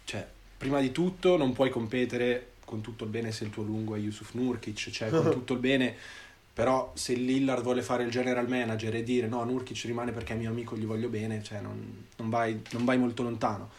cioè 0.05 0.29
prima 0.59 0.81
di 0.81 0.93
tutto 0.93 1.39
non 1.39 1.55
puoi 1.55 1.71
competere 1.71 2.53
con 2.67 2.83
tutto 2.83 3.05
il 3.05 3.11
bene 3.11 3.33
se 3.33 3.45
il 3.45 3.51
tuo 3.51 3.63
lungo 3.63 3.95
è 3.95 3.99
Yusuf 3.99 4.35
Nurkic, 4.35 4.91
cioè 4.91 5.09
con 5.09 5.31
tutto 5.33 5.55
il 5.55 5.61
bene 5.61 5.97
Però 6.55 6.93
se 6.95 7.15
Lillard 7.15 7.65
vuole 7.65 7.83
fare 7.83 8.05
il 8.05 8.11
general 8.11 8.49
manager 8.49 8.95
e 8.95 9.03
dire 9.03 9.27
no, 9.27 9.43
Nurkic 9.43 9.83
rimane 9.87 10.13
perché 10.13 10.35
è 10.35 10.37
mio 10.37 10.51
amico, 10.51 10.77
gli 10.77 10.85
voglio 10.85 11.09
bene, 11.09 11.43
cioè 11.43 11.61
non, 11.61 12.07
non, 12.17 12.31
vai, 12.31 12.63
non 12.71 12.85
vai 12.85 12.97
molto 12.97 13.25
lontano. 13.25 13.71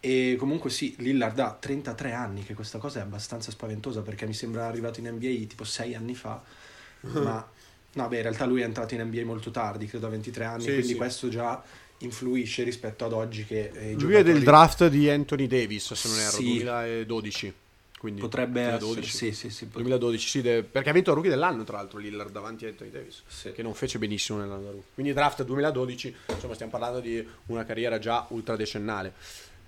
E 0.00 0.36
comunque 0.38 0.70
sì, 0.70 0.94
Lillard 0.98 1.38
ha 1.38 1.52
33 1.52 2.12
anni, 2.12 2.42
che 2.42 2.54
questa 2.54 2.78
cosa 2.78 3.00
è 3.00 3.02
abbastanza 3.02 3.50
spaventosa 3.50 4.00
perché 4.00 4.26
mi 4.26 4.32
sembra 4.32 4.66
arrivato 4.66 5.00
in 5.00 5.08
NBA 5.10 5.46
tipo 5.46 5.64
6 5.64 5.94
anni 5.94 6.14
fa, 6.14 6.42
ma 7.12 7.46
no, 7.92 8.08
beh, 8.08 8.16
in 8.16 8.22
realtà 8.22 8.46
lui 8.46 8.62
è 8.62 8.64
entrato 8.64 8.94
in 8.94 9.02
NBA 9.02 9.24
molto 9.26 9.50
tardi, 9.50 9.86
credo 9.86 10.06
a 10.06 10.10
23 10.10 10.44
anni, 10.44 10.62
sì, 10.62 10.68
quindi 10.68 10.86
sì. 10.88 10.94
questo 10.94 11.28
già 11.28 11.62
influisce 11.98 12.62
rispetto 12.62 13.04
ad 13.04 13.12
oggi 13.12 13.44
che... 13.44 13.70
Eh, 13.74 13.92
lui 13.92 13.98
giocatori... 13.98 14.14
è 14.14 14.22
del 14.22 14.42
draft 14.42 14.88
di 14.88 15.10
Anthony 15.10 15.46
Davis, 15.46 15.92
se 15.92 16.08
non 16.08 16.18
erro, 16.18 16.36
sì. 16.36 16.44
2012. 16.44 17.54
Quindi 18.04 18.20
potrebbe 18.20 18.76
2012. 18.76 19.00
essere, 19.00 19.32
sì, 19.32 19.48
sì, 19.48 19.48
sì, 19.48 19.68
2012, 19.70 20.28
sì, 20.28 20.42
de... 20.42 20.62
perché 20.62 20.90
ha 20.90 20.92
vinto 20.92 21.08
il 21.08 21.14
rookie 21.14 21.30
dell'anno 21.30 21.64
tra 21.64 21.78
l'altro 21.78 21.98
Lillard 21.98 22.30
davanti 22.30 22.66
a 22.66 22.68
Anthony 22.68 22.90
Davis, 22.90 23.22
sì. 23.26 23.52
che 23.52 23.62
non 23.62 23.72
fece 23.72 23.96
benissimo 23.98 24.40
nell'anno 24.40 24.72
rookie. 24.72 24.90
Quindi 24.92 25.14
draft 25.14 25.42
2012, 25.42 26.14
insomma 26.28 26.52
stiamo 26.52 26.70
parlando 26.70 27.00
di 27.00 27.26
una 27.46 27.64
carriera 27.64 27.98
già 27.98 28.26
ultradecennale. 28.28 29.14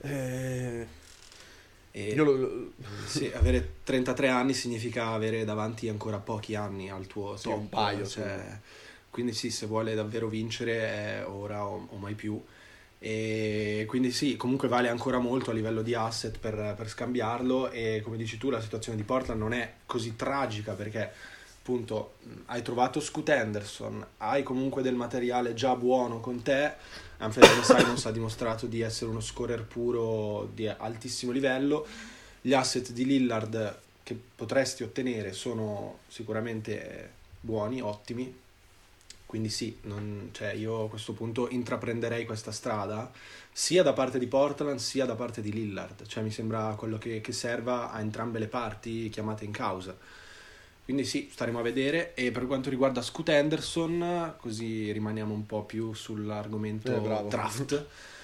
Eh... 0.03 0.87
E, 1.93 2.15
lo... 2.15 2.73
sì, 3.07 3.33
avere 3.35 3.77
33 3.85 4.29
anni 4.29 4.53
significa 4.53 5.13
avere 5.13 5.47
davanti 5.47 5.89
ancora 5.89 6.19
pochi 6.19 6.55
anni 6.55 6.91
al 6.91 7.07
tuo 7.07 7.39
sì, 7.39 7.45
top. 7.45 7.59
un 7.59 7.69
paio. 7.71 8.07
Cioè, 8.07 8.61
quindi 9.09 9.33
sì, 9.33 9.51
se 9.51 9.65
vuole 9.65 9.95
davvero 9.95 10.29
vincere 10.29 10.75
è 10.75 11.25
ora 11.27 11.67
o, 11.67 11.87
o 11.89 11.97
mai 11.97 12.13
più. 12.13 12.39
E 12.99 13.85
quindi 13.87 14.11
sì, 14.11 14.37
comunque 14.37 14.69
vale 14.69 14.89
ancora 14.89 15.19
molto 15.19 15.51
a 15.51 15.55
livello 15.55 15.83
di 15.83 15.95
asset 15.95 16.39
per, 16.39 16.75
per, 16.77 16.89
scambiarlo 16.89 17.71
e 17.71 18.01
come 18.03 18.17
dici 18.17 18.39
tu 18.39 18.49
la 18.49 18.61
situazione 18.61 18.97
di 18.97 19.05
Portland 19.05 19.39
non 19.39 19.53
è 19.53 19.75
così 19.85 20.17
tragica 20.17 20.73
perché 20.73 21.13
appunto 21.59 22.15
hai 22.47 22.63
trovato 22.63 23.01
Scoot 23.01 23.29
Henderson, 23.29 24.05
hai 24.19 24.43
comunque 24.43 24.83
del 24.83 24.95
materiale 24.95 25.53
già 25.53 25.75
buono 25.75 26.21
con 26.21 26.41
te, 26.41 26.73
Anthony 27.19 27.47
Simons 27.63 28.07
ha 28.07 28.13
dimostrato 28.13 28.67
di 28.67 28.81
essere 28.81 29.11
uno 29.11 29.21
scorer 29.21 29.65
puro 29.65 30.49
di 30.55 30.69
altissimo 30.69 31.33
livello, 31.33 31.87
gli 32.41 32.55
asset 32.55 32.93
di 32.93 33.05
Lillard 33.05 33.79
che 34.05 34.17
potresti 34.37 34.85
ottenere 34.85 35.33
sono 35.33 35.99
sicuramente 36.07 37.11
buoni, 37.41 37.81
ottimi, 37.81 38.33
quindi 39.27 39.49
sì, 39.49 39.77
non, 39.83 40.31
cioè 40.33 40.53
io 40.53 40.85
a 40.85 40.89
questo 40.89 41.13
punto 41.13 41.49
intraprenderei 41.51 42.25
questa 42.25 42.53
strada 42.53 43.11
sia 43.53 43.83
da 43.83 43.93
parte 43.93 44.19
di 44.19 44.27
Portland 44.27 44.79
sia 44.79 45.05
da 45.05 45.17
parte 45.17 45.43
di 45.43 45.53
Lillard, 45.53 46.07
cioè 46.07 46.23
mi 46.23 46.31
sembra 46.31 46.75
quello 46.77 46.97
che, 46.97 47.21
che 47.21 47.33
serva 47.33 47.91
a 47.91 48.01
entrambe 48.01 48.39
le 48.39 48.49
parti 48.49 49.09
chiamate 49.09 49.45
in 49.45 49.51
causa. 49.51 49.97
Quindi 50.85 51.05
sì, 51.05 51.29
staremo 51.33 51.59
a 51.59 51.63
vedere. 51.63 52.15
E 52.15 52.31
per 52.31 52.47
quanto 52.47 52.71
riguarda 52.71 53.03
Scoot 53.03 53.29
Anderson, 53.31 54.35
così 54.39 54.93
rimaniamo 54.93 55.35
un 55.35 55.45
po' 55.45 55.65
più 55.65 55.93
sull'argomento 55.93 56.95
eh, 56.95 57.29
draft. 57.29 57.87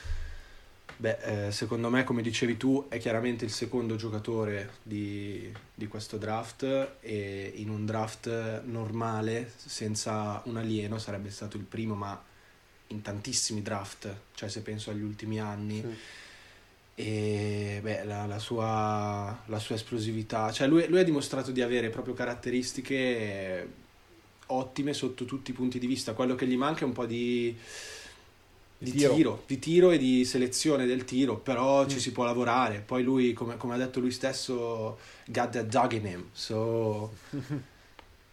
Beh, 1.03 1.47
eh, 1.49 1.51
secondo 1.51 1.91
me, 1.91 2.05
come 2.05 2.23
dicevi 2.23 2.57
tu, 2.57 2.87
è 2.89 2.97
chiaramente 2.99 3.45
il 3.45 3.51
secondo 3.51 3.97
giocatore 3.97 4.75
di, 4.85 5.53
di, 5.75 5.89
questo 5.89 6.17
draft 6.17 6.63
e 7.01 7.53
in 7.57 7.71
un 7.71 7.85
draft 7.85 8.63
normale, 8.67 9.51
senza 9.57 10.41
un 10.45 10.59
alieno, 10.59 10.99
sarebbe 10.99 11.31
stato 11.31 11.57
il 11.57 11.65
primo, 11.65 11.97
ma 11.97 12.23
in 12.87 13.03
tantissimi 13.03 13.63
draft, 13.63 14.15
cioè 14.35 14.49
se 14.49 14.61
penso 14.61 14.91
agli 14.91 15.03
ultimi 15.03 15.41
anni. 15.41 15.81
Sì. 15.81 15.97
E 16.95 17.81
beh, 17.83 18.05
la, 18.05 18.27
la, 18.27 18.39
sua, 18.39 19.43
la 19.47 19.59
sua 19.59 19.75
esplosività, 19.75 20.53
cioè 20.53 20.69
lui, 20.69 20.87
lui 20.87 21.01
ha 21.01 21.05
dimostrato 21.05 21.51
di 21.51 21.63
avere 21.63 21.91
proprio 21.91 22.15
caratteristiche 22.15 23.69
ottime 24.47 24.93
sotto 24.93 25.25
tutti 25.25 25.51
i 25.51 25.55
punti 25.55 25.81
di 25.81 25.89
vista. 25.89 26.13
Quello 26.13 26.37
che 26.37 26.47
gli 26.47 26.57
manca 26.57 26.83
è 26.83 26.85
un 26.85 26.93
po' 26.93 27.07
di 27.07 27.59
di 28.83 28.91
tiro. 28.93 29.15
tiro. 29.15 29.43
di 29.47 29.59
tiro 29.59 29.91
e 29.91 29.99
di 29.99 30.25
selezione 30.25 30.87
del 30.87 31.05
tiro, 31.05 31.37
però 31.37 31.85
mm. 31.85 31.89
ci 31.89 32.01
si 32.01 32.13
può 32.13 32.25
lavorare. 32.25 32.83
Poi 32.85 33.03
lui, 33.03 33.33
come, 33.33 33.57
come, 33.57 33.75
ha 33.75 33.77
detto 33.77 34.01
lui 34.01 34.11
stesso, 34.11 34.99
got 35.27 35.51
that 35.51 35.67
dog 35.67 35.93
in 35.93 36.07
him, 36.07 36.25
so 36.33 37.13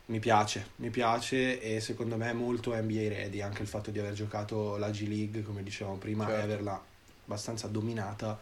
mi 0.09 0.19
piace, 0.19 0.69
mi 0.77 0.89
piace 0.89 1.61
e 1.61 1.79
secondo 1.79 2.17
me 2.17 2.29
è 2.29 2.33
molto 2.33 2.73
NBA 2.73 3.09
ready 3.09 3.41
anche 3.41 3.61
il 3.61 3.67
fatto 3.67 3.91
di 3.91 3.99
aver 3.99 4.13
giocato 4.13 4.77
la 4.77 4.89
G 4.89 5.07
League, 5.07 5.43
come 5.43 5.61
dicevamo 5.61 5.97
prima, 5.97 6.25
certo. 6.25 6.39
e 6.39 6.43
averla 6.43 6.83
abbastanza 7.25 7.67
dominata, 7.67 8.39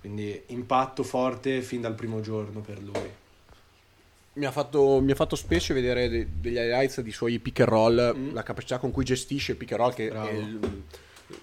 quindi 0.00 0.42
impatto 0.46 1.04
forte 1.04 1.62
fin 1.62 1.80
dal 1.80 1.94
primo 1.94 2.20
giorno 2.20 2.60
per 2.60 2.82
lui. 2.82 3.22
Mi 4.36 4.46
ha, 4.46 4.50
fatto, 4.50 5.00
mi 5.00 5.12
ha 5.12 5.14
fatto 5.14 5.36
specie 5.36 5.72
vedere 5.72 6.08
de- 6.08 6.26
degli 6.40 6.56
highlights 6.56 7.00
di 7.02 7.12
suoi 7.12 7.38
pick 7.38 7.60
and 7.60 7.68
roll, 7.68 8.16
mm. 8.16 8.34
la 8.34 8.42
capacità 8.42 8.78
con 8.78 8.90
cui 8.90 9.04
gestisce 9.04 9.52
il 9.52 9.58
pick 9.58 9.70
and 9.70 9.80
roll 9.80 9.94
che 9.94 10.08
Bravo. 10.08 10.28
è 10.28 10.32
il, 10.32 10.82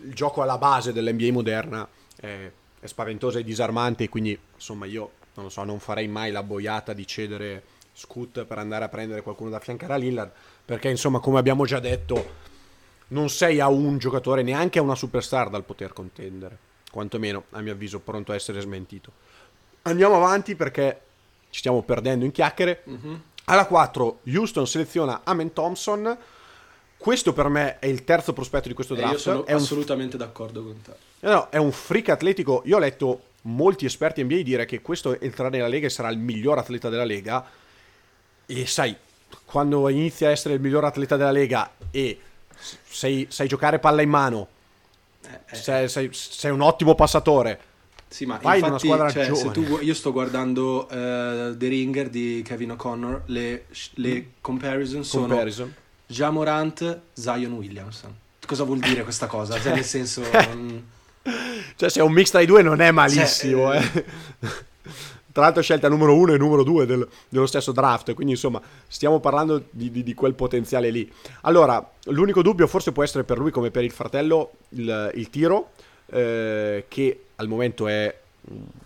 il 0.01 0.13
gioco 0.13 0.41
alla 0.41 0.57
base 0.57 0.93
dell'NBA 0.93 1.31
moderna 1.31 1.87
è, 2.19 2.51
è 2.79 2.85
spaventosa 2.85 3.39
e 3.39 3.43
disarmante, 3.43 4.09
quindi 4.09 4.37
insomma 4.55 4.85
io 4.85 5.11
non 5.33 5.45
lo 5.45 5.49
so, 5.49 5.63
non 5.63 5.79
farei 5.79 6.07
mai 6.07 6.31
la 6.31 6.43
boiata 6.43 6.93
di 6.93 7.07
cedere 7.07 7.63
Scoot 7.93 8.45
per 8.45 8.57
andare 8.57 8.85
a 8.85 8.89
prendere 8.89 9.21
qualcuno 9.21 9.49
da 9.49 9.57
affiancare 9.57 9.93
a 9.93 9.97
Lillard, 9.97 10.31
perché 10.65 10.89
insomma 10.89 11.19
come 11.19 11.39
abbiamo 11.39 11.65
già 11.65 11.79
detto 11.79 12.49
non 13.09 13.29
sei 13.29 13.59
a 13.59 13.67
un 13.67 13.97
giocatore, 13.97 14.41
neanche 14.41 14.79
a 14.79 14.81
una 14.81 14.95
superstar 14.95 15.49
dal 15.49 15.63
poter 15.63 15.93
contendere, 15.93 16.57
quantomeno 16.91 17.45
a 17.51 17.61
mio 17.61 17.73
avviso 17.73 17.99
pronto 17.99 18.31
a 18.31 18.35
essere 18.35 18.61
smentito. 18.61 19.11
Andiamo 19.83 20.15
avanti 20.15 20.55
perché 20.55 21.01
ci 21.49 21.59
stiamo 21.59 21.81
perdendo 21.83 22.23
in 22.23 22.31
chiacchiere. 22.31 22.83
Mm-hmm. 22.89 23.15
Alla 23.45 23.65
4 23.65 24.19
Houston 24.27 24.65
seleziona 24.65 25.21
Amen 25.23 25.51
Thompson 25.51 26.17
questo 27.01 27.33
per 27.33 27.47
me 27.47 27.79
è 27.79 27.87
il 27.87 28.03
terzo 28.03 28.31
prospetto 28.31 28.67
di 28.67 28.75
questo 28.75 28.93
draft. 28.93 29.13
Eh, 29.13 29.15
io 29.15 29.19
sono 29.19 29.45
è 29.45 29.53
assolutamente 29.53 30.17
un... 30.17 30.21
d'accordo 30.21 30.63
con 30.63 30.79
te. 30.83 30.91
No, 31.21 31.49
è 31.49 31.57
un 31.57 31.71
freak 31.71 32.09
atletico. 32.09 32.61
Io 32.65 32.75
ho 32.75 32.79
letto 32.79 33.23
molti 33.43 33.85
esperti 33.85 34.23
NBA 34.23 34.41
dire 34.43 34.65
che 34.65 34.81
questo 34.81 35.19
entrerà 35.19 35.49
nella 35.49 35.67
Lega 35.67 35.87
e 35.87 35.89
sarà 35.89 36.09
il 36.09 36.19
miglior 36.19 36.59
atleta 36.59 36.89
della 36.89 37.03
Lega. 37.03 37.43
E 38.45 38.65
sai, 38.67 38.95
quando 39.45 39.89
inizia 39.89 40.27
a 40.27 40.31
essere 40.31 40.53
il 40.53 40.61
miglior 40.61 40.85
atleta 40.85 41.17
della 41.17 41.31
Lega 41.31 41.71
e 41.89 42.19
sai, 42.55 43.25
sai 43.29 43.47
giocare 43.47 43.79
palla 43.79 44.03
in 44.03 44.09
mano, 44.09 44.47
eh, 45.25 45.39
eh. 45.49 45.55
Sei, 45.55 45.89
sei, 45.89 46.09
sei, 46.11 46.51
un 46.51 46.61
ottimo 46.61 46.93
passatore. 46.93 47.69
Sì, 48.07 48.25
ma 48.25 48.37
vai 48.41 48.59
infatti, 48.59 48.85
in 48.85 48.93
una 48.93 49.07
squadra 49.07 49.25
cioè, 49.25 49.35
se 49.35 49.51
tu, 49.51 49.79
io 49.81 49.93
sto 49.95 50.11
guardando 50.11 50.83
uh, 50.83 51.57
The 51.57 51.67
Ringer 51.67 52.09
di 52.09 52.43
Kevin 52.45 52.71
O'Connor, 52.71 53.23
le, 53.25 53.65
le 53.95 54.13
mm. 54.13 54.25
comparison 54.41 55.03
sono 55.03 55.27
comparison. 55.27 55.73
Jamorant, 56.11 56.99
Zion 57.13 57.53
Williamson. 57.53 58.13
Cosa 58.45 58.63
vuol 58.63 58.79
dire 58.79 59.03
questa 59.03 59.27
cosa? 59.27 59.59
Cioè, 59.59 59.73
nel 59.73 59.85
senso... 59.85 60.21
cioè, 61.75 61.89
se 61.89 61.99
è 61.99 62.03
un 62.03 62.11
mix 62.11 62.29
tra 62.29 62.41
i 62.41 62.45
due 62.45 62.61
non 62.61 62.81
è 62.81 62.91
malissimo, 62.91 63.71
cioè, 63.71 63.91
eh. 63.95 64.69
Tra 65.31 65.43
l'altro 65.43 65.61
scelta 65.61 65.87
numero 65.87 66.13
uno 66.17 66.33
e 66.33 66.37
numero 66.37 66.63
due 66.63 66.85
del, 66.85 67.07
dello 67.29 67.45
stesso 67.45 67.71
draft, 67.71 68.13
quindi 68.13 68.33
insomma 68.33 68.61
stiamo 68.87 69.21
parlando 69.21 69.63
di, 69.69 69.89
di, 69.89 70.03
di, 70.03 70.13
quel 70.13 70.33
potenziale 70.33 70.89
lì. 70.89 71.09
Allora, 71.41 71.89
l'unico 72.05 72.41
dubbio 72.41 72.67
forse 72.67 72.91
può 72.91 73.01
essere 73.01 73.23
per 73.23 73.37
lui 73.37 73.49
come 73.49 73.71
per 73.71 73.85
il 73.85 73.91
fratello 73.91 74.51
il, 74.69 75.11
il 75.15 75.29
tiro, 75.29 75.71
eh, 76.07 76.83
che 76.89 77.23
al 77.37 77.47
momento 77.47 77.87
è 77.87 78.13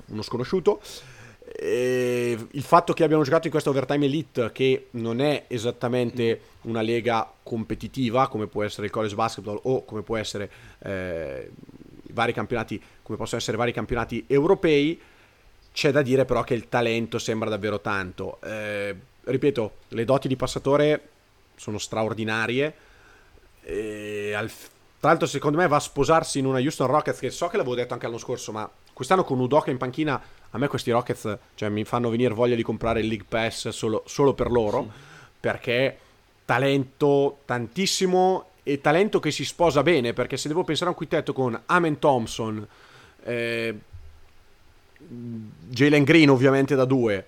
uno 0.07 0.21
sconosciuto. 0.21 0.79
E 1.57 2.37
il 2.51 2.63
fatto 2.63 2.93
che 2.93 3.03
abbiano 3.03 3.23
giocato 3.23 3.45
in 3.45 3.51
questa 3.51 3.69
overtime 3.69 4.05
elite 4.05 4.51
che 4.51 4.87
non 4.91 5.21
è 5.21 5.45
esattamente 5.47 6.41
una 6.61 6.81
lega 6.81 7.31
competitiva 7.43 8.27
come 8.27 8.47
può 8.47 8.63
essere 8.63 8.87
il 8.87 8.91
college 8.91 9.15
basketball 9.15 9.59
o 9.63 9.85
come 9.85 10.01
può 10.01 10.17
essere 10.17 10.49
eh, 10.79 11.49
vari 12.11 12.33
campionati 12.33 12.81
come 13.01 13.17
possono 13.17 13.39
essere 13.39 13.55
vari 13.55 13.71
campionati 13.71 14.25
europei 14.27 14.99
c'è 15.75 15.91
da 15.91 16.01
dire 16.01 16.23
però 16.23 16.41
che 16.45 16.53
il 16.53 16.69
talento 16.69 17.19
sembra 17.19 17.49
davvero 17.49 17.81
tanto. 17.81 18.39
Eh, 18.41 18.95
ripeto 19.25 19.73
le 19.89 20.05
doti 20.05 20.29
di 20.29 20.37
passatore 20.37 21.09
sono 21.55 21.77
straordinarie. 21.77 22.73
E 23.61 24.33
al, 24.33 24.49
tra 24.49 25.09
l'altro 25.09 25.27
secondo 25.27 25.57
me 25.57 25.67
va 25.67 25.75
a 25.75 25.81
sposarsi 25.81 26.39
in 26.39 26.45
una 26.45 26.59
Houston 26.59 26.87
Rockets 26.87 27.19
che 27.19 27.29
so 27.29 27.49
che 27.49 27.57
l'avevo 27.57 27.75
detto 27.75 27.91
anche 27.91 28.05
l'anno 28.05 28.17
scorso 28.17 28.53
ma 28.53 28.69
quest'anno 28.93 29.25
con 29.25 29.37
Udoka 29.37 29.69
in 29.69 29.77
panchina 29.77 30.21
a 30.55 30.57
me 30.57 30.67
questi 30.67 30.89
Rockets 30.89 31.37
cioè, 31.55 31.67
mi 31.67 31.83
fanno 31.83 32.09
venire 32.09 32.33
voglia 32.33 32.55
di 32.55 32.63
comprare 32.63 33.01
il 33.01 33.07
League 33.07 33.25
Pass 33.27 33.67
solo, 33.69 34.03
solo 34.05 34.33
per 34.33 34.49
loro, 34.49 34.83
sì. 34.83 34.99
perché 35.41 35.97
talento 36.45 37.39
tantissimo 37.43 38.45
e 38.63 38.79
talento 38.79 39.19
che 39.19 39.31
si 39.31 39.43
sposa 39.43 39.83
bene, 39.83 40.13
perché 40.13 40.37
se 40.37 40.47
devo 40.47 40.63
pensare 40.63 40.87
a 40.87 40.91
un 40.91 40.95
quintetto 40.95 41.33
con 41.33 41.61
Amen 41.65 41.99
Thompson, 41.99 42.65
eh, 43.23 43.75
Jalen 45.67 46.03
Green 46.05 46.29
ovviamente 46.29 46.73
da 46.73 46.85
due, 46.85 47.25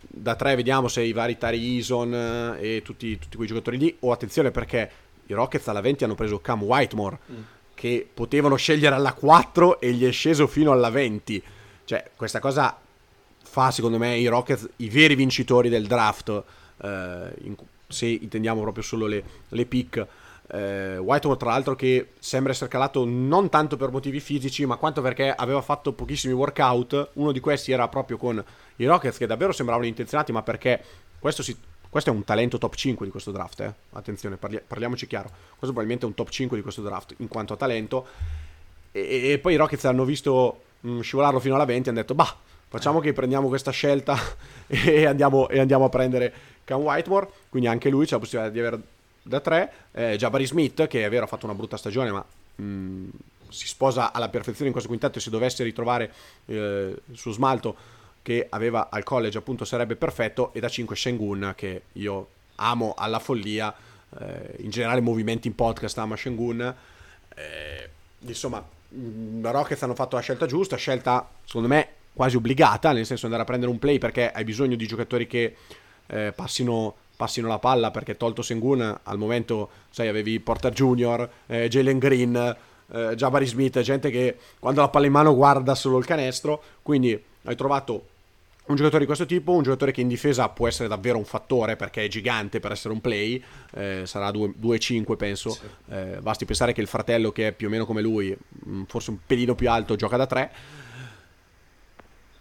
da 0.00 0.34
tre 0.34 0.56
vediamo 0.56 0.88
se 0.88 1.02
i 1.02 1.12
vari 1.12 1.38
Tari 1.38 1.76
Eason 1.76 2.56
e 2.58 2.82
tutti, 2.82 3.16
tutti, 3.20 3.36
quei 3.36 3.46
giocatori 3.46 3.78
lì, 3.78 3.96
o 4.00 4.10
attenzione 4.10 4.50
perché 4.50 4.90
i 5.26 5.32
Rockets 5.32 5.68
alla 5.68 5.80
20 5.80 6.02
hanno 6.02 6.16
preso 6.16 6.40
Cam 6.40 6.64
Whitemore, 6.64 7.18
mm. 7.30 7.42
che 7.74 8.06
potevano 8.12 8.56
scegliere 8.56 8.96
alla 8.96 9.12
4 9.12 9.80
e 9.80 9.92
gli 9.92 10.04
è 10.04 10.10
sceso 10.10 10.48
fino 10.48 10.72
alla 10.72 10.90
20 10.90 11.42
cioè, 11.84 12.10
questa 12.16 12.40
cosa 12.40 12.78
fa 13.42 13.70
secondo 13.70 13.98
me 13.98 14.16
i 14.16 14.26
Rockets 14.26 14.68
i 14.76 14.88
veri 14.88 15.14
vincitori 15.14 15.68
del 15.68 15.86
draft. 15.86 16.42
Eh, 16.82 17.34
in, 17.42 17.56
se 17.86 18.06
intendiamo 18.06 18.60
proprio 18.60 18.82
solo 18.82 19.06
le, 19.06 19.22
le 19.48 19.66
pick. 19.66 20.06
Eh, 20.48 20.98
Whitemore, 20.98 21.38
tra 21.38 21.50
l'altro, 21.50 21.74
che 21.74 22.10
sembra 22.18 22.52
essere 22.52 22.68
calato 22.68 23.04
non 23.04 23.48
tanto 23.48 23.76
per 23.76 23.90
motivi 23.90 24.20
fisici, 24.20 24.66
ma 24.66 24.76
quanto 24.76 25.00
perché 25.00 25.30
aveva 25.30 25.62
fatto 25.62 25.92
pochissimi 25.92 26.34
workout. 26.34 27.10
Uno 27.14 27.32
di 27.32 27.40
questi 27.40 27.72
era 27.72 27.88
proprio 27.88 28.16
con 28.16 28.42
i 28.76 28.84
Rockets, 28.84 29.18
che 29.18 29.26
davvero 29.26 29.52
sembravano 29.52 29.86
intenzionati, 29.86 30.32
ma 30.32 30.42
perché 30.42 30.82
questo, 31.18 31.42
si, 31.42 31.56
questo 31.88 32.10
è 32.10 32.12
un 32.12 32.24
talento 32.24 32.58
top 32.58 32.74
5 32.74 33.06
di 33.06 33.12
questo 33.12 33.30
draft. 33.30 33.60
Eh? 33.60 33.72
Attenzione, 33.92 34.36
parli, 34.36 34.60
parliamoci 34.66 35.06
chiaro. 35.06 35.28
Questo 35.28 35.72
probabilmente 35.72 36.04
è 36.04 36.08
un 36.08 36.14
top 36.14 36.28
5 36.28 36.56
di 36.56 36.62
questo 36.62 36.82
draft 36.82 37.14
in 37.18 37.28
quanto 37.28 37.52
a 37.52 37.56
talento. 37.56 38.06
E, 38.92 39.30
e 39.30 39.38
poi 39.38 39.54
i 39.54 39.56
Rockets 39.56 39.84
hanno 39.84 40.04
visto 40.04 40.63
mh, 40.84 40.90
mm, 40.90 41.00
scivolarlo 41.00 41.40
fino 41.40 41.54
alla 41.54 41.64
20 41.64 41.88
e 41.88 41.90
hanno 41.90 42.00
detto, 42.00 42.14
bah, 42.14 42.36
facciamo 42.68 43.00
che 43.00 43.12
prendiamo 43.12 43.48
questa 43.48 43.70
scelta 43.70 44.18
e 44.66 45.06
andiamo, 45.06 45.48
e 45.48 45.58
andiamo 45.58 45.84
a 45.84 45.88
prendere 45.88 46.32
Cam 46.64 46.80
Whitemore. 46.80 47.28
Quindi 47.48 47.68
anche 47.68 47.90
lui 47.90 48.04
c'è 48.06 48.12
la 48.12 48.18
possibilità 48.18 48.52
di 48.52 48.58
avere 48.60 48.82
da 49.22 49.40
3. 49.40 49.72
Eh, 49.92 50.16
Jabari 50.16 50.46
Smith, 50.46 50.86
che 50.86 51.04
è 51.04 51.08
vero 51.08 51.24
ha 51.24 51.28
fatto 51.28 51.46
una 51.46 51.54
brutta 51.54 51.76
stagione, 51.76 52.10
ma 52.10 52.24
mh, 52.56 52.64
mm, 52.64 53.08
si 53.48 53.68
sposa 53.68 54.12
alla 54.12 54.28
perfezione 54.28 54.66
in 54.66 54.72
questo 54.72 54.88
quintetto 54.88 55.18
e 55.18 55.20
se 55.20 55.30
dovesse 55.30 55.62
ritrovare 55.62 56.12
eh, 56.46 56.96
su 57.12 57.30
smalto 57.30 57.76
che 58.20 58.46
aveva 58.50 58.88
al 58.90 59.04
college 59.04 59.38
appunto 59.38 59.64
sarebbe 59.64 59.96
perfetto 59.96 60.52
e 60.52 60.60
da 60.60 60.68
5 60.68 60.96
Shengun 60.96 61.52
che 61.54 61.82
io 61.92 62.28
amo 62.56 62.94
alla 62.96 63.18
follia 63.18 63.72
eh, 64.18 64.56
in 64.58 64.70
generale 64.70 65.00
movimenti 65.00 65.46
in 65.46 65.54
podcast 65.54 65.98
ama 65.98 66.16
Shengun 66.16 66.74
eh, 67.34 67.90
insomma 68.20 68.60
mm, 68.60 68.83
Rockets 69.42 69.82
hanno 69.82 69.94
fatto 69.94 70.16
la 70.16 70.22
scelta 70.22 70.46
giusta 70.46 70.76
scelta 70.76 71.28
secondo 71.44 71.68
me 71.68 71.88
quasi 72.12 72.36
obbligata 72.36 72.92
nel 72.92 73.06
senso 73.06 73.24
andare 73.24 73.42
a 73.42 73.46
prendere 73.46 73.70
un 73.70 73.78
play 73.78 73.98
perché 73.98 74.30
hai 74.30 74.44
bisogno 74.44 74.76
di 74.76 74.86
giocatori 74.86 75.26
che 75.26 75.56
eh, 76.06 76.32
passino 76.34 76.94
passino 77.16 77.48
la 77.48 77.58
palla 77.58 77.90
perché 77.90 78.16
tolto 78.16 78.42
Sengun 78.42 79.00
al 79.02 79.18
momento 79.18 79.70
sai 79.90 80.08
avevi 80.08 80.40
Porter 80.40 80.72
Junior 80.72 81.28
eh, 81.46 81.68
Jalen 81.68 81.98
Green 81.98 82.56
eh, 82.92 83.14
Jabari 83.14 83.46
Smith 83.46 83.80
gente 83.80 84.10
che 84.10 84.36
quando 84.58 84.80
la 84.80 84.88
palla 84.88 85.06
in 85.06 85.12
mano 85.12 85.34
guarda 85.34 85.74
solo 85.74 85.98
il 85.98 86.04
canestro 86.04 86.62
quindi 86.82 87.22
hai 87.44 87.56
trovato 87.56 88.06
un 88.66 88.76
giocatore 88.76 89.00
di 89.00 89.06
questo 89.06 89.26
tipo, 89.26 89.52
un 89.52 89.62
giocatore 89.62 89.92
che 89.92 90.00
in 90.00 90.08
difesa 90.08 90.48
può 90.48 90.66
essere 90.66 90.88
davvero 90.88 91.18
un 91.18 91.24
fattore 91.24 91.76
perché 91.76 92.04
è 92.04 92.08
gigante 92.08 92.60
per 92.60 92.72
essere 92.72 92.94
un 92.94 93.00
play, 93.00 93.42
eh, 93.74 94.02
sarà 94.06 94.30
2-5 94.30 95.16
penso, 95.16 95.50
sì. 95.50 95.60
eh, 95.90 96.18
basti 96.22 96.46
pensare 96.46 96.72
che 96.72 96.80
il 96.80 96.86
fratello 96.86 97.30
che 97.30 97.48
è 97.48 97.52
più 97.52 97.66
o 97.66 97.70
meno 97.70 97.84
come 97.84 98.00
lui, 98.00 98.34
mm, 98.66 98.84
forse 98.84 99.10
un 99.10 99.18
pelino 99.26 99.54
più 99.54 99.68
alto, 99.68 99.96
gioca 99.96 100.16
da 100.16 100.26
3. 100.26 100.52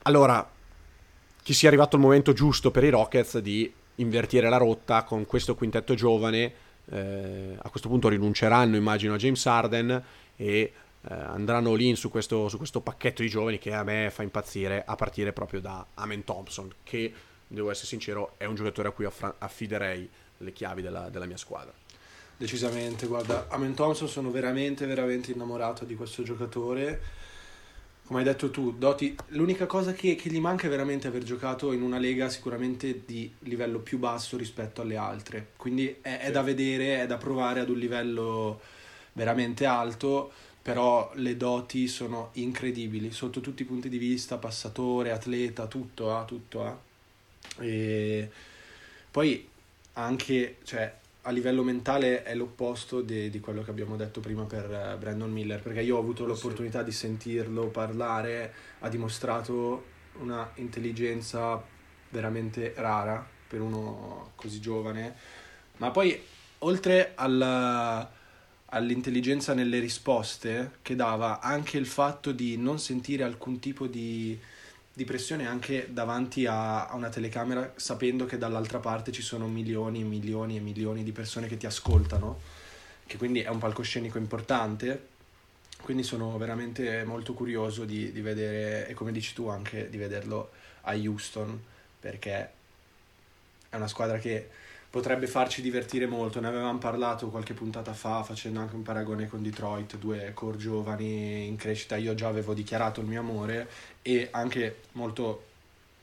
Allora, 0.03 0.49
che 1.41 1.53
sia 1.53 1.67
arrivato 1.67 1.97
il 1.97 2.01
momento 2.01 2.31
giusto 2.31 2.71
per 2.71 2.85
i 2.85 2.89
Rockets 2.89 3.39
di 3.39 3.71
invertire 3.95 4.47
la 4.47 4.57
rotta 4.57 5.03
con 5.03 5.25
questo 5.25 5.55
quintetto 5.55 5.93
giovane, 5.93 6.53
eh, 6.89 7.57
a 7.61 7.69
questo 7.69 7.89
punto 7.89 8.07
rinunceranno 8.07 8.77
immagino 8.77 9.13
a 9.13 9.17
James 9.17 9.45
Harden 9.45 10.03
e 10.37 10.73
eh, 11.09 11.13
andranno 11.13 11.73
lì 11.73 11.95
su 11.95 12.09
questo, 12.09 12.47
su 12.47 12.57
questo, 12.57 12.79
pacchetto 12.79 13.21
di 13.21 13.29
giovani 13.29 13.57
che 13.59 13.73
a 13.73 13.83
me 13.83 14.09
fa 14.09 14.23
impazzire 14.23 14.83
a 14.85 14.95
partire 14.95 15.33
proprio 15.33 15.59
da 15.59 15.85
Amen 15.95 16.23
Thompson 16.23 16.71
che 16.83 17.13
devo 17.45 17.71
essere 17.71 17.87
sincero 17.87 18.35
è 18.37 18.45
un 18.45 18.55
giocatore 18.55 18.87
a 18.87 18.91
cui 18.91 19.05
affra- 19.05 19.35
affiderei 19.37 20.09
le 20.37 20.53
chiavi 20.53 20.81
della, 20.81 21.09
della 21.09 21.25
mia 21.25 21.37
squadra. 21.37 21.73
Decisamente 22.37 23.05
guarda 23.07 23.47
Amen 23.49 23.73
Thompson 23.73 24.07
sono 24.07 24.31
veramente 24.31 24.85
veramente 24.85 25.31
innamorato 25.31 25.83
di 25.83 25.95
questo 25.95 26.23
giocatore. 26.23 27.21
Come 28.05 28.19
hai 28.19 28.25
detto 28.25 28.49
tu 28.49 28.73
doti 28.77 29.15
l'unica 29.27 29.65
cosa 29.65 29.93
che, 29.93 30.15
che 30.15 30.29
gli 30.29 30.39
manca 30.39 30.67
è 30.67 30.69
veramente 30.69 31.07
aver 31.07 31.23
giocato 31.23 31.71
in 31.73 31.81
una 31.81 31.97
lega 31.97 32.29
sicuramente 32.29 33.03
di 33.05 33.33
livello 33.39 33.79
più 33.79 33.97
basso 33.97 34.37
rispetto 34.37 34.81
alle 34.81 34.95
altre. 34.95 35.51
Quindi 35.57 35.97
è, 36.01 36.19
è 36.19 36.31
da 36.31 36.41
vedere 36.41 37.01
è 37.01 37.07
da 37.07 37.17
provare 37.17 37.59
ad 37.59 37.69
un 37.69 37.77
livello 37.77 38.61
veramente 39.13 39.65
alto 39.65 40.31
però 40.63 41.11
le 41.15 41.35
doti 41.35 41.89
sono 41.89 42.29
incredibili 42.33 43.11
sotto 43.11 43.41
tutti 43.41 43.63
i 43.63 43.65
punti 43.65 43.89
di 43.89 43.97
vista, 43.97 44.37
passatore, 44.37 45.11
atleta, 45.11 45.67
tutto 45.67 46.15
ha, 46.15 46.23
tutto 46.23 46.65
ha. 46.65 46.79
E 47.61 48.31
poi 49.11 49.45
anche, 49.93 50.57
cioè, 50.63 50.91
a 51.23 51.31
livello 51.31 51.63
mentale 51.63 52.23
è 52.23 52.33
l'opposto 52.33 53.01
di, 53.01 53.29
di 53.29 53.41
quello 53.41 53.61
che 53.61 53.71
abbiamo 53.71 53.97
detto 53.97 54.21
prima 54.21 54.43
per 54.45 54.71
eh, 54.71 54.97
Brandon 54.97 55.29
Miller, 55.29 55.61
perché 55.61 55.81
io 55.81 55.97
ho 55.97 55.99
avuto 55.99 56.25
l'opportunità 56.25 56.81
di 56.81 56.93
sentirlo 56.93 57.67
parlare, 57.67 58.53
ha 58.79 58.87
dimostrato 58.87 59.91
una 60.19 60.49
intelligenza 60.55 61.61
veramente 62.09 62.73
rara 62.77 63.25
per 63.47 63.59
uno 63.59 64.31
così 64.35 64.61
giovane, 64.61 65.13
ma 65.77 65.91
poi 65.91 66.17
oltre 66.59 67.11
alla 67.15 68.09
all'intelligenza 68.73 69.53
nelle 69.53 69.79
risposte 69.79 70.71
che 70.81 70.95
dava 70.95 71.39
anche 71.39 71.77
il 71.77 71.85
fatto 71.85 72.31
di 72.31 72.57
non 72.57 72.79
sentire 72.79 73.23
alcun 73.23 73.59
tipo 73.59 73.85
di, 73.85 74.37
di 74.91 75.05
pressione 75.05 75.47
anche 75.47 75.87
davanti 75.91 76.47
a, 76.47 76.87
a, 76.87 76.95
una 76.95 77.09
telecamera 77.09 77.73
sapendo 77.75 78.25
che 78.25 78.37
dall'altra 78.37 78.79
parte 78.79 79.11
ci 79.11 79.21
sono 79.21 79.47
milioni 79.47 80.01
e 80.01 80.03
milioni 80.03 80.57
e 80.57 80.59
milioni 80.59 81.03
di 81.03 81.11
persone 81.11 81.47
che 81.47 81.57
ti 81.57 81.67
ascoltano, 81.67 82.39
che 83.05 83.17
quindi 83.17 83.41
è 83.41 83.49
un 83.49 83.59
palcoscenico 83.59 84.17
importante. 84.17 85.11
Quindi 85.81 86.03
sono 86.03 86.37
veramente 86.37 87.03
molto 87.03 87.33
curioso 87.33 87.83
di, 87.83 88.11
di 88.11 88.21
vedere, 88.21 88.87
e 88.87 88.93
come 88.93 89.11
dici 89.11 89.33
tu 89.33 89.47
anche, 89.49 89.89
di 89.89 89.97
vederlo 89.97 90.51
a 90.81 90.95
Houston, 90.95 91.61
perché 91.99 92.51
è 93.69 93.75
una 93.75 93.87
squadra 93.87 94.17
che 94.17 94.49
potrebbe 94.93 95.25
farci 95.25 95.63
divertire 95.63 96.05
molto. 96.05 96.39
Ne 96.39 96.45
avevamo 96.45 96.77
parlato 96.77 97.29
qualche 97.29 97.55
puntata 97.55 97.93
fa 97.93 98.21
facendo 98.21 98.59
anche 98.59 98.75
un 98.75 98.83
paragone 98.83 99.27
con 99.27 99.41
Detroit, 99.41 99.97
due 99.97 100.33
core 100.35 100.57
giovani 100.57 101.47
in 101.47 101.55
crescita. 101.55 101.95
Io 101.95 102.13
già 102.13 102.27
avevo 102.27 102.53
dichiarato 102.53 103.01
il 103.01 103.07
mio 103.07 103.19
amore 103.19 103.67
e 104.03 104.27
anche 104.29 104.81
molto 104.91 105.45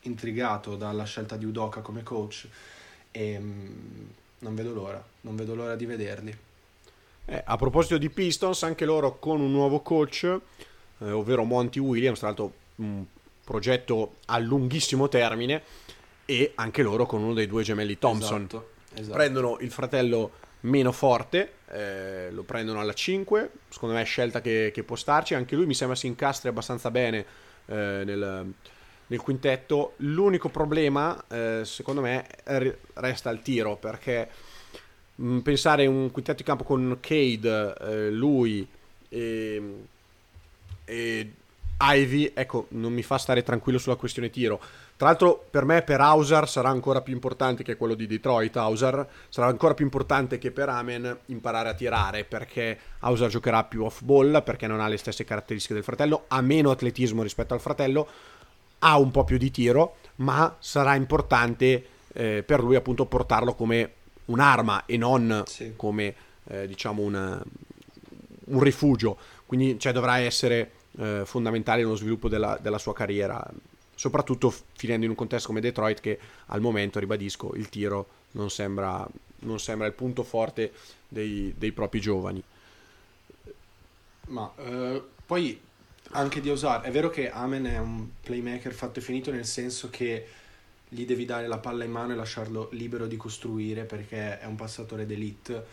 intrigato 0.00 0.74
dalla 0.74 1.04
scelta 1.04 1.36
di 1.36 1.44
Udoka 1.44 1.82
come 1.82 2.02
coach 2.02 2.48
e 3.12 3.38
mm, 3.38 4.06
non 4.40 4.56
vedo 4.56 4.74
l'ora, 4.74 5.04
non 5.20 5.36
vedo 5.36 5.54
l'ora 5.54 5.76
di 5.76 5.86
vederli. 5.86 6.36
Eh, 7.26 7.42
a 7.44 7.56
proposito 7.56 7.96
di 7.96 8.10
Pistons, 8.10 8.64
anche 8.64 8.84
loro 8.84 9.20
con 9.20 9.40
un 9.40 9.52
nuovo 9.52 9.82
coach, 9.82 10.24
eh, 10.98 11.10
ovvero 11.12 11.44
Monty 11.44 11.78
Williams, 11.78 12.18
tra 12.18 12.26
l'altro 12.26 12.52
un 12.76 13.04
progetto 13.44 14.16
a 14.26 14.38
lunghissimo 14.38 15.08
termine 15.08 15.62
e 16.24 16.50
anche 16.56 16.82
loro 16.82 17.06
con 17.06 17.22
uno 17.22 17.34
dei 17.34 17.46
due 17.46 17.62
gemelli 17.62 17.96
Thompson. 17.96 18.46
Esatto 18.46 18.78
esatto. 18.94 19.16
prendono 19.16 19.58
il 19.60 19.70
fratello 19.70 20.32
meno 20.60 20.92
forte, 20.92 21.52
eh, 21.70 22.30
lo 22.30 22.42
prendono 22.42 22.80
alla 22.80 22.92
5, 22.92 23.50
secondo 23.68 23.94
me 23.94 24.02
è 24.02 24.04
scelta 24.04 24.40
che, 24.40 24.70
che, 24.74 24.82
può 24.82 24.96
starci, 24.96 25.34
anche 25.34 25.56
lui 25.56 25.66
mi 25.66 25.74
sembra 25.74 25.96
si 25.96 26.06
incastri 26.06 26.48
abbastanza 26.48 26.90
bene 26.90 27.24
eh, 27.66 28.02
nel, 28.04 28.52
nel, 29.06 29.20
quintetto, 29.20 29.94
l'unico 29.98 30.48
problema 30.48 31.22
eh, 31.28 31.62
secondo 31.64 32.02
me 32.02 32.26
resta 32.94 33.30
il 33.30 33.40
tiro, 33.40 33.76
perché 33.76 34.28
mh, 35.14 35.26
mm, 35.26 35.38
pensare 35.38 35.86
un 35.86 36.10
quintetto 36.10 36.40
in 36.40 36.46
campo 36.46 36.64
con 36.64 36.98
Cade, 37.00 37.74
eh, 37.80 38.10
lui 38.10 38.68
e, 39.08 39.62
e 40.84 41.32
Ivy, 41.82 42.32
ecco, 42.34 42.66
non 42.70 42.92
mi 42.92 43.02
fa 43.02 43.16
stare 43.16 43.42
tranquillo 43.42 43.78
sulla 43.78 43.96
questione 43.96 44.28
tiro. 44.28 44.60
Tra 45.00 45.08
l'altro, 45.08 45.46
per 45.48 45.64
me, 45.64 45.80
per 45.80 45.98
Hauser 46.02 46.46
sarà 46.46 46.68
ancora 46.68 47.00
più 47.00 47.14
importante 47.14 47.62
che 47.62 47.78
quello 47.78 47.94
di 47.94 48.06
Detroit. 48.06 48.54
Hauser 48.58 49.08
sarà 49.30 49.46
ancora 49.46 49.72
più 49.72 49.86
importante 49.86 50.36
che 50.36 50.50
per 50.50 50.68
Amen 50.68 51.20
imparare 51.28 51.70
a 51.70 51.72
tirare 51.72 52.24
perché 52.24 52.78
Hauser 52.98 53.30
giocherà 53.30 53.64
più 53.64 53.84
off 53.84 54.02
ball 54.02 54.42
perché 54.42 54.66
non 54.66 54.78
ha 54.78 54.88
le 54.88 54.98
stesse 54.98 55.24
caratteristiche 55.24 55.72
del 55.72 55.84
fratello, 55.84 56.24
ha 56.28 56.42
meno 56.42 56.70
atletismo 56.70 57.22
rispetto 57.22 57.54
al 57.54 57.60
fratello, 57.60 58.06
ha 58.80 58.98
un 58.98 59.10
po' 59.10 59.24
più 59.24 59.38
di 59.38 59.50
tiro, 59.50 59.96
ma 60.16 60.56
sarà 60.58 60.94
importante 60.96 61.86
eh, 62.12 62.42
per 62.42 62.62
lui 62.62 62.76
appunto 62.76 63.06
portarlo 63.06 63.54
come 63.54 63.92
un'arma 64.26 64.84
e 64.84 64.98
non 64.98 65.44
sì. 65.46 65.72
come 65.76 66.14
eh, 66.44 66.66
diciamo 66.66 67.00
una, 67.00 67.42
un 68.48 68.60
rifugio. 68.60 69.16
Quindi 69.46 69.78
cioè, 69.78 69.94
dovrà 69.94 70.18
essere 70.18 70.72
eh, 70.98 71.22
fondamentale 71.24 71.80
nello 71.80 71.96
sviluppo 71.96 72.28
della, 72.28 72.58
della 72.60 72.76
sua 72.76 72.92
carriera 72.92 73.42
soprattutto 74.00 74.50
finendo 74.76 75.04
in 75.04 75.10
un 75.10 75.16
contesto 75.16 75.48
come 75.48 75.60
Detroit 75.60 76.00
che 76.00 76.18
al 76.46 76.62
momento, 76.62 76.98
ribadisco, 76.98 77.52
il 77.56 77.68
tiro 77.68 78.08
non 78.30 78.48
sembra, 78.48 79.06
non 79.40 79.60
sembra 79.60 79.86
il 79.86 79.92
punto 79.92 80.22
forte 80.22 80.72
dei, 81.06 81.52
dei 81.54 81.70
propri 81.72 82.00
giovani. 82.00 82.42
Ma 84.28 84.50
eh, 84.56 85.02
poi 85.26 85.60
anche 86.12 86.40
di 86.40 86.48
osare, 86.48 86.88
è 86.88 86.90
vero 86.90 87.10
che 87.10 87.30
Amen 87.30 87.64
è 87.64 87.76
un 87.76 88.08
playmaker 88.22 88.72
fatto 88.72 89.00
e 89.00 89.02
finito 89.02 89.30
nel 89.30 89.44
senso 89.44 89.90
che 89.90 90.26
gli 90.88 91.04
devi 91.04 91.26
dare 91.26 91.46
la 91.46 91.58
palla 91.58 91.84
in 91.84 91.90
mano 91.90 92.14
e 92.14 92.16
lasciarlo 92.16 92.70
libero 92.72 93.06
di 93.06 93.18
costruire 93.18 93.84
perché 93.84 94.38
è 94.38 94.46
un 94.46 94.56
passatore 94.56 95.04
d'elite, 95.04 95.66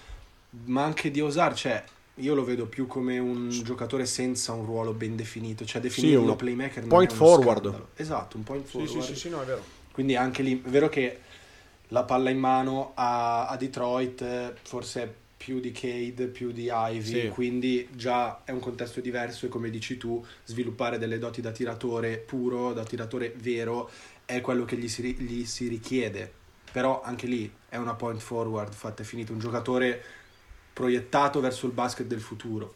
ma 0.66 0.84
anche 0.84 1.12
di 1.12 1.22
osare, 1.22 1.56
cioè 1.56 1.82
io 2.18 2.34
lo 2.34 2.44
vedo 2.44 2.66
più 2.66 2.88
come 2.88 3.20
un 3.20 3.50
giocatore 3.50 4.06
senza 4.06 4.54
un 4.54 4.66
ruolo 4.66 4.94
ben 4.94 5.16
definito, 5.16 5.66
cioè 5.66 5.82
definirlo 5.82 6.32
sì, 6.32 6.36
playmaker 6.36 6.80
non 6.80 6.90
point 6.90 7.14
forward. 7.14 7.62
Scandalo. 7.62 7.88
Esatto, 7.96 8.38
un 8.38 8.44
point 8.44 8.66
forward. 8.66 9.02
Sì, 9.02 9.14
sì, 9.14 9.16
sì, 9.16 9.30
no, 9.30 9.42
è 9.42 9.46
vero. 9.46 9.64
Quindi 9.92 10.16
anche 10.16 10.42
lì, 10.42 10.62
è 10.64 10.70
vero 10.70 10.90
che 10.90 11.20
la 11.90 12.04
palla 12.04 12.30
in 12.30 12.40
mano 12.40 12.92
a, 12.96 13.48
a 13.48 13.56
Detroit 13.56 14.54
forse 14.64 15.26
più 15.38 15.60
di 15.60 15.72
Cade, 15.72 16.28
più 16.28 16.52
di 16.52 16.70
Ivy, 16.72 17.22
sì. 17.22 17.30
quindi 17.30 17.88
già 17.92 18.44
è 18.44 18.52
un 18.52 18.60
contesto 18.60 19.00
diverso 19.00 19.46
e 19.46 19.50
come 19.50 19.70
dici 19.70 19.98
tu, 19.98 20.24
sviluppare 20.44 20.98
delle 20.98 21.20
doti 21.20 21.42
da 21.42 21.52
tiratore 21.52 22.18
puro, 22.18 22.74
da 22.74 22.84
tiratore 22.84 23.34
vero, 23.38 23.90
è 24.26 24.42
quello 24.42 24.66
che 24.66 24.76
gli 24.76 24.88
si, 24.88 25.04
gli 25.14 25.46
si 25.46 25.68
richiede. 25.68 26.34
Però 26.72 27.02
anche 27.02 27.28
lì 27.28 27.50
è 27.70 27.78
una 27.78 27.94
point 27.94 28.20
forward 28.20 28.74
fatta 28.74 29.04
e 29.04 29.06
finita, 29.06 29.32
un 29.32 29.40
giocatore 29.40 30.04
proiettato 30.78 31.40
verso 31.40 31.66
il 31.66 31.72
basket 31.72 32.06
del 32.06 32.22
futuro. 32.22 32.76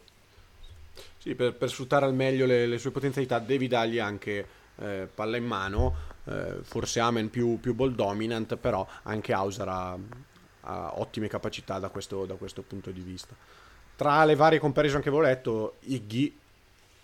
Sì, 1.18 1.36
per, 1.36 1.54
per 1.54 1.70
sfruttare 1.70 2.04
al 2.04 2.14
meglio 2.14 2.46
le, 2.46 2.66
le, 2.66 2.78
sue 2.78 2.90
potenzialità 2.90 3.38
devi 3.38 3.68
dargli 3.68 4.00
anche 4.00 4.44
eh, 4.74 5.08
palla 5.14 5.36
in 5.36 5.46
mano, 5.46 5.94
eh, 6.24 6.56
forse 6.62 6.98
Amen 6.98 7.30
più, 7.30 7.60
più 7.60 7.74
ball 7.74 7.94
dominant, 7.94 8.56
però 8.56 8.84
anche 9.04 9.32
Hauser 9.32 9.68
ha, 9.68 9.96
ha 10.62 10.92
ottime 10.96 11.28
capacità 11.28 11.78
da 11.78 11.90
questo, 11.90 12.26
da 12.26 12.34
questo, 12.34 12.62
punto 12.62 12.90
di 12.90 13.02
vista. 13.02 13.36
Tra 13.94 14.24
le 14.24 14.34
varie 14.34 14.58
comparison 14.58 15.00
che 15.00 15.08
avevo 15.08 15.22
letto, 15.22 15.76
Iggy, 15.82 16.40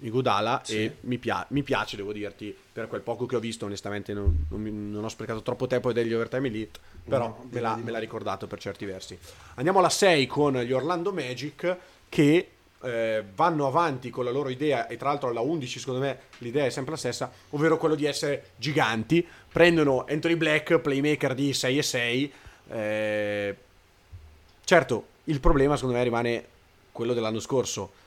Igudala, 0.00 0.62
sì. 0.64 0.84
e 0.84 0.96
mi, 1.00 1.18
pia- 1.18 1.44
mi, 1.50 1.62
piace, 1.62 1.96
devo 1.96 2.12
dirti, 2.12 2.56
per 2.72 2.86
quel 2.86 3.00
poco 3.00 3.26
che 3.26 3.36
ho 3.36 3.40
visto, 3.40 3.64
onestamente 3.64 4.12
non, 4.12 4.46
non, 4.50 4.90
non 4.90 5.04
ho 5.04 5.08
sprecato 5.08 5.42
troppo 5.42 5.66
tempo 5.66 5.92
degli 5.92 6.12
overtime 6.12 6.46
elite, 6.46 6.78
però 7.04 7.26
no, 7.26 7.48
me, 7.50 7.60
l'ha, 7.60 7.76
me 7.76 7.90
l'ha 7.90 7.98
ricordato 7.98 8.46
per 8.46 8.60
certi 8.60 8.84
versi. 8.84 9.18
Andiamo 9.54 9.80
alla 9.80 9.88
6 9.88 10.26
con 10.26 10.56
gli 10.58 10.72
Orlando 10.72 11.12
Magic 11.12 11.76
che 12.08 12.48
eh, 12.82 13.24
vanno 13.34 13.66
avanti 13.66 14.10
con 14.10 14.24
la 14.24 14.30
loro 14.30 14.48
idea 14.48 14.86
e 14.86 14.96
tra 14.96 15.08
l'altro 15.08 15.28
alla 15.28 15.40
11 15.40 15.78
secondo 15.78 16.00
me 16.00 16.18
l'idea 16.38 16.66
è 16.66 16.70
sempre 16.70 16.92
la 16.92 16.98
stessa, 16.98 17.30
ovvero 17.50 17.76
quello 17.76 17.94
di 17.94 18.04
essere 18.04 18.50
giganti, 18.56 19.26
prendono 19.50 20.04
Anthony 20.08 20.36
Black, 20.36 20.78
playmaker 20.78 21.34
di 21.34 21.52
6 21.52 21.78
e 21.78 21.82
6, 21.82 22.32
eh, 22.68 23.56
certo, 24.64 25.06
il 25.24 25.40
problema 25.40 25.74
secondo 25.74 25.96
me 25.96 26.04
rimane 26.04 26.44
quello 26.92 27.14
dell'anno 27.14 27.40
scorso. 27.40 28.06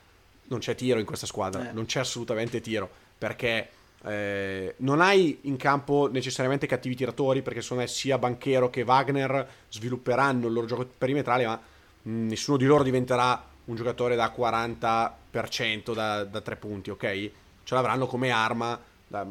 Non 0.52 0.60
c'è 0.60 0.76
tiro 0.76 1.00
in 1.00 1.06
questa 1.06 1.26
squadra, 1.26 1.70
eh. 1.70 1.74
non 1.74 1.86
c'è 1.86 2.02
assolutamente 2.02 2.60
tiro, 2.60 2.90
perché 3.18 3.70
eh, 4.04 4.76
non 4.78 5.00
hai 5.00 5.40
in 5.44 5.56
campo 5.58 6.10
necessariamente 6.12 6.68
cattivi 6.68 6.96
tiratori, 6.96 7.42
perché 7.42 7.62
secondo 7.62 7.84
me 7.84 7.90
sia 7.90 8.18
Banchero 8.18 8.70
che 8.70 8.82
Wagner 8.82 9.48
svilupperanno 9.70 10.48
il 10.48 10.54
loro 10.54 10.68
gioco 10.68 10.86
perimetrale, 10.98 11.46
ma 11.46 11.60
mh, 12.02 12.12
mm, 12.12 12.28
nessuno 12.28 12.58
di 12.58 12.66
loro 12.66 12.84
diventerà 12.84 13.44
un 13.66 13.76
giocatore 13.76 14.16
da 14.16 14.34
40% 14.36 15.94
da, 15.94 16.24
da 16.26 16.42
tre 16.42 16.56
punti, 16.58 16.90
ok? 16.90 17.32
Ce 17.64 17.74
l'avranno 17.74 18.08
come 18.08 18.32
arma, 18.32 18.80
da, 19.08 19.26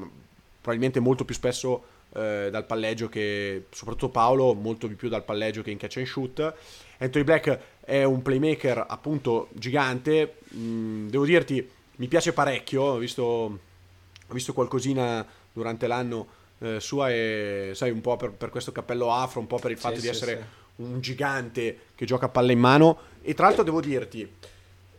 probabilmente 0.60 1.00
molto 1.00 1.24
più 1.24 1.34
spesso 1.34 1.84
eh, 2.14 2.48
dal 2.50 2.64
palleggio 2.64 3.08
che 3.08 3.66
soprattutto 3.70 4.08
Paolo 4.08 4.54
molto 4.54 4.86
di 4.86 4.94
più 4.94 5.08
dal 5.08 5.24
palleggio 5.24 5.62
che 5.62 5.70
in 5.70 5.78
catch 5.78 5.98
and 5.98 6.06
shoot 6.06 6.54
Anthony 6.98 7.24
Black 7.24 7.60
è 7.90 8.04
un 8.04 8.22
playmaker 8.22 8.84
appunto 8.88 9.48
gigante 9.50 10.36
mm, 10.54 11.08
devo 11.08 11.24
dirti 11.24 11.68
mi 11.96 12.06
piace 12.06 12.32
parecchio 12.32 12.82
ho 12.82 12.98
visto, 12.98 13.22
ho 13.24 14.32
visto 14.32 14.52
qualcosina 14.52 15.26
durante 15.52 15.88
l'anno 15.88 16.28
eh, 16.58 16.78
sua 16.78 17.10
e 17.10 17.72
sai 17.74 17.90
un 17.90 18.00
po' 18.00 18.16
per, 18.16 18.30
per, 18.30 18.50
questo 18.50 18.70
cappello 18.70 19.12
afro 19.12 19.40
un 19.40 19.48
po' 19.48 19.58
per 19.58 19.72
il 19.72 19.76
fatto 19.76 19.96
sì, 19.96 20.02
di 20.02 20.06
sì, 20.06 20.12
essere 20.12 20.46
sì. 20.76 20.82
un 20.82 21.00
gigante 21.00 21.78
che 21.96 22.04
gioca 22.04 22.26
a 22.26 22.28
palla 22.28 22.52
in 22.52 22.60
mano 22.60 22.98
e 23.22 23.34
tra 23.34 23.46
l'altro 23.46 23.64
devo 23.64 23.80
dirti 23.80 24.32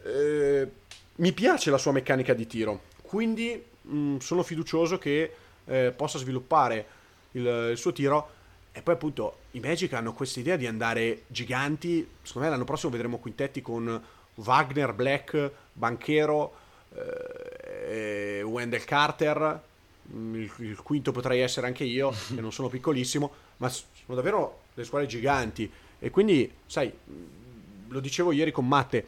eh, 0.04 0.70
mi 1.16 1.32
piace 1.32 1.70
la 1.72 1.78
sua 1.78 1.94
meccanica 1.94 2.34
di 2.34 2.46
tiro 2.46 2.82
quindi 3.04 3.64
mh, 3.84 3.96
mm, 3.96 4.18
sono 4.18 4.44
fiducioso 4.44 4.98
che 4.98 5.34
eh, 5.64 5.94
possa 5.96 6.18
sviluppare 6.18 6.86
il, 7.32 7.70
il 7.72 7.78
suo 7.78 7.94
tiro. 7.94 8.40
E 8.74 8.82
poi 8.82 8.94
appunto 8.94 9.38
i 9.52 9.60
Magic 9.60 9.92
hanno 9.94 10.14
questa 10.14 10.40
idea 10.40 10.56
di 10.56 10.66
andare 10.66 11.24
giganti. 11.28 12.08
Secondo 12.22 12.48
me 12.48 12.54
l'anno 12.54 12.66
prossimo 12.66 12.92
vedremo 12.92 13.18
quintetti 13.18 13.62
con 13.62 14.02
Wagner, 14.36 14.94
Black, 14.94 15.52
Banchero, 15.74 16.54
eh, 16.94 18.42
Wendell 18.44 18.86
Carter. 18.86 19.62
Mm, 20.14 20.36
il, 20.36 20.52
il, 20.60 20.82
quinto 20.82 21.12
potrei 21.12 21.42
essere 21.42 21.68
anche 21.68 21.84
io, 21.84 22.12
che 22.34 22.40
non 22.40 22.54
sono 22.54 22.70
piccolissimo, 22.70 23.32
ma 23.58 23.68
sono 23.68 24.16
davvero 24.16 24.62
le 24.74 24.86
squadre 24.86 25.08
giganti. 25.08 25.70
E 26.00 26.10
quindi, 26.10 26.50
sai, 26.66 26.92
lo 27.88 28.00
dicevo 28.00 28.32
ieri 28.32 28.52
con 28.52 28.68
Matte, 28.68 29.06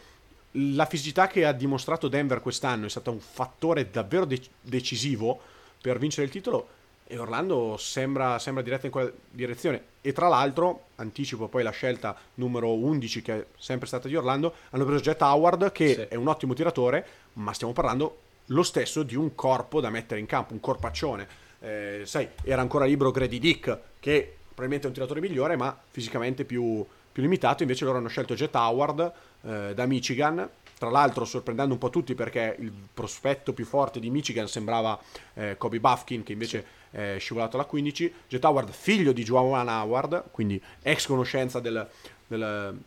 la 0.52 0.86
fisicità 0.86 1.28
che 1.28 1.46
ha 1.46 1.54
dimostrato 1.54 2.10
Denver 2.10 2.42
quest'anno 2.42 2.86
è 2.86 2.90
stata 2.90 3.10
un 3.10 3.20
fattore 3.20 3.90
davvero 3.90 4.26
de- 4.26 4.42
decisivo 4.62 5.40
per 5.82 5.98
vincere 5.98 6.26
il 6.26 6.32
titolo 6.32 6.82
e 7.06 7.18
Orlando 7.18 7.76
sembra, 7.78 8.40
sembra 8.40 8.64
diretta 8.64 8.86
in 8.86 8.92
quella 8.92 9.12
direzione. 9.30 9.92
E 10.02 10.14
tra 10.14 10.28
l'altro, 10.28 10.88
anticipo 10.96 11.48
poi 11.48 11.64
la 11.64 11.72
scelta 11.72 12.16
numero 12.36 12.74
11 12.74 13.22
che 13.22 13.34
è 13.34 13.46
sempre 13.58 13.88
stata 13.88 14.08
di 14.08 14.16
Orlando, 14.16 14.54
hanno 14.72 14.86
preso 14.86 15.02
Jet 15.02 15.22
Howard 15.22 15.72
che 15.72 15.94
sì. 15.94 16.02
è 16.02 16.16
un 16.16 16.28
ottimo 16.28 16.54
tiratore, 16.54 17.06
ma 17.34 17.54
stiamo 17.54 17.74
parlando 17.74 18.20
lo 18.48 18.64
stesso 18.64 19.04
di 19.04 19.16
un 19.16 19.36
corpo 19.36 19.80
da 19.80 19.90
mettere 19.90 20.20
in 20.20 20.26
campo, 20.26 20.54
un 20.54 20.60
corpaccione. 20.60 21.28
Eh, 21.60 22.02
sai, 22.06 22.28
era 22.44 22.62
ancora 22.62 22.86
libero 22.86 23.12
Grady 23.12 23.40
Dick, 23.40 23.78
che 24.00 24.36
probabilmente 24.48 24.86
è 24.86 24.88
un 24.88 24.94
tiratore 24.94 25.22
migliore, 25.22 25.56
ma 25.56 25.78
fisicamente 25.90 26.44
più, 26.44 26.86
più 27.12 27.22
limitato. 27.22 27.64
Invece 27.64 27.86
loro 27.86 27.98
hanno 27.98 28.10
scelto 28.10 28.34
Jet 28.34 28.56
Howard 28.56 29.12
eh, 29.44 29.74
da 29.74 29.86
Michigan, 29.86 30.50
tra 30.78 30.90
l'altro 30.90 31.24
sorprendendo 31.24 31.74
un 31.74 31.80
po' 31.80 31.90
tutti 31.90 32.14
perché 32.14 32.58
il 32.60 32.72
prospetto 32.94 33.54
più 33.54 33.66
forte 33.66 34.02
di 34.02 34.10
Michigan 34.10 34.48
sembrava 34.48 35.00
eh, 35.36 35.56
Kobe 35.58 35.80
Buffkin 35.80 36.24
che 36.24 36.34
invece 36.34 36.60
sì. 36.60 36.82
È 36.94 37.18
scivolato 37.18 37.56
alla 37.56 37.66
15, 37.66 38.14
Jet 38.28 38.44
Howard 38.44 38.72
figlio 38.72 39.12
di 39.12 39.24
Joan 39.24 39.68
Howard, 39.68 40.26
quindi 40.30 40.62
ex 40.84 41.08
conoscenza 41.08 41.60
del, 41.60 41.88
del, 42.28 42.78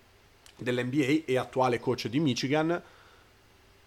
dell'NBA 0.56 1.24
e 1.24 1.36
attuale 1.36 1.80
coach 1.80 2.06
di 2.06 2.20
Michigan 2.20 2.80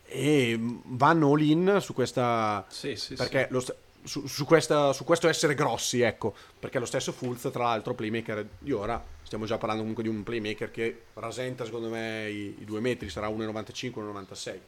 e 0.06 0.60
vanno 0.60 1.32
all-in 1.32 1.78
su 1.80 1.94
questa 1.94 2.66
sì, 2.68 2.96
sì, 2.98 3.14
perché 3.14 3.48
lo, 3.52 3.64
su, 4.04 4.28
su, 4.28 4.44
questa, 4.44 4.92
su, 4.92 5.06
questo 5.06 5.30
essere 5.30 5.54
grossi, 5.54 6.02
ecco, 6.02 6.36
perché 6.60 6.80
lo 6.80 6.86
stesso 6.86 7.14
Fulz, 7.14 7.50
tra 7.52 7.64
l'altro, 7.64 7.94
playmaker 7.94 8.46
di 8.60 8.74
ora, 8.74 9.02
stiamo 9.24 9.46
già 9.46 9.58
parlando 9.58 9.82
comunque 9.82 10.04
di 10.04 10.10
un 10.10 10.24
playmaker 10.24 10.70
che 10.70 11.04
rasenta 11.14 11.64
secondo 11.64 11.88
me 11.88 12.30
i, 12.30 12.56
i 12.60 12.66
due 12.66 12.82
metri, 12.82 13.10
sarà 13.10 13.30
1,95, 13.30 13.92
1,96. 14.00 14.60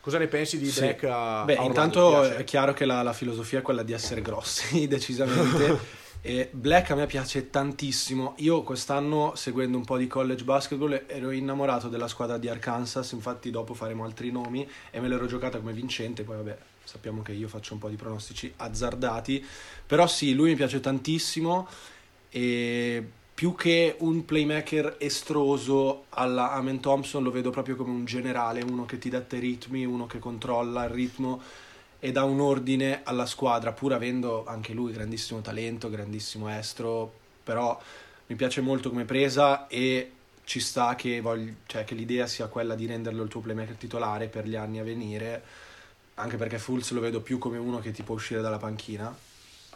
Cosa 0.00 0.16
ne 0.16 0.28
pensi 0.28 0.58
di 0.58 0.70
sì. 0.70 0.80
Black 0.80 1.04
a, 1.04 1.44
Beh, 1.44 1.56
a 1.56 1.64
intanto 1.64 2.22
è 2.22 2.42
chiaro 2.44 2.72
che 2.72 2.86
la, 2.86 3.02
la, 3.02 3.12
filosofia 3.12 3.58
è 3.58 3.62
quella 3.62 3.82
di 3.82 3.92
essere 3.92 4.22
grossi, 4.22 4.86
decisamente. 4.88 5.98
e 6.22 6.48
Black 6.52 6.90
a 6.90 6.94
me 6.94 7.06
piace 7.06 7.50
tantissimo. 7.50 8.34
Io 8.38 8.62
quest'anno, 8.62 9.34
seguendo 9.36 9.76
un 9.76 9.84
po' 9.84 9.98
di 9.98 10.06
college 10.06 10.44
basketball, 10.44 11.04
ero 11.06 11.30
innamorato 11.30 11.88
della 11.88 12.08
squadra 12.08 12.38
di 12.38 12.48
Arkansas. 12.48 13.12
Infatti, 13.12 13.50
dopo 13.50 13.74
faremo 13.74 14.04
altri 14.04 14.30
nomi 14.30 14.66
e 14.90 15.00
me 15.00 15.08
l'ero 15.08 15.26
giocata 15.26 15.58
come 15.58 15.72
vincente. 15.72 16.22
Poi, 16.22 16.36
vabbè, 16.36 16.56
sappiamo 16.82 17.20
che 17.20 17.32
io 17.32 17.48
faccio 17.48 17.74
un 17.74 17.80
po' 17.80 17.88
di 17.88 17.96
pronostici 17.96 18.50
azzardati, 18.56 19.44
però 19.86 20.06
sì, 20.06 20.32
lui 20.34 20.50
mi 20.50 20.56
piace 20.56 20.80
tantissimo 20.80 21.68
e 22.30 23.04
più 23.40 23.54
che 23.54 23.96
un 24.00 24.26
playmaker 24.26 24.96
estroso 24.98 26.04
alla 26.10 26.52
Amen 26.52 26.78
Thompson 26.78 27.22
lo 27.22 27.30
vedo 27.30 27.48
proprio 27.48 27.74
come 27.74 27.88
un 27.88 28.04
generale, 28.04 28.60
uno 28.60 28.84
che 28.84 28.98
ti 28.98 29.08
dà 29.08 29.24
ritmi, 29.26 29.86
uno 29.86 30.06
che 30.06 30.18
controlla 30.18 30.84
il 30.84 30.90
ritmo 30.90 31.40
e 32.00 32.12
dà 32.12 32.22
un 32.24 32.38
ordine 32.38 33.00
alla 33.02 33.24
squadra, 33.24 33.72
pur 33.72 33.94
avendo 33.94 34.44
anche 34.44 34.74
lui 34.74 34.92
grandissimo 34.92 35.40
talento, 35.40 35.88
grandissimo 35.88 36.50
estro, 36.50 37.10
però 37.42 37.80
mi 38.26 38.36
piace 38.36 38.60
molto 38.60 38.90
come 38.90 39.06
presa 39.06 39.68
e 39.68 40.12
ci 40.44 40.60
sta 40.60 40.94
che, 40.94 41.22
voglio, 41.22 41.54
cioè, 41.64 41.84
che 41.84 41.94
l'idea 41.94 42.26
sia 42.26 42.46
quella 42.48 42.74
di 42.74 42.84
renderlo 42.84 43.22
il 43.22 43.30
tuo 43.30 43.40
playmaker 43.40 43.76
titolare 43.76 44.28
per 44.28 44.46
gli 44.46 44.54
anni 44.54 44.80
a 44.80 44.84
venire 44.84 45.42
anche 46.16 46.36
perché 46.36 46.58
Fulz 46.58 46.90
lo 46.90 47.00
vedo 47.00 47.22
più 47.22 47.38
come 47.38 47.56
uno 47.56 47.78
che 47.78 47.90
ti 47.90 48.02
può 48.02 48.16
uscire 48.16 48.42
dalla 48.42 48.58
panchina. 48.58 49.16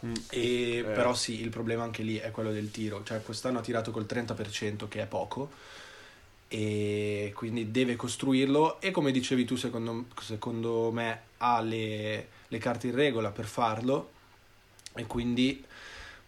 Mm. 0.04 0.14
E, 0.30 0.76
eh. 0.78 0.82
Però 0.82 1.14
sì, 1.14 1.40
il 1.40 1.48
problema 1.50 1.82
anche 1.82 2.02
lì 2.02 2.16
è 2.16 2.30
quello 2.30 2.52
del 2.52 2.70
tiro. 2.70 3.02
Cioè, 3.02 3.22
quest'anno 3.22 3.58
ha 3.58 3.62
tirato 3.62 3.90
col 3.90 4.04
30%, 4.04 4.88
che 4.88 5.02
è 5.02 5.06
poco, 5.06 5.50
e 6.48 7.32
quindi 7.34 7.70
deve 7.70 7.96
costruirlo. 7.96 8.80
E 8.80 8.90
come 8.90 9.12
dicevi 9.12 9.44
tu, 9.44 9.56
secondo, 9.56 10.06
secondo 10.20 10.90
me 10.92 11.22
ha 11.38 11.60
le, 11.60 12.28
le 12.48 12.58
carte 12.58 12.88
in 12.88 12.94
regola 12.94 13.30
per 13.30 13.46
farlo. 13.46 14.10
E 14.94 15.06
quindi 15.06 15.64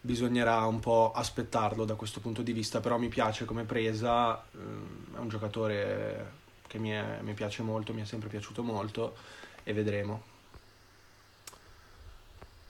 bisognerà 0.00 0.64
un 0.66 0.80
po' 0.80 1.12
aspettarlo 1.12 1.84
da 1.84 1.94
questo 1.94 2.20
punto 2.20 2.42
di 2.42 2.52
vista. 2.52 2.80
Però 2.80 2.98
mi 2.98 3.08
piace 3.08 3.44
come 3.44 3.64
presa, 3.64 4.42
ehm, 4.52 5.16
è 5.16 5.18
un 5.18 5.28
giocatore 5.28 6.44
che 6.66 6.78
mi, 6.78 6.90
è, 6.90 7.18
mi 7.22 7.34
piace 7.34 7.62
molto, 7.62 7.92
mi 7.92 8.02
è 8.02 8.04
sempre 8.04 8.28
piaciuto 8.28 8.62
molto 8.62 9.16
e 9.62 9.72
vedremo. 9.72 10.34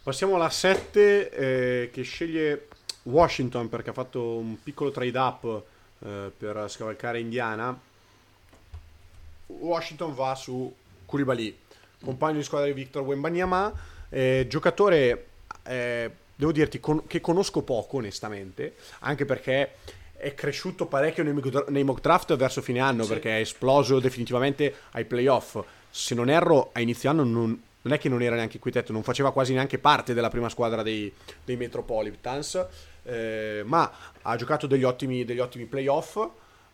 Passiamo 0.06 0.36
alla 0.36 0.50
7 0.50 1.30
eh, 1.30 1.90
che 1.92 2.02
sceglie 2.02 2.68
Washington 3.02 3.68
perché 3.68 3.90
ha 3.90 3.92
fatto 3.92 4.36
un 4.36 4.56
piccolo 4.62 4.92
trade 4.92 5.18
up 5.18 5.62
eh, 5.98 6.30
per 6.38 6.66
scavalcare 6.70 7.18
Indiana. 7.18 7.76
Washington 9.46 10.14
va 10.14 10.36
su 10.36 10.72
Koulibaly, 11.06 11.58
compagno 12.04 12.36
di 12.36 12.44
squadra 12.44 12.68
di 12.68 12.74
Victor 12.74 13.02
Wembanyama, 13.02 13.72
eh, 14.08 14.46
giocatore 14.48 15.26
devo 15.64 16.52
dirti 16.52 16.78
con- 16.78 17.04
che 17.08 17.20
conosco 17.20 17.62
poco 17.62 17.96
onestamente, 17.96 18.76
anche 19.00 19.24
perché 19.24 19.74
è 20.16 20.34
cresciuto 20.34 20.86
parecchio 20.86 21.24
nei, 21.24 21.34
nei 21.70 21.82
mock 21.82 22.00
draft 22.00 22.36
verso 22.36 22.62
fine 22.62 22.78
anno 22.78 23.02
sì. 23.02 23.08
perché 23.08 23.38
è 23.38 23.40
esploso 23.40 23.98
definitivamente 23.98 24.72
ai 24.92 25.04
playoff. 25.04 25.58
Se 25.90 26.14
non 26.14 26.30
erro, 26.30 26.70
a 26.74 26.80
inizio 26.80 27.10
anno 27.10 27.24
non, 27.24 27.60
non 27.86 27.94
è 27.94 27.98
che 27.98 28.08
non 28.08 28.20
era 28.20 28.34
neanche 28.34 28.58
qui 28.58 28.72
tetto, 28.72 28.92
non 28.92 29.04
faceva 29.04 29.32
quasi 29.32 29.52
neanche 29.52 29.78
parte 29.78 30.12
della 30.12 30.28
prima 30.28 30.48
squadra 30.48 30.82
dei, 30.82 31.12
dei 31.44 31.56
Metropolitans, 31.56 32.66
eh, 33.04 33.62
ma 33.64 33.90
ha 34.22 34.34
giocato 34.34 34.66
degli 34.66 34.82
ottimi, 34.82 35.24
degli 35.24 35.38
ottimi 35.38 35.66
playoff. 35.66 36.18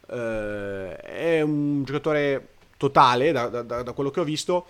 Eh, 0.09 0.97
è 0.97 1.41
un 1.43 1.85
giocatore 1.85 2.49
totale, 2.79 3.31
da, 3.31 3.49
da, 3.49 3.83
da, 3.83 3.93
quello 3.93 4.11
che 4.11 4.21
ho 4.21 4.25
visto, 4.25 4.67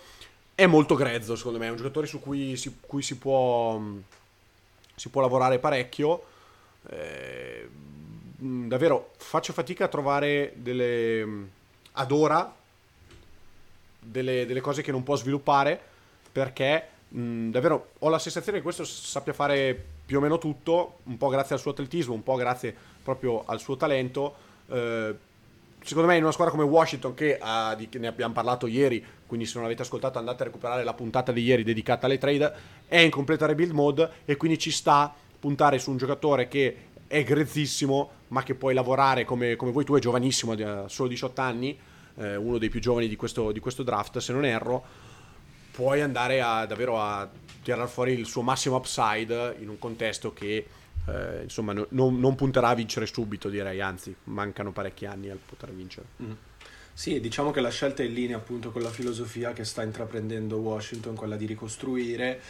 è 0.56 0.66
molto 0.66 0.96
grezzo 0.96 1.36
secondo 1.36 1.60
me, 1.60 1.68
è 1.68 1.70
un 1.70 1.76
giocatore 1.76 2.08
su 2.08 2.20
cui 2.20 2.56
si, 2.56 2.76
cui 2.80 3.02
si, 3.02 3.16
può, 3.16 3.80
si 4.96 5.08
può 5.10 5.20
lavorare 5.20 5.60
parecchio. 5.60 6.24
Eh, 6.88 7.68
davvero 8.34 9.12
faccio 9.18 9.52
fatica 9.52 9.84
a 9.84 9.88
trovare 9.88 10.54
delle 10.56 11.60
ad 11.92 12.10
ora 12.10 12.52
delle, 14.00 14.46
delle 14.46 14.60
cose 14.60 14.82
che 14.82 14.90
non 14.90 15.04
può 15.04 15.14
sviluppare 15.14 15.90
perché 16.32 16.88
mh, 17.08 17.50
davvero 17.50 17.90
ho 17.98 18.08
la 18.08 18.18
sensazione 18.18 18.58
che 18.58 18.64
questo 18.64 18.84
sappia 18.84 19.32
fare 19.32 19.80
più 20.04 20.18
o 20.18 20.20
meno 20.20 20.38
tutto, 20.38 20.98
un 21.04 21.16
po' 21.16 21.28
grazie 21.28 21.54
al 21.54 21.60
suo 21.60 21.70
atletismo, 21.70 22.14
un 22.14 22.22
po' 22.22 22.36
grazie 22.36 22.74
proprio 23.02 23.44
al 23.46 23.60
suo 23.60 23.76
talento. 23.76 24.34
Eh, 24.68 25.14
secondo 25.82 26.08
me 26.08 26.16
in 26.16 26.22
una 26.22 26.32
squadra 26.32 26.54
come 26.54 26.68
Washington 26.68 27.14
che 27.14 27.38
ha, 27.40 27.74
di, 27.74 27.88
ne 27.98 28.06
abbiamo 28.06 28.32
parlato 28.32 28.66
ieri, 28.66 29.04
quindi 29.26 29.46
se 29.46 29.54
non 29.56 29.64
avete 29.64 29.82
ascoltato 29.82 30.18
andate 30.18 30.42
a 30.42 30.46
recuperare 30.46 30.84
la 30.84 30.94
puntata 30.94 31.32
di 31.32 31.42
ieri 31.42 31.64
dedicata 31.64 32.06
alle 32.06 32.18
trade, 32.18 32.52
è 32.86 32.98
in 32.98 33.10
completa 33.10 33.46
rebuild 33.46 33.72
mode 33.72 34.10
e 34.24 34.36
quindi 34.36 34.58
ci 34.58 34.70
sta 34.70 35.12
puntare 35.38 35.78
su 35.78 35.90
un 35.90 35.96
giocatore 35.96 36.48
che 36.48 36.76
è 37.06 37.24
grezzissimo, 37.24 38.10
ma 38.28 38.42
che 38.42 38.54
puoi 38.54 38.74
lavorare 38.74 39.24
come, 39.24 39.56
come 39.56 39.72
voi, 39.72 39.84
tu 39.84 39.94
è 39.94 40.00
giovanissimo, 40.00 40.52
ha 40.52 40.88
solo 40.88 41.08
18 41.08 41.40
anni, 41.40 41.78
eh, 42.16 42.36
uno 42.36 42.58
dei 42.58 42.70
più 42.70 42.80
giovani 42.80 43.08
di 43.08 43.16
questo, 43.16 43.52
di 43.52 43.60
questo, 43.60 43.82
draft, 43.82 44.18
se 44.18 44.32
non 44.32 44.44
erro, 44.44 44.82
puoi 45.72 46.00
andare 46.00 46.40
a, 46.40 46.64
davvero 46.66 47.00
a 47.00 47.28
tirare 47.62 47.88
fuori 47.88 48.12
il 48.12 48.26
suo 48.26 48.42
massimo 48.42 48.76
upside 48.76 49.56
in 49.60 49.68
un 49.68 49.78
contesto 49.78 50.32
che 50.32 50.66
eh, 51.08 51.42
insomma 51.42 51.72
no, 51.72 51.86
non, 51.90 52.20
non, 52.20 52.34
punterà 52.36 52.68
a 52.68 52.74
vincere 52.74 53.06
subito, 53.06 53.48
direi, 53.48 53.80
anzi, 53.80 54.14
mancano 54.24 54.70
parecchi 54.70 55.06
anni 55.06 55.30
al 55.30 55.38
poter 55.44 55.72
vincere. 55.72 56.06
Mm. 56.22 56.32
Sì, 56.94 57.20
diciamo 57.20 57.50
che 57.50 57.60
la 57.60 57.70
scelta 57.70 58.02
è 58.02 58.06
in 58.06 58.12
linea 58.12 58.36
appunto 58.36 58.70
con 58.70 58.82
la 58.82 58.90
filosofia 58.90 59.52
che 59.52 59.64
sta 59.64 59.82
intraprendendo 59.82 60.58
Washington, 60.58 61.14
quella 61.14 61.36
di 61.36 61.46
ricostruire 61.46 62.40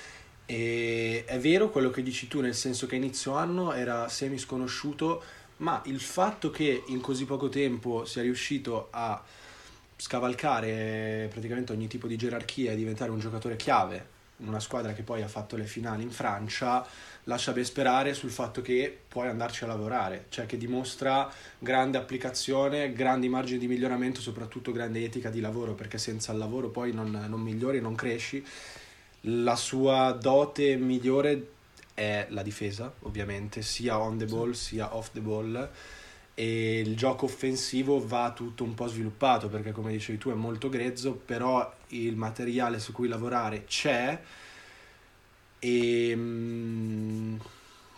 e 0.45 1.25
è 1.25 1.39
vero 1.39 1.70
quello 1.70 1.91
che 1.91 2.03
dici 2.03 2.27
tu, 2.27 2.41
nel 2.41 2.55
senso 2.55 2.87
che 2.87 2.97
inizio 2.97 3.35
anno 3.37 3.73
era 3.73 4.09
semi 4.09 4.39
sconosciuto, 4.39 5.23
ma 5.59 5.81
il 5.87 6.01
fatto 6.01 6.51
che 6.51 6.83
in 6.89 7.01
così 7.01 7.25
poco 7.25 7.49
tempo 7.49 8.05
sia 8.05 8.23
riuscito 8.23 8.89
a 8.91 9.23
scavalcare 10.03 11.29
praticamente 11.31 11.71
ogni 11.71 11.87
tipo 11.87 12.09
di 12.09 12.17
gerarchia 12.17 12.73
e 12.73 12.77
diventare 12.77 13.13
un 13.13 13.21
giocatore 13.21 13.55
chiave. 13.55 14.21
In 14.39 14.49
una 14.49 14.59
squadra 14.59 14.95
che 14.95 15.03
poi 15.03 15.23
ha 15.23 15.29
fatto 15.29 15.55
le 15.55 15.63
finali 15.63 16.03
in 16.03 16.11
Francia, 16.11 16.85
lascia 17.25 17.53
ben 17.53 17.65
sperare 17.65 18.13
sul 18.13 18.33
fatto 18.33 18.63
che 18.63 18.99
puoi 19.07 19.29
andarci 19.29 19.63
a 19.63 19.69
lavorare, 19.69 20.25
cioè 20.31 20.47
che 20.47 20.57
dimostra 20.57 21.33
grande 21.57 21.99
applicazione, 21.99 22.93
grandi 22.93 23.29
margini 23.29 23.61
di 23.61 23.69
miglioramento, 23.69 24.21
soprattutto 24.21 24.73
grande 24.73 25.05
etica 25.05 25.31
di 25.31 25.39
lavoro, 25.39 25.75
perché 25.75 25.99
senza 25.99 26.33
il 26.33 26.39
lavoro 26.39 26.71
poi 26.71 26.93
non, 26.93 27.27
non 27.29 27.41
migliori, 27.41 27.81
non 27.81 27.95
cresci. 27.95 28.45
La 29.27 29.55
sua 29.55 30.11
dote 30.21 30.75
migliore 30.75 31.51
è 31.95 32.27
la 32.31 32.43
difesa, 32.43 32.93
ovviamente, 33.03 33.63
sia 33.63 34.01
on 34.01 34.19
the 34.19 34.25
ball 34.25 34.51
sia 34.51 34.97
off 34.97 35.11
the 35.13 35.21
ball. 35.21 35.71
E 36.35 36.80
il 36.80 36.97
gioco 36.97 37.26
offensivo 37.26 38.05
va 38.05 38.33
tutto 38.35 38.64
un 38.64 38.74
po' 38.74 38.87
sviluppato 38.87 39.49
perché, 39.49 39.72
come 39.72 39.93
dicevi 39.93 40.18
tu, 40.18 40.30
è 40.30 40.35
molto 40.35 40.68
grezzo, 40.68 41.12
però 41.12 41.70
il 41.89 42.16
materiale 42.16 42.78
su 42.78 42.93
cui 42.93 43.09
lavorare 43.09 43.64
c'è. 43.64 44.20
E 45.59 46.12
mm, 46.16 47.37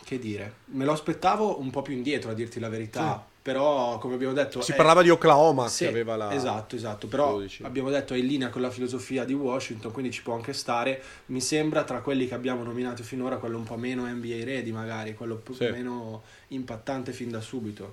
che 0.05 0.19
dire, 0.19 0.55
me 0.67 0.85
lo 0.85 0.93
aspettavo 0.93 1.61
un 1.61 1.71
po' 1.71 1.83
più 1.83 1.95
indietro, 1.95 2.31
a 2.31 2.35
dirti 2.35 2.61
la 2.61 2.69
verità. 2.69 3.25
Sì 3.27 3.33
però 3.45 3.99
come 3.99 4.15
abbiamo 4.15 4.33
detto 4.33 4.63
si 4.63 4.73
è... 4.73 4.75
parlava 4.75 5.03
di 5.03 5.11
Oklahoma 5.11 5.69
sì, 5.69 5.85
che 5.85 5.91
aveva 5.91 6.17
la 6.17 6.33
esatto 6.33 6.77
esatto 6.77 7.09
però 7.09 7.33
12. 7.33 7.65
abbiamo 7.65 7.91
detto 7.91 8.15
è 8.15 8.17
in 8.17 8.25
linea 8.25 8.49
con 8.49 8.63
la 8.63 8.71
filosofia 8.71 9.27
di 9.27 9.35
Washington 9.35 9.93
quindi 9.93 10.11
ci 10.13 10.23
può 10.23 10.33
anche 10.33 10.55
stare 10.55 11.03
mi 11.27 11.43
sembra 11.43 11.85
tra 11.85 12.01
quelli 12.01 12.27
che 12.27 12.33
abbiamo 12.33 12.63
nominato 12.63 13.03
finora 13.03 13.37
quello 13.37 13.59
un 13.59 13.65
po' 13.65 13.77
meno 13.77 14.07
NBA 14.07 14.45
ready 14.45 14.73
magari 14.73 15.13
quello 15.13 15.43
sì. 15.53 15.69
meno 15.69 16.23
impattante 16.49 17.13
fin 17.13 17.31
da 17.31 17.43
subito 17.43 17.93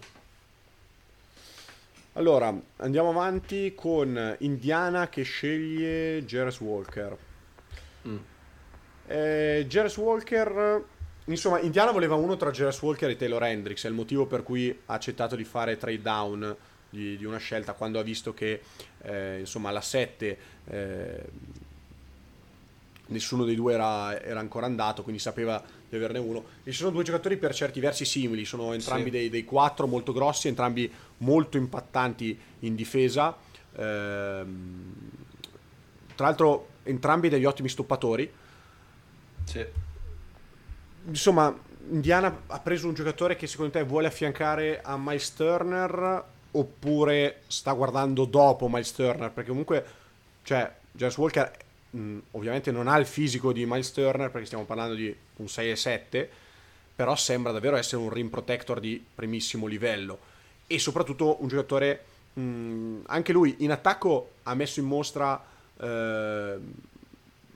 allora 2.13 2.53
andiamo 2.77 3.09
avanti 3.09 3.73
con 3.75 4.35
Indiana 4.39 5.09
che 5.09 5.23
sceglie 5.23 6.23
Jares 6.25 6.59
Walker 6.59 7.17
mm. 8.07 8.17
eh, 9.07 9.65
Jares 9.67 9.97
Walker 9.97 10.83
Insomma, 11.25 11.59
Indiana 11.59 11.91
voleva 11.91 12.15
uno 12.15 12.35
tra 12.35 12.49
Jairus 12.49 12.81
Walker 12.81 13.09
e 13.09 13.15
Taylor 13.15 13.43
Hendricks, 13.43 13.85
è 13.85 13.87
il 13.87 13.93
motivo 13.93 14.25
per 14.25 14.41
cui 14.41 14.75
ha 14.87 14.93
accettato 14.93 15.35
di 15.35 15.43
fare 15.43 15.77
trade 15.77 16.01
down 16.01 16.55
di, 16.89 17.15
di 17.15 17.25
una 17.25 17.37
scelta 17.37 17.73
quando 17.73 17.99
ha 17.99 18.03
visto 18.03 18.33
che 18.33 18.61
eh, 19.03 19.39
insomma 19.39 19.69
alla 19.69 19.81
7 19.81 20.37
eh, 20.65 21.23
nessuno 23.07 23.45
dei 23.45 23.55
due 23.55 23.73
era, 23.73 24.21
era, 24.21 24.39
ancora 24.39 24.65
andato, 24.65 25.03
quindi 25.03 25.21
sapeva 25.21 25.63
di 25.87 25.95
averne 25.95 26.19
uno. 26.19 26.43
E 26.63 26.71
ci 26.71 26.77
sono 26.77 26.91
due 26.91 27.03
giocatori 27.03 27.37
per 27.37 27.53
certi 27.53 27.79
versi 27.79 28.05
simili, 28.05 28.43
sono 28.45 28.73
entrambi 28.73 29.05
sì. 29.05 29.09
dei, 29.11 29.29
dei 29.29 29.45
quattro 29.45 29.87
molto 29.87 30.13
grossi, 30.13 30.47
entrambi 30.47 30.91
molto 31.21 31.57
impattanti 31.57 32.39
in 32.59 32.75
difesa. 32.75 33.35
Eh, 33.73 34.45
tra 36.15 36.25
l'altro 36.25 36.67
entrambi 36.83 37.29
degli 37.29 37.45
ottimi 37.45 37.69
stoppatori. 37.69 38.31
Sì 39.43 39.89
insomma, 41.05 41.55
Indiana 41.89 42.43
ha 42.47 42.59
preso 42.59 42.87
un 42.87 42.93
giocatore 42.93 43.35
che 43.35 43.47
secondo 43.47 43.71
te 43.71 43.83
vuole 43.83 44.07
affiancare 44.07 44.81
a 44.81 44.97
Miles 44.97 45.33
Turner 45.33 46.23
oppure 46.51 47.41
sta 47.47 47.71
guardando 47.73 48.25
dopo 48.25 48.67
Miles 48.67 48.93
Turner? 48.93 49.31
Perché 49.31 49.49
comunque, 49.49 49.85
cioè, 50.43 50.71
James 50.91 51.17
Walker 51.17 51.51
mh, 51.91 52.17
ovviamente 52.31 52.71
non 52.71 52.87
ha 52.87 52.97
il 52.97 53.05
fisico 53.05 53.51
di 53.51 53.65
Miles 53.65 53.91
Turner 53.91 54.29
perché 54.29 54.45
stiamo 54.45 54.65
parlando 54.65 54.95
di 54.95 55.15
un 55.37 55.47
6 55.47 55.71
e 55.71 55.75
7, 55.75 56.29
però 56.95 57.15
sembra 57.15 57.51
davvero 57.51 57.77
essere 57.77 58.01
un 58.01 58.09
rim 58.09 58.29
protector 58.29 58.79
di 58.79 59.03
primissimo 59.15 59.65
livello 59.65 60.29
e 60.73 60.79
soprattutto 60.79 61.37
un 61.41 61.47
giocatore 61.47 62.03
mh, 62.33 63.01
anche 63.07 63.33
lui 63.33 63.57
in 63.59 63.71
attacco 63.71 64.31
ha 64.43 64.53
messo 64.55 64.79
in 64.79 64.85
mostra 64.85 65.43
eh, 65.79 66.57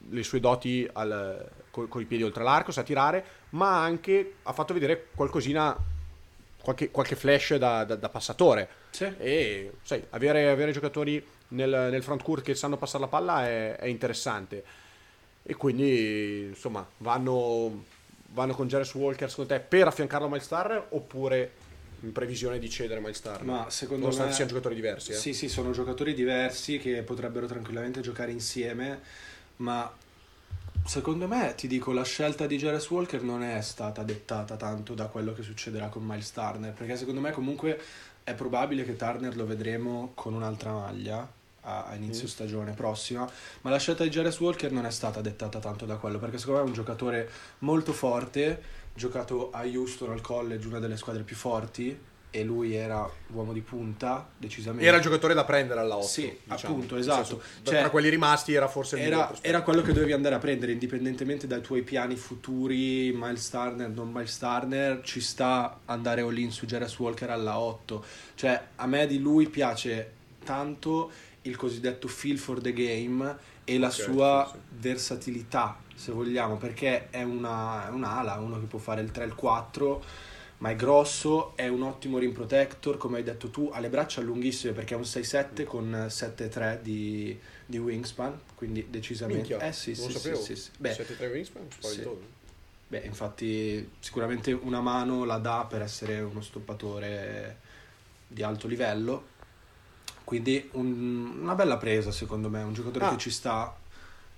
le 0.09 0.24
sue 0.24 0.39
doti 0.39 0.88
al 0.93 1.49
con 1.72 2.01
i 2.01 2.05
piedi 2.05 2.24
oltre 2.24 2.43
l'arco, 2.43 2.72
sa 2.72 2.84
tirare, 2.84 3.24
ma 3.49 3.84
anche 3.84 4.36
ha 4.43 4.53
fatto 4.53 4.74
vedere 4.74 5.07
qualcosina, 5.13 5.76
qualche, 6.61 6.89
qualche 6.89 7.16
flash 7.16 7.55
da, 7.55 7.84
da, 7.84 7.95
da 7.95 8.09
passatore. 8.09 8.70
Sì. 8.91 9.13
E 9.18 9.74
sai, 9.82 10.01
avere, 10.11 10.49
avere 10.49 10.72
giocatori 10.72 11.24
nel, 11.49 11.89
nel, 11.91 12.01
front 12.01 12.24
court 12.24 12.43
che 12.43 12.55
sanno 12.55 12.78
passare 12.78 13.03
la 13.03 13.09
palla 13.09 13.45
è, 13.45 13.76
è 13.76 13.88
interessante. 13.88 14.63
E 15.43 15.53
quindi, 15.55 16.45
insomma, 16.47 16.88
vanno, 16.99 17.84
vanno 18.28 18.53
con 18.53 18.68
Jairus 18.68 18.93
Walker 18.93 19.30
secondo 19.30 19.53
te 19.53 19.59
per 19.59 19.88
affiancarlo 19.88 20.28
a 20.28 20.30
Miles 20.30 20.45
Star 20.45 20.88
oppure 20.89 21.51
in 22.01 22.11
previsione 22.11 22.59
di 22.59 22.69
cedere 22.69 22.99
Miles 22.99 23.17
Star? 23.17 23.43
Ma 23.43 23.69
secondo 23.69 24.07
me 24.07 24.31
siano 24.31 24.49
giocatori 24.49 24.75
diversi. 24.75 25.11
Eh? 25.11 25.15
Sì, 25.15 25.33
sì, 25.33 25.49
sono 25.49 25.71
giocatori 25.71 26.13
diversi 26.13 26.77
che 26.77 27.01
potrebbero 27.03 27.47
tranquillamente 27.47 28.01
giocare 28.01 28.31
insieme, 28.31 29.01
ma 29.57 29.91
Secondo 30.85 31.27
me, 31.27 31.55
ti 31.57 31.65
dico, 31.67 31.93
la 31.93 32.03
scelta 32.03 32.45
di 32.45 32.57
Jairus 32.57 32.87
Walker 32.91 33.23
non 33.23 33.41
è 33.41 33.59
stata 33.61 34.03
dettata 34.03 34.55
tanto 34.55 34.93
da 34.93 35.07
quello 35.07 35.33
che 35.33 35.41
succederà 35.41 35.87
con 35.87 36.03
Miles 36.05 36.31
Turner, 36.31 36.73
perché 36.73 36.95
secondo 36.95 37.21
me 37.21 37.31
comunque 37.31 37.81
è 38.23 38.35
probabile 38.35 38.85
che 38.85 38.95
Turner 38.95 39.35
lo 39.35 39.47
vedremo 39.47 40.11
con 40.13 40.35
un'altra 40.35 40.73
maglia 40.73 41.27
a, 41.61 41.91
inizio 41.95 42.25
mm. 42.25 42.27
stagione 42.27 42.73
prossima, 42.73 43.27
ma 43.61 43.69
la 43.71 43.79
scelta 43.79 44.03
di 44.03 44.11
Jairus 44.11 44.39
Walker 44.39 44.71
non 44.71 44.85
è 44.85 44.91
stata 44.91 45.21
dettata 45.21 45.57
tanto 45.57 45.85
da 45.85 45.95
quello, 45.95 46.19
perché 46.19 46.37
secondo 46.37 46.59
me 46.59 46.65
è 46.65 46.69
un 46.69 46.75
giocatore 46.75 47.29
molto 47.59 47.91
forte, 47.91 48.61
giocato 48.95 49.51
a 49.51 49.63
Houston 49.63 50.11
al 50.11 50.21
college, 50.21 50.67
una 50.67 50.79
delle 50.79 50.97
squadre 50.97 51.23
più 51.23 51.35
forti, 51.35 52.13
e 52.35 52.43
lui 52.43 52.73
era 52.73 53.09
uomo 53.27 53.53
di 53.53 53.61
punta, 53.61 54.27
decisamente. 54.37 54.85
Era 54.85 54.97
il 54.97 55.03
giocatore 55.03 55.33
da 55.33 55.45
prendere 55.45 55.79
alla 55.79 55.95
8. 55.95 56.05
Sì, 56.05 56.37
diciamo. 56.43 56.73
appunto, 56.73 56.97
esatto. 56.97 57.23
Senso, 57.23 57.41
cioè, 57.63 57.79
tra 57.79 57.89
quelli 57.89 58.09
rimasti 58.09 58.53
era 58.53 58.67
forse 58.67 58.97
il 58.97 59.03
era, 59.03 59.33
era 59.39 59.61
quello 59.61 59.81
che 59.81 59.93
dovevi 59.93 60.11
andare 60.11 60.35
a 60.35 60.39
prendere, 60.39 60.73
indipendentemente 60.73 61.47
dai 61.47 61.61
tuoi 61.61 61.83
piani 61.83 62.17
futuri, 62.17 63.13
Miles 63.13 63.49
Turner, 63.49 63.89
non 63.89 64.11
Miles 64.11 64.37
Turner, 64.37 65.01
ci 65.01 65.21
sta 65.21 65.79
andare 65.85 66.21
all-in 66.21 66.51
su 66.51 66.65
Jairus 66.65 66.99
Walker 66.99 67.29
alla 67.29 67.57
8. 67.57 68.05
Cioè, 68.35 68.61
a 68.75 68.85
me 68.85 69.07
di 69.07 69.19
lui 69.19 69.47
piace 69.47 70.11
tanto 70.43 71.11
il 71.43 71.55
cosiddetto 71.55 72.07
feel 72.07 72.37
for 72.37 72.59
the 72.59 72.73
game 72.73 73.53
e 73.66 73.78
la 73.78 73.88
Ok, 73.88 73.93
sua 73.93 74.45
sì, 74.45 74.57
sì. 74.57 74.63
versatilità, 74.80 75.80
se 75.93 76.11
vogliamo, 76.11 76.57
perché 76.57 77.09
è 77.09 77.24
una, 77.24 77.88
è 77.88 77.89
un'ala, 77.89 78.36
uno 78.36 78.59
che 78.59 78.66
può 78.68 78.80
fare 78.80 79.01
il 79.01 79.11
3 79.11 79.24
e 79.24 79.28
il 79.28 79.36
4, 79.36 80.03
ma 80.59 80.70
è 80.70 80.76
grosso, 80.76 81.55
è 81.57 81.68
un 81.68 81.82
ottimo 81.82 82.18
rim 82.18 82.32
protector, 82.32 82.97
come 82.97 83.18
hai 83.18 83.24
detto 83.24 83.49
tu, 83.49 83.70
ha 83.74 83.80
le 83.80 83.89
braccia 83.89 84.22
lunghissime 84.22 84.74
perché 84.74 84.93
è 84.93 84.97
un 84.97 85.03
6-7 85.03 85.66
con 85.66 86.05
7-3 86.09 86.82
di, 86.82 87.38
di 87.66 87.78
wingspan, 87.78 88.39
quindi 88.55 88.88
decisamente... 88.89 89.49
Minchia, 89.49 89.68
eh 89.68 89.74
sì, 89.74 89.93
non 89.97 90.11
sì, 90.11 90.20
sì, 90.20 90.36
sì, 90.36 90.55
sì. 90.55 90.70
Beh, 90.78 90.93
7-3 90.95 91.32
wingspan, 91.32 91.68
spaventoso. 91.70 92.34
Beh, 92.88 92.99
infatti 92.99 93.89
sicuramente 93.99 94.53
una 94.53 94.80
mano 94.80 95.26
la 95.26 95.38
dà 95.38 95.66
per 95.68 95.82
essere 95.82 96.20
uno 96.20 96.41
stoppatore 96.41 97.57
di 98.28 98.43
alto 98.43 98.68
livello. 98.68 99.34
Quindi 100.26 100.67
un- 100.73 101.38
una 101.41 101.55
bella 101.55 101.78
presa 101.78 102.11
secondo 102.11 102.49
me, 102.49 102.61
un 102.63 102.73
giocatore 102.73 103.05
Ah. 103.05 103.09
che 103.11 103.17
ci 103.17 103.30
sta. 103.32 103.73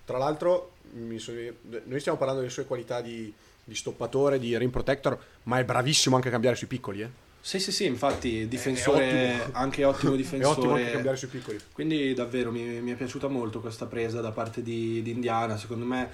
Tra 0.05 0.17
l'altro, 0.19 0.73
mi 0.93 1.17
sono- 1.17 1.39
noi 1.85 1.99
stiamo 1.99 2.17
parlando 2.17 2.41
delle 2.41 2.53
sue 2.53 2.65
qualità 2.65 3.01
di, 3.01 3.33
di 3.63 3.75
stoppatore, 3.75 4.38
di 4.39 4.55
rim 4.57 4.69
protector, 4.69 5.17
ma 5.43 5.57
è 5.59 5.65
bravissimo 5.65 6.15
anche 6.15 6.27
a 6.27 6.31
cambiare 6.31 6.55
sui 6.55 6.67
piccoli. 6.67 7.01
Eh? 7.01 7.09
Sì, 7.41 7.59
sì, 7.59 7.71
sì, 7.71 7.85
infatti 7.85 8.47
difensore, 8.47 9.35
ottimo. 9.39 9.57
anche 9.57 9.83
ottimo 9.85 10.13
È 10.13 10.17
difensore. 10.17 10.57
ottimo 10.59 10.73
anche 10.75 10.91
cambiare 10.91 11.17
sui 11.17 11.27
piccoli. 11.29 11.57
Quindi 11.71 12.13
davvero 12.13 12.51
mi, 12.51 12.61
mi 12.81 12.91
è 12.91 12.95
piaciuta 12.95 13.27
molto 13.27 13.59
questa 13.61 13.85
presa 13.85 14.19
da 14.21 14.31
parte 14.31 14.61
di, 14.61 15.01
di 15.01 15.11
Indiana. 15.11 15.57
Secondo 15.57 15.85
me 15.85 16.09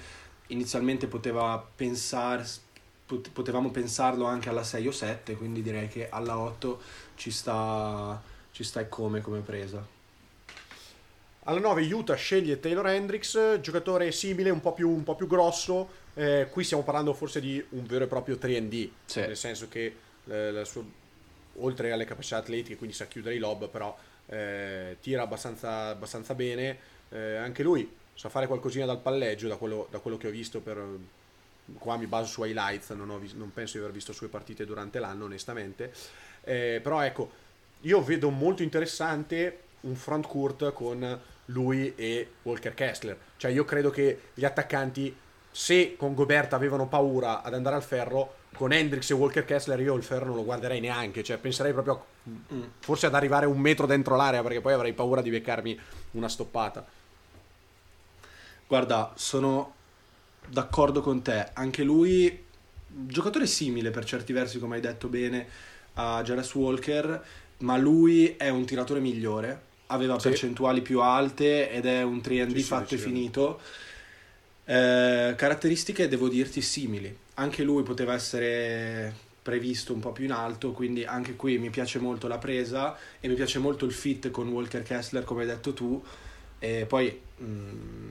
inizialmente 0.48 1.06
poteva 1.08 1.64
pensar- 1.74 2.46
pot- 3.06 3.30
potevamo 3.30 3.70
pensarlo 3.70 4.26
anche 4.26 4.48
alla 4.48 4.62
6 4.62 4.86
o 4.86 4.92
7, 4.92 5.34
quindi 5.34 5.62
direi 5.62 5.88
che 5.88 6.08
alla 6.08 6.38
8 6.38 6.80
ci 7.16 7.30
sta, 7.32 8.20
ci 8.54 8.62
sta 8.62 8.78
e 8.80 8.88
come 8.88 9.20
come 9.20 9.40
presa. 9.40 9.84
Alla 11.46 11.58
9 11.58 11.92
Utah 11.92 12.14
sceglie 12.14 12.60
Taylor 12.60 12.86
Hendricks, 12.86 13.58
giocatore 13.60 14.12
simile, 14.12 14.48
un 14.50 14.60
po' 14.60 14.72
più, 14.72 14.88
un 14.88 15.02
po' 15.02 15.16
più 15.16 15.26
grosso. 15.26 16.02
Eh, 16.14 16.46
qui 16.50 16.62
stiamo 16.62 16.84
parlando 16.84 17.12
forse 17.14 17.40
di 17.40 17.62
un 17.70 17.84
vero 17.84 18.04
e 18.04 18.06
proprio 18.06 18.36
3D, 18.36 18.88
Sì. 19.04 19.20
nel 19.20 19.36
senso 19.36 19.68
che 19.68 19.94
eh, 20.30 20.52
la 20.52 20.64
sua- 20.64 20.84
oltre 21.56 21.90
alle 21.92 22.04
capacità 22.04 22.36
atletiche, 22.38 22.76
quindi 22.76 22.94
sa 22.94 23.06
chiudere 23.06 23.34
i 23.34 23.38
lob, 23.38 23.68
però 23.68 23.94
eh, 24.26 24.96
tira 25.02 25.22
abbastanza, 25.22 25.88
abbastanza 25.88 26.34
bene. 26.34 26.78
Eh, 27.10 27.34
anche 27.36 27.62
lui 27.64 27.92
sa 28.14 28.28
fare 28.28 28.46
qualcosina 28.46 28.86
dal 28.86 29.00
palleggio, 29.00 29.48
da 29.48 29.56
quello, 29.56 29.88
da 29.90 29.98
quello 29.98 30.16
che 30.16 30.28
ho 30.28 30.30
visto 30.30 30.60
per... 30.60 30.80
Qua 31.78 31.96
mi 31.96 32.06
baso 32.06 32.28
su 32.30 32.44
highlights, 32.44 32.90
non, 32.90 33.10
ho 33.10 33.18
vis- 33.18 33.32
non 33.32 33.52
penso 33.52 33.74
di 33.74 33.82
aver 33.82 33.92
visto 33.92 34.12
sue 34.12 34.28
partite 34.28 34.64
durante 34.64 34.98
l'anno, 34.98 35.24
onestamente. 35.24 35.92
Eh, 36.42 36.80
però 36.82 37.00
ecco, 37.02 37.42
io 37.84 38.02
vedo 38.02 38.30
molto 38.30 38.62
interessante 38.62 39.60
un 39.80 39.94
front 39.96 40.26
court 40.26 40.72
con 40.72 41.20
lui 41.46 41.92
e 41.96 42.28
Walker 42.42 42.72
Kessler. 42.74 43.16
Cioè 43.36 43.50
io 43.50 43.64
credo 43.64 43.90
che 43.90 44.20
gli 44.34 44.44
attaccanti, 44.44 45.14
se 45.50 45.94
con 45.96 46.14
Gobert 46.14 46.52
avevano 46.54 46.88
paura 46.88 47.42
ad 47.42 47.54
andare 47.54 47.76
al 47.76 47.82
ferro, 47.82 48.36
con 48.54 48.72
Hendrix 48.72 49.10
e 49.10 49.14
Walker 49.14 49.44
Kessler 49.44 49.78
io 49.80 49.94
il 49.94 50.02
ferro 50.02 50.26
non 50.26 50.36
lo 50.36 50.44
guarderei 50.44 50.80
neanche. 50.80 51.22
Cioè 51.22 51.36
penserei 51.38 51.72
proprio 51.72 51.94
a- 51.94 52.12
Mm. 52.26 52.62
forse 52.78 53.04
ad 53.04 53.14
arrivare 53.14 53.44
un 53.44 53.58
metro 53.58 53.84
dentro 53.84 54.16
l'area 54.16 54.42
perché 54.42 54.62
poi 54.62 54.72
avrei 54.72 54.94
paura 54.94 55.20
di 55.20 55.28
beccarmi 55.28 55.78
una 56.12 56.28
stoppata. 56.30 56.86
Guarda, 58.66 59.12
sono 59.14 59.74
d'accordo 60.48 61.02
con 61.02 61.20
te. 61.20 61.50
Anche 61.52 61.82
lui, 61.82 62.42
giocatore 62.86 63.46
simile 63.46 63.90
per 63.90 64.04
certi 64.06 64.32
versi, 64.32 64.58
come 64.58 64.76
hai 64.76 64.80
detto 64.80 65.08
bene, 65.08 65.46
a 65.94 66.22
Jarvis 66.22 66.54
Walker, 66.54 67.22
ma 67.64 67.76
lui 67.76 68.34
è 68.36 68.48
un 68.48 68.64
tiratore 68.64 69.00
migliore. 69.00 69.72
Aveva 69.88 70.18
Sì. 70.18 70.28
percentuali 70.28 70.80
più 70.82 71.00
alte 71.00 71.70
ed 71.70 71.86
è 71.86 72.02
un 72.02 72.20
3D 72.20 72.52
Sì, 72.52 72.62
sì, 72.62 72.68
fatto 72.68 72.94
e 72.94 72.98
finito. 72.98 73.60
Eh, 74.66 75.34
caratteristiche, 75.36 76.08
devo 76.08 76.28
dirti, 76.28 76.60
simili. 76.62 77.14
Anche 77.34 77.62
lui 77.62 77.82
poteva 77.82 78.14
essere 78.14 79.12
previsto 79.42 79.92
un 79.92 80.00
po' 80.00 80.12
più 80.12 80.24
in 80.24 80.32
alto, 80.32 80.72
quindi 80.72 81.04
anche 81.04 81.36
qui 81.36 81.58
mi 81.58 81.68
piace 81.70 81.98
molto 81.98 82.28
la 82.28 82.38
presa 82.38 82.96
e 83.20 83.28
mi 83.28 83.34
piace 83.34 83.58
molto 83.58 83.84
il 83.84 83.92
fit 83.92 84.30
con 84.30 84.48
Walker 84.48 84.82
Kessler, 84.82 85.24
come 85.24 85.42
hai 85.42 85.48
detto 85.48 85.74
tu. 85.74 86.02
E 86.58 86.86
poi 86.86 87.20
mm, 87.42 88.08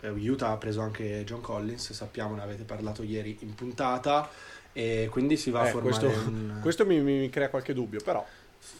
eh, 0.00 0.08
Utah 0.08 0.50
ha 0.52 0.56
preso 0.56 0.80
anche 0.80 1.24
John 1.24 1.40
Collins, 1.42 1.92
sappiamo, 1.92 2.34
ne 2.34 2.42
avete 2.42 2.62
parlato 2.64 3.02
ieri 3.02 3.36
in 3.40 3.54
puntata, 3.54 4.30
e 4.72 5.08
quindi 5.10 5.36
si 5.36 5.50
va 5.50 5.60
a 5.60 5.64
Eh, 5.66 5.70
formare 5.70 6.06
questo, 6.06 6.28
un... 6.28 6.52
questo 6.62 6.86
mi, 6.86 7.00
mi- 7.00 7.18
mi 7.20 7.30
crea 7.30 7.50
qualche 7.50 7.74
dubbio, 7.74 8.00
però 8.00 8.26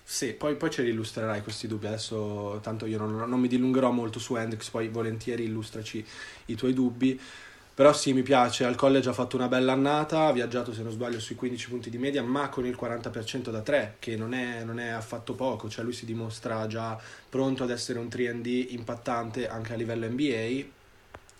Sì, 0.03 0.33
poi, 0.33 0.57
poi 0.57 0.71
ce 0.71 0.83
li 0.83 0.91
illustrerai 0.91 1.43
questi 1.43 1.67
dubbi, 1.67 1.87
adesso 1.87 2.61
tanto 2.63 2.87
io 2.87 2.99
non, 2.99 3.29
non 3.29 3.41
mi 3.41 3.49
dilungherò 3.49 3.91
molto 3.91 4.19
su 4.19 4.37
Hendrix, 4.37 4.71
poi 4.71 4.89
volentieri 4.89 5.45
illustraci 5.45 6.05
i 6.47 6.55
tuoi 6.55 6.73
dubbi. 6.73 7.21
Però 7.77 7.93
sì, 7.93 8.15
mi 8.15 8.23
piace, 8.23 8.65
al 8.65 8.75
college 8.75 9.11
ha 9.11 9.13
fatto 9.13 9.37
una 9.37 9.49
bella 9.49 9.73
annata, 9.73 10.29
ha 10.29 10.33
viaggiato 10.33 10.73
se 10.73 10.83
non 10.83 10.91
sbaglio 10.93 11.21
sui 11.21 11.35
15 11.35 11.69
punti 11.69 11.91
di 11.91 11.99
media, 11.99 12.23
ma 12.23 12.49
con 12.49 12.65
il 12.65 12.75
40% 12.75 13.51
da 13.51 13.61
3, 13.61 13.97
che 13.99 14.17
non 14.17 14.33
è, 14.33 14.65
non 14.65 14.81
è 14.81 14.89
affatto 14.89 15.35
poco, 15.35 15.69
cioè 15.69 15.85
lui 15.85 15.93
si 15.93 16.07
dimostra 16.07 16.67
già 16.67 16.99
pronto 17.29 17.65
ad 17.65 17.71
essere 17.71 17.99
un 17.99 18.07
3D 18.07 18.69
impattante 18.71 19.47
anche 19.47 19.75
a 19.75 19.77
livello 19.77 20.09
NBA 20.09 20.65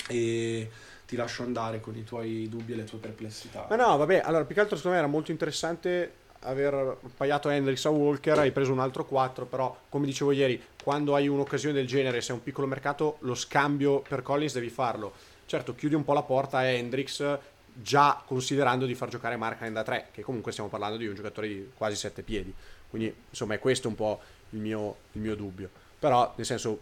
e 0.09 0.71
ti 1.07 1.17
lascio 1.17 1.43
andare 1.43 1.81
con 1.81 1.97
i 1.97 2.05
tuoi 2.05 2.49
dubbi 2.51 2.75
e 2.75 2.77
le 2.77 2.85
tue 2.85 2.99
perplessità. 2.99 3.67
Ma 3.71 3.77
no, 3.77 3.97
vabbè, 3.97 4.21
allora 4.23 4.45
più 4.45 4.55
che 4.55 4.61
altro 4.61 4.77
secondo 4.77 4.99
me 4.99 5.03
era 5.03 5.11
molto 5.11 5.31
interessante 5.31 6.13
aver 6.41 6.97
pagato 7.17 7.49
Hendrix 7.49 7.85
a 7.85 7.91
Walker, 7.91 8.39
hai 8.39 8.53
preso 8.53 8.73
un 8.73 8.81
altro 8.81 9.05
4, 9.05 9.47
però 9.47 9.77
come 9.89 10.07
dicevo 10.07 10.33
ieri, 10.33 10.63
quando 10.83 11.15
hai 11.15 11.29
un'occasione 11.29 11.75
del 11.75 11.87
genere, 11.87 12.21
se 12.21 12.33
è 12.33 12.35
un 12.35 12.43
piccolo 12.43 12.67
mercato, 12.67 13.17
lo 13.21 13.35
scambio 13.35 14.01
per 14.01 14.23
Collins 14.23 14.55
devi 14.55 14.69
farlo. 14.69 15.13
Certo, 15.47 15.75
chiudi 15.75 15.95
un 15.95 16.05
po' 16.05 16.13
la 16.13 16.23
porta 16.23 16.59
a 16.59 16.65
Hendrix, 16.65 17.39
già 17.73 18.23
considerando 18.25 18.87
di 18.87 18.95
far 18.95 19.09
giocare 19.09 19.37
Markkanen 19.37 19.75
da 19.75 19.83
3, 19.83 20.09
che 20.13 20.23
comunque 20.23 20.53
stiamo 20.53 20.71
parlando 20.71 20.97
di 20.97 21.07
un 21.07 21.15
giocatore 21.15 21.49
di 21.49 21.71
quasi 21.77 21.97
7 21.97 22.23
piedi. 22.23 22.53
Quindi, 22.89 23.15
insomma, 23.31 23.55
è 23.55 23.59
questo 23.59 23.89
un 23.89 23.95
po' 23.95 24.21
il 24.51 24.61
mio, 24.61 24.97
il 25.13 25.21
mio 25.21 25.35
dubbio. 25.35 25.69
Però, 25.99 26.33
nel 26.37 26.47
senso, 26.47 26.79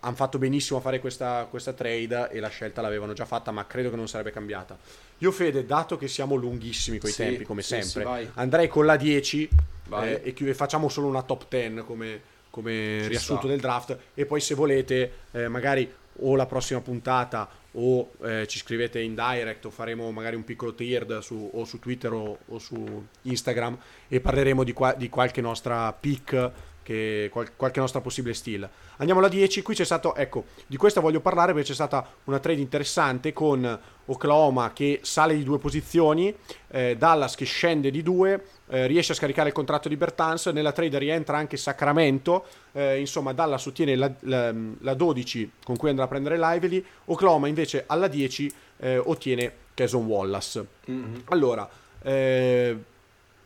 hanno 0.00 0.16
fatto 0.16 0.38
benissimo 0.38 0.78
a 0.78 0.82
fare 0.82 0.98
questa, 1.00 1.46
questa 1.48 1.72
trade 1.72 2.30
e 2.30 2.40
la 2.40 2.48
scelta 2.48 2.80
l'avevano 2.80 3.12
già 3.12 3.24
fatta, 3.24 3.50
ma 3.50 3.66
credo 3.66 3.90
che 3.90 3.96
non 3.96 4.08
sarebbe 4.08 4.30
cambiata. 4.32 4.76
Io, 5.18 5.30
Fede, 5.30 5.64
dato 5.64 5.96
che 5.96 6.08
siamo 6.08 6.34
lunghissimi 6.34 6.98
coi 6.98 7.10
Sì, 7.12 7.22
tempi, 7.22 7.44
come 7.44 7.62
sì, 7.62 7.80
sempre, 7.80 8.22
sì, 8.24 8.30
andrei 8.34 8.68
con 8.68 8.86
la 8.86 8.96
10 8.96 9.48
Vai. 9.86 10.12
eh, 10.14 10.20
e 10.24 10.32
chi- 10.32 10.52
facciamo 10.54 10.88
solo 10.88 11.06
una 11.06 11.22
top 11.22 11.46
10 11.48 11.84
come, 11.84 12.20
come 12.50 13.06
riassunto 13.06 13.42
sta. 13.42 13.50
del 13.50 13.60
draft. 13.60 13.98
E 14.14 14.26
poi, 14.26 14.40
se 14.40 14.54
volete, 14.54 15.12
eh, 15.32 15.48
magari 15.48 15.90
o 16.20 16.34
la 16.34 16.46
prossima 16.46 16.80
puntata 16.80 17.48
o 17.72 18.10
eh, 18.24 18.46
ci 18.48 18.58
scrivete 18.58 18.98
in 19.00 19.14
direct 19.14 19.66
o 19.66 19.70
faremo 19.70 20.10
magari 20.10 20.34
un 20.34 20.42
piccolo 20.42 20.74
tier 20.74 21.18
su, 21.22 21.50
o 21.52 21.64
su 21.64 21.78
Twitter 21.78 22.12
o, 22.12 22.38
o 22.44 22.58
su 22.58 23.06
Instagram 23.22 23.78
e 24.08 24.18
parleremo 24.20 24.64
di, 24.64 24.72
qua- 24.72 24.94
di 24.94 25.08
qualche 25.08 25.40
nostra 25.40 25.92
pick 25.92 26.50
che 26.88 27.28
qual- 27.30 27.50
qualche 27.54 27.80
nostra 27.80 28.00
possibile 28.00 28.32
steal. 28.32 28.66
Andiamo 28.96 29.20
alla 29.20 29.28
10, 29.28 29.60
qui 29.60 29.74
c'è 29.74 29.84
stato, 29.84 30.14
ecco, 30.14 30.46
di 30.66 30.78
questa 30.78 31.00
voglio 31.00 31.20
parlare 31.20 31.52
perché 31.52 31.68
c'è 31.68 31.74
stata 31.74 32.02
una 32.24 32.38
trade 32.38 32.62
interessante 32.62 33.34
con 33.34 33.78
Oklahoma 34.06 34.72
che 34.72 35.00
sale 35.02 35.36
di 35.36 35.42
due 35.44 35.58
posizioni, 35.58 36.34
eh, 36.68 36.96
Dallas 36.96 37.34
che 37.34 37.44
scende 37.44 37.90
di 37.90 38.02
due, 38.02 38.42
eh, 38.70 38.86
riesce 38.86 39.12
a 39.12 39.14
scaricare 39.16 39.48
il 39.48 39.54
contratto 39.54 39.90
di 39.90 39.98
Bertans, 39.98 40.46
nella 40.46 40.72
trade 40.72 40.96
rientra 40.98 41.36
anche 41.36 41.58
Sacramento, 41.58 42.46
eh, 42.72 42.98
insomma 42.98 43.34
Dallas 43.34 43.66
ottiene 43.66 43.94
la, 43.94 44.10
la- 44.20 44.54
la 44.80 44.94
12 44.94 45.50
con 45.62 45.76
cui 45.76 45.90
andrà 45.90 46.04
a 46.04 46.08
prendere 46.08 46.38
Lively, 46.38 46.82
Oklahoma 47.04 47.48
invece 47.48 47.84
alla 47.86 48.08
10 48.08 48.50
eh, 48.78 48.96
ottiene 48.96 49.52
Cason 49.74 50.06
Wallace. 50.06 50.66
Mhm. 50.86 51.22
Allora, 51.26 51.68
eh, 52.02 52.76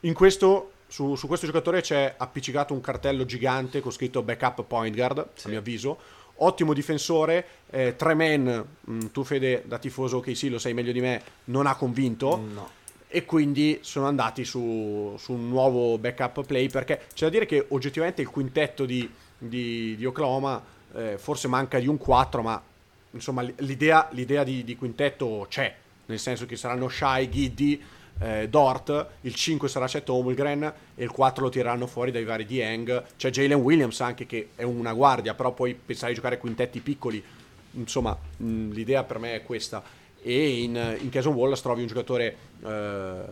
in 0.01 0.15
questo, 0.15 0.72
su, 0.93 1.15
su 1.17 1.27
questo 1.27 1.47
giocatore 1.47 1.81
c'è 1.81 2.15
appiccicato 2.19 2.75
un 2.75 2.83
cartello 2.83 3.25
gigante 3.25 3.81
con 3.81 3.91
scritto 3.93 4.23
backup 4.23 4.63
point 4.65 4.95
guard, 4.95 5.27
Sì. 5.33 5.47
a 5.47 5.51
mio 5.51 5.61
avviso. 5.61 5.99
Ottimo 6.37 6.75
difensore, 6.75 7.47
eh, 7.71 7.97
tre 7.97 8.13
man, 8.15 8.63
mh, 8.81 9.07
tu 9.07 9.25
Fede 9.25 9.63
da 9.65 9.79
tifoso 9.79 10.21
che 10.21 10.35
sì 10.35 10.51
lo 10.51 10.59
sai 10.59 10.75
meglio 10.75 10.93
di 10.93 11.01
me, 11.01 11.23
non 11.45 11.67
ha 11.67 11.77
convinto 11.77 12.37
No. 12.37 12.69
e 13.09 13.25
quindi 13.25 13.79
sono 13.81 14.07
andati 14.07 14.45
su, 14.45 15.15
su 15.19 15.33
un 15.33 15.49
nuovo 15.49 15.97
backup 15.97 16.45
play 16.45 16.69
perché 16.69 17.03
c'è 17.15 17.25
da 17.25 17.31
dire 17.31 17.47
che 17.47 17.65
oggettivamente 17.71 18.21
il 18.21 18.29
quintetto 18.29 18.85
di, 18.85 19.09
di- 19.39 19.97
di 19.97 20.05
Oklahoma 20.05 20.63
eh, 20.95 21.17
forse 21.17 21.49
manca 21.49 21.79
di 21.79 21.87
un 21.89 21.97
4 21.97 22.43
ma 22.43 22.63
insomma 23.13 23.41
l'idea, 23.59 24.09
l'idea 24.13 24.45
di, 24.45 24.63
di 24.63 24.77
quintetto 24.77 25.47
c'è 25.49 25.75
nel 26.07 26.19
senso 26.19 26.45
che 26.45 26.57
saranno 26.57 26.89
Shai, 26.89 27.31
Giddy, 27.31 27.81
eh, 28.21 28.49
Dort, 28.49 29.07
il 29.23 29.35
5 29.35 29.69
sarà 29.69 29.87
Chet 29.87 30.09
Holmgren 30.09 30.73
e 30.95 31.03
il 31.03 31.11
4 31.11 31.45
lo 31.45 31.51
tireranno 31.51 31.87
fuori 31.87 32.11
dai 32.11 32.25
vari 32.25 32.47
Dieng 32.47 33.05
c'è 33.17 33.31
Jalen 33.31 33.59
Williams 33.59 34.01
anche 34.01 34.27
che 34.27 34.51
è 34.55 34.63
una 34.63 34.93
guardia 34.93 35.35
però 35.35 35.53
poi 35.53 35.75
pensare 35.75 36.11
di 36.11 36.17
giocare 36.17 36.39
quintetti 36.39 36.81
piccoli 36.81 37.23
insomma 37.73 38.17
mh, 38.37 38.71
l'idea 38.71 39.03
per 39.05 39.19
me 39.19 39.35
è 39.35 39.43
questa 39.43 39.83
e 40.23 40.63
in, 40.63 40.97
in 41.01 41.09
Cason 41.11 41.35
Wallace 41.35 41.63
trovi 41.63 41.81
un 41.81 41.89
giocatore 41.89 42.37
eh, 42.65 43.25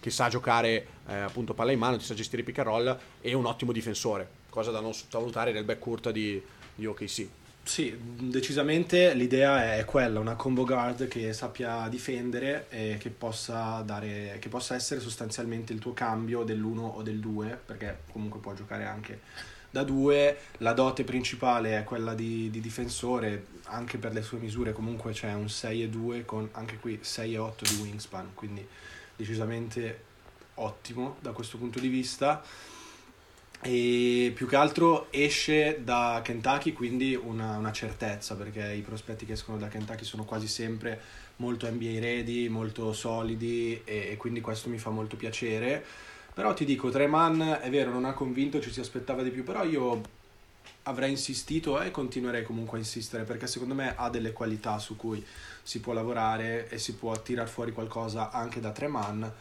che 0.00 0.10
sa 0.10 0.28
giocare 0.28 0.86
eh, 1.08 1.14
appunto 1.14 1.54
palla 1.54 1.72
in 1.72 1.78
mano, 1.78 1.98
ti 1.98 2.04
sa 2.04 2.14
gestire 2.14 2.42
pick 2.42 2.58
and 2.58 2.66
roll 2.66 2.98
e 3.20 3.34
un 3.34 3.44
ottimo 3.44 3.72
difensore, 3.72 4.28
cosa 4.48 4.70
da 4.70 4.80
non 4.80 4.94
sottovalutare 4.94 5.52
nel 5.52 5.64
backcourt 5.64 6.10
di, 6.10 6.42
gli 6.74 6.84
OKC. 6.84 7.28
Sì, 7.62 7.96
decisamente 7.96 9.14
l'idea 9.14 9.76
è 9.76 9.84
quella, 9.84 10.18
una 10.18 10.34
combo 10.34 10.64
guard 10.64 11.06
che 11.06 11.32
sappia 11.32 11.86
difendere 11.88 12.66
e 12.68 12.96
che 12.98 13.10
possa, 13.10 13.82
dare, 13.82 14.38
che 14.40 14.48
possa 14.48 14.74
essere 14.74 14.98
sostanzialmente 14.98 15.72
il 15.72 15.78
tuo 15.78 15.92
cambio 15.92 16.42
dell'1 16.42 16.78
o 16.78 17.02
del 17.02 17.20
2, 17.20 17.60
perché 17.64 18.00
comunque 18.10 18.40
può 18.40 18.54
giocare 18.54 18.86
anche 18.86 19.20
da 19.70 19.84
2. 19.84 20.36
La 20.58 20.72
dote 20.72 21.04
principale 21.04 21.78
è 21.78 21.84
quella 21.84 22.14
di, 22.14 22.50
di, 22.50 22.60
difensore, 22.60 23.46
anche 23.64 23.98
per 23.98 24.12
le 24.12 24.22
sue 24.22 24.38
misure 24.38 24.72
comunque 24.72 25.12
c'è 25.12 25.32
un 25.32 25.48
6 25.48 25.82
e 25.84 25.88
2 25.88 26.24
con 26.24 26.48
anche 26.52 26.78
qui 26.78 26.98
6 27.00 27.34
e 27.34 27.38
8 27.38 27.64
di 27.64 27.80
wingspan, 27.82 28.30
quindi 28.34 28.66
decisamente 29.14 30.08
ottimo 30.54 31.16
da 31.20 31.30
questo 31.30 31.56
punto 31.56 31.78
di 31.78 31.88
vista 31.88 32.42
e 33.62 34.32
più 34.34 34.46
che 34.46 34.56
altro 34.56 35.08
esce 35.12 35.80
da 35.84 36.22
Kentucky 36.24 36.72
quindi 36.72 37.14
una, 37.14 37.58
una, 37.58 37.72
certezza 37.72 38.34
perché 38.34 38.72
i 38.72 38.80
prospetti 38.80 39.26
che 39.26 39.34
escono 39.34 39.58
da 39.58 39.68
Kentucky 39.68 40.04
sono 40.04 40.24
quasi 40.24 40.48
sempre 40.48 40.98
molto 41.36 41.70
NBA 41.70 42.00
ready, 42.00 42.48
molto 42.48 42.94
solidi 42.94 43.82
e, 43.84 44.08
e 44.12 44.16
quindi 44.16 44.40
questo 44.40 44.70
mi 44.70 44.78
fa 44.78 44.88
molto 44.90 45.16
piacere. 45.16 45.84
Però 46.32 46.54
ti 46.54 46.64
dico, 46.64 46.88
Treman 46.88 47.58
è 47.60 47.68
vero 47.68 47.90
non 47.90 48.06
ha 48.06 48.14
convinto, 48.14 48.60
ci 48.60 48.72
si 48.72 48.80
aspettava 48.80 49.22
di 49.22 49.30
più 49.30 49.44
però 49.44 49.62
io 49.64 50.00
avrei 50.84 51.10
insistito 51.10 51.80
e 51.82 51.90
continuerei 51.90 52.44
comunque 52.44 52.78
a 52.78 52.80
insistere 52.80 53.24
perché 53.24 53.46
secondo 53.46 53.74
me 53.74 53.94
ha 53.94 54.08
delle 54.08 54.32
qualità 54.32 54.78
su 54.78 54.96
cui 54.96 55.22
si 55.62 55.80
può 55.80 55.92
lavorare 55.92 56.68
e 56.70 56.78
si 56.78 56.94
può 56.94 57.20
tirar 57.20 57.48
fuori 57.48 57.72
qualcosa 57.72 58.30
anche 58.30 58.60
da 58.60 58.70
Treman 58.70 59.32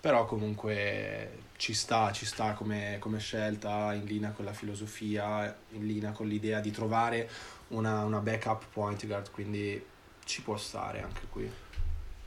però 0.00 0.24
comunque 0.24 1.38
ci 1.56 1.74
sta, 1.74 2.10
ci 2.10 2.24
sta 2.24 2.54
come, 2.54 2.96
come, 3.00 3.18
scelta, 3.18 3.92
in 3.92 4.06
linea 4.06 4.30
con 4.30 4.46
la 4.46 4.52
filosofia, 4.52 5.54
in 5.72 5.86
linea 5.86 6.12
con 6.12 6.26
l'idea 6.26 6.60
di 6.60 6.70
trovare 6.70 7.28
una, 7.68 8.04
una 8.04 8.18
backup 8.18 8.64
point 8.72 9.06
guard, 9.06 9.30
quindi 9.30 9.84
ci 10.24 10.42
può 10.42 10.56
stare 10.56 11.02
anche 11.02 11.20
qui. 11.28 11.50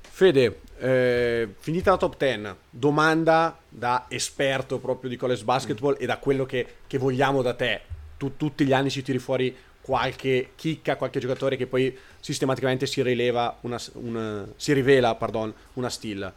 Fede, 0.01 0.59
eh, 0.77 1.55
finita 1.57 1.89
la 1.89 1.97
top 1.97 2.17
10, 2.17 2.55
domanda 2.69 3.57
da 3.67 4.05
esperto 4.09 4.77
proprio 4.77 5.09
di 5.09 5.17
college 5.17 5.43
basketball 5.43 5.93
mm. 5.93 6.01
e 6.01 6.05
da 6.05 6.17
quello 6.19 6.45
che, 6.45 6.75
che 6.85 6.99
vogliamo 6.99 7.41
da 7.41 7.55
te. 7.55 7.81
Tu 8.17 8.37
tutti 8.37 8.63
gli 8.63 8.73
anni 8.73 8.91
ci 8.91 9.01
tiri 9.01 9.17
fuori 9.17 9.55
qualche 9.81 10.51
chicca, 10.55 10.95
qualche 10.95 11.19
giocatore 11.19 11.57
che 11.57 11.65
poi 11.65 11.97
sistematicamente 12.19 12.85
si, 12.85 13.01
una, 13.01 13.81
una, 13.93 14.47
si 14.55 14.73
rivela 14.73 15.15
pardon, 15.15 15.51
una 15.73 15.89
steal. 15.89 16.31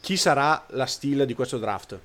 Chi 0.00 0.16
sarà 0.16 0.64
la 0.70 0.86
steal 0.86 1.26
di 1.26 1.34
questo 1.34 1.58
draft? 1.58 1.98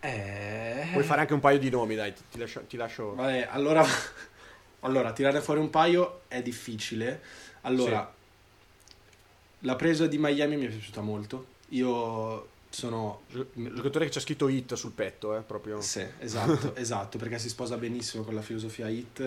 Eh... 0.00 0.88
Puoi 0.92 1.04
fare 1.04 1.22
anche 1.22 1.34
un 1.34 1.40
paio 1.40 1.58
di 1.58 1.68
nomi, 1.68 1.94
dai, 1.94 2.12
ti 2.30 2.38
lascio. 2.38 2.62
Ti 2.68 2.76
lascio... 2.76 3.14
Vabbè, 3.14 3.48
allora, 3.50 3.84
allora, 4.80 5.12
tirare 5.12 5.40
fuori 5.40 5.60
un 5.60 5.70
paio 5.70 6.22
è 6.28 6.40
difficile. 6.42 7.20
Allora, 7.62 8.12
sì. 8.78 9.66
la 9.66 9.74
presa 9.74 10.06
di 10.06 10.18
Miami 10.18 10.56
mi 10.56 10.66
è 10.66 10.68
piaciuta 10.68 11.00
molto. 11.00 11.46
Io 11.70 12.48
sono... 12.68 13.22
Giocatore 13.28 14.04
che 14.04 14.12
c'è 14.12 14.20
scritto 14.20 14.48
hit 14.48 14.74
sul 14.74 14.92
petto, 14.92 15.36
eh, 15.36 15.40
proprio. 15.40 15.80
Sì, 15.80 16.06
esatto, 16.20 16.76
esatto, 16.76 17.18
perché 17.18 17.40
si 17.40 17.48
sposa 17.48 17.76
benissimo 17.76 18.22
con 18.22 18.34
la 18.34 18.42
filosofia 18.42 18.88
hit 18.88 19.18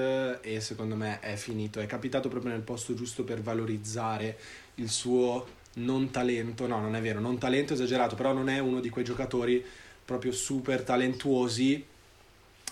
e 0.41 0.62
secondo 0.62 0.95
me 0.95 1.20
è 1.20 1.36
finito. 1.36 1.82
È 1.82 1.86
capitato 1.86 2.30
proprio 2.30 2.52
nel 2.52 2.62
posto 2.62 2.93
giusto 2.93 3.26
per 3.26 3.41
valorizzare 3.41 4.38
il 4.76 4.89
suo 4.89 5.58
non 5.76 6.09
talento, 6.11 6.67
no, 6.67 6.80
non 6.80 6.95
è 6.95 7.01
vero, 7.01 7.20
non 7.20 7.38
talento 7.38 7.74
esagerato, 7.74 8.15
però 8.15 8.34
non 8.34 8.49
è 8.49 8.59
uno 8.59 8.80
di 8.80 8.89
quei 8.89 9.03
giocatori 9.03 9.63
proprio 10.03 10.32
super 10.32 10.84
talentuosi. 10.84 11.86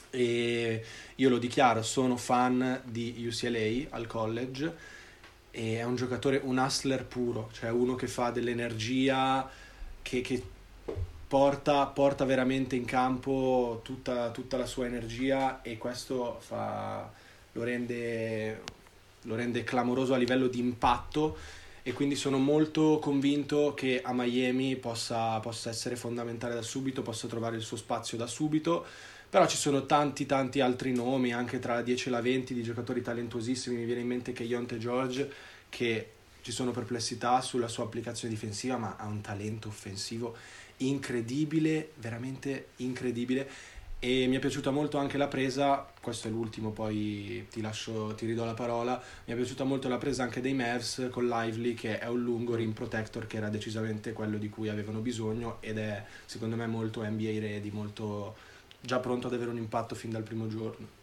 E 0.10 0.84
io 1.16 1.30
lo 1.30 1.38
dichiaro, 1.38 1.84
sono 1.84 2.18
fan 2.18 2.82
di 2.86 3.26
UCLA 3.28 3.96
al 3.96 4.08
college 4.08 4.96
e 5.52 5.78
è 5.78 5.84
un 5.84 5.96
giocatore, 5.96 6.40
un 6.44 6.58
hustler 6.58 7.06
puro, 7.06 7.50
cioè 7.54 7.70
uno 7.72 7.96
che 7.96 8.08
fa 8.08 8.30
dell'energia, 8.30 9.50
che, 10.02 10.22
che 10.22 10.44
porta, 11.28 11.86
porta, 11.88 12.26
veramente 12.26 12.76
in 12.76 12.86
campo 12.86 13.82
tutta, 13.84 14.30
tutta, 14.32 14.58
la 14.58 14.66
sua 14.66 14.86
energia 14.86 15.62
e 15.62 15.78
questo 15.78 16.38
fa, 16.40 17.12
lo, 17.52 17.64
rende, 17.64 18.62
lo 19.24 19.36
rende 19.36 19.64
clamoroso 19.64 20.14
a 20.14 20.18
livello 20.18 20.48
di 20.48 20.60
impatto 20.60 21.38
e 21.88 21.94
quindi 21.94 22.18
sono 22.18 22.38
molto 22.38 23.00
convinto 23.00 23.74
che 23.74 24.02
a 24.04 24.12
Miami 24.12 24.76
possa, 24.76 25.40
possa 25.40 25.70
essere 25.70 25.96
fondamentale 25.96 26.54
da 26.54 26.62
subito, 26.62 27.02
possa 27.02 27.30
trovare 27.30 27.56
il 27.56 27.62
suo 27.62 27.78
spazio 27.78 28.18
da 28.18 28.28
subito. 28.28 28.86
Però 29.30 29.48
ci 29.48 29.56
sono 29.56 29.86
tanti 29.86 30.26
tanti 30.26 30.60
altri 30.60 30.92
nomi 30.92 31.32
anche 31.32 31.60
tra 31.60 31.76
la 31.76 31.82
10 31.82 32.10
e 32.10 32.12
la 32.12 32.20
20 32.22 32.54
di 32.54 32.62
giocatori 32.62 33.02
talentuosissimi. 33.02 33.78
Mi 33.78 33.86
viene 33.86 34.02
in 34.02 34.08
mente 34.08 34.34
che 34.34 34.44
Ionte 34.44 34.78
George 34.78 35.32
che 35.70 36.12
ci 36.42 36.52
sono 36.52 36.72
perplessità 36.72 37.40
sulla 37.40 37.70
sua 37.70 37.86
applicazione 37.86 38.34
difensiva 38.34 38.76
ma 38.76 38.98
ha 38.98 39.06
un 39.06 39.22
talento 39.22 39.70
offensivo 39.70 40.36
incredibile 40.80 41.92
veramente 41.96 42.68
incredibile 42.78 43.50
e 44.00 44.28
mi 44.28 44.36
è 44.36 44.40
piaciuta 44.40 44.70
molto 44.70 44.98
anche 45.00 45.18
la 45.18 45.28
presa, 45.28 45.88
questo 46.00 46.28
è 46.28 46.32
l'ultimo, 46.32 46.70
poi 46.72 47.48
ti 47.50 47.62
lascio, 47.62 48.14
ti 48.14 48.28
ridò 48.28 48.46
la 48.46 48.54
parola, 48.54 49.02
mi 49.26 49.34
è 49.34 49.36
piaciuta 49.36 49.64
molto 49.64 49.90
la 49.90 49.98
presa 49.98 50.22
anche 50.22 50.40
dei 50.40 50.54
Mavs 50.54 51.08
con 51.10 51.28
Lively 51.28 51.74
che 51.74 51.98
è 51.98 52.08
un 52.08 52.22
lungo 52.22 52.54
rim 52.54 52.74
protector 52.74 53.26
che 53.26 53.38
era 53.38 53.50
decisamente 53.50 54.14
quello 54.14 54.38
di 54.38 54.50
cui 54.50 54.70
avevano 54.70 55.00
bisogno 55.00 55.58
ed 55.62 55.80
è 55.80 56.04
secondo 56.26 56.56
me 56.56 56.68
molto 56.68 57.04
NBA 57.04 57.40
ready, 57.40 57.72
molto 57.72 58.36
già 58.80 59.00
pronto 59.00 59.28
ad 59.28 59.34
avere 59.34 59.50
un 59.50 59.58
impatto 59.58 59.96
fin 59.96 60.12
dal 60.12 60.24
primo 60.24 60.48
giorno. 60.48 60.96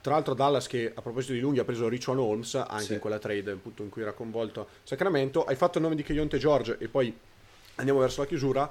Tra 0.00 0.14
l'altro 0.14 0.34
Dallas 0.34 0.68
che 0.68 0.92
a 0.94 1.02
proposito 1.02 1.32
di 1.32 1.40
lunghi 1.40 1.58
ha 1.58 1.64
preso 1.64 1.88
Richon 1.88 2.18
Holmes 2.18 2.54
anche 2.54 2.84
sì. 2.84 2.92
in 2.94 3.00
quella 3.00 3.18
trade 3.18 3.50
appunto, 3.50 3.82
in 3.82 3.88
cui 3.88 4.02
era 4.02 4.12
coinvolto 4.12 4.68
Sacramento, 4.84 5.44
hai 5.44 5.56
fatto 5.56 5.78
il 5.78 5.84
nome 5.84 5.96
di 5.96 6.04
Keonte 6.04 6.38
George 6.38 6.76
e 6.78 6.86
poi 6.86 7.12
andiamo 7.74 7.98
verso 7.98 8.20
la 8.20 8.26
chiusura 8.28 8.70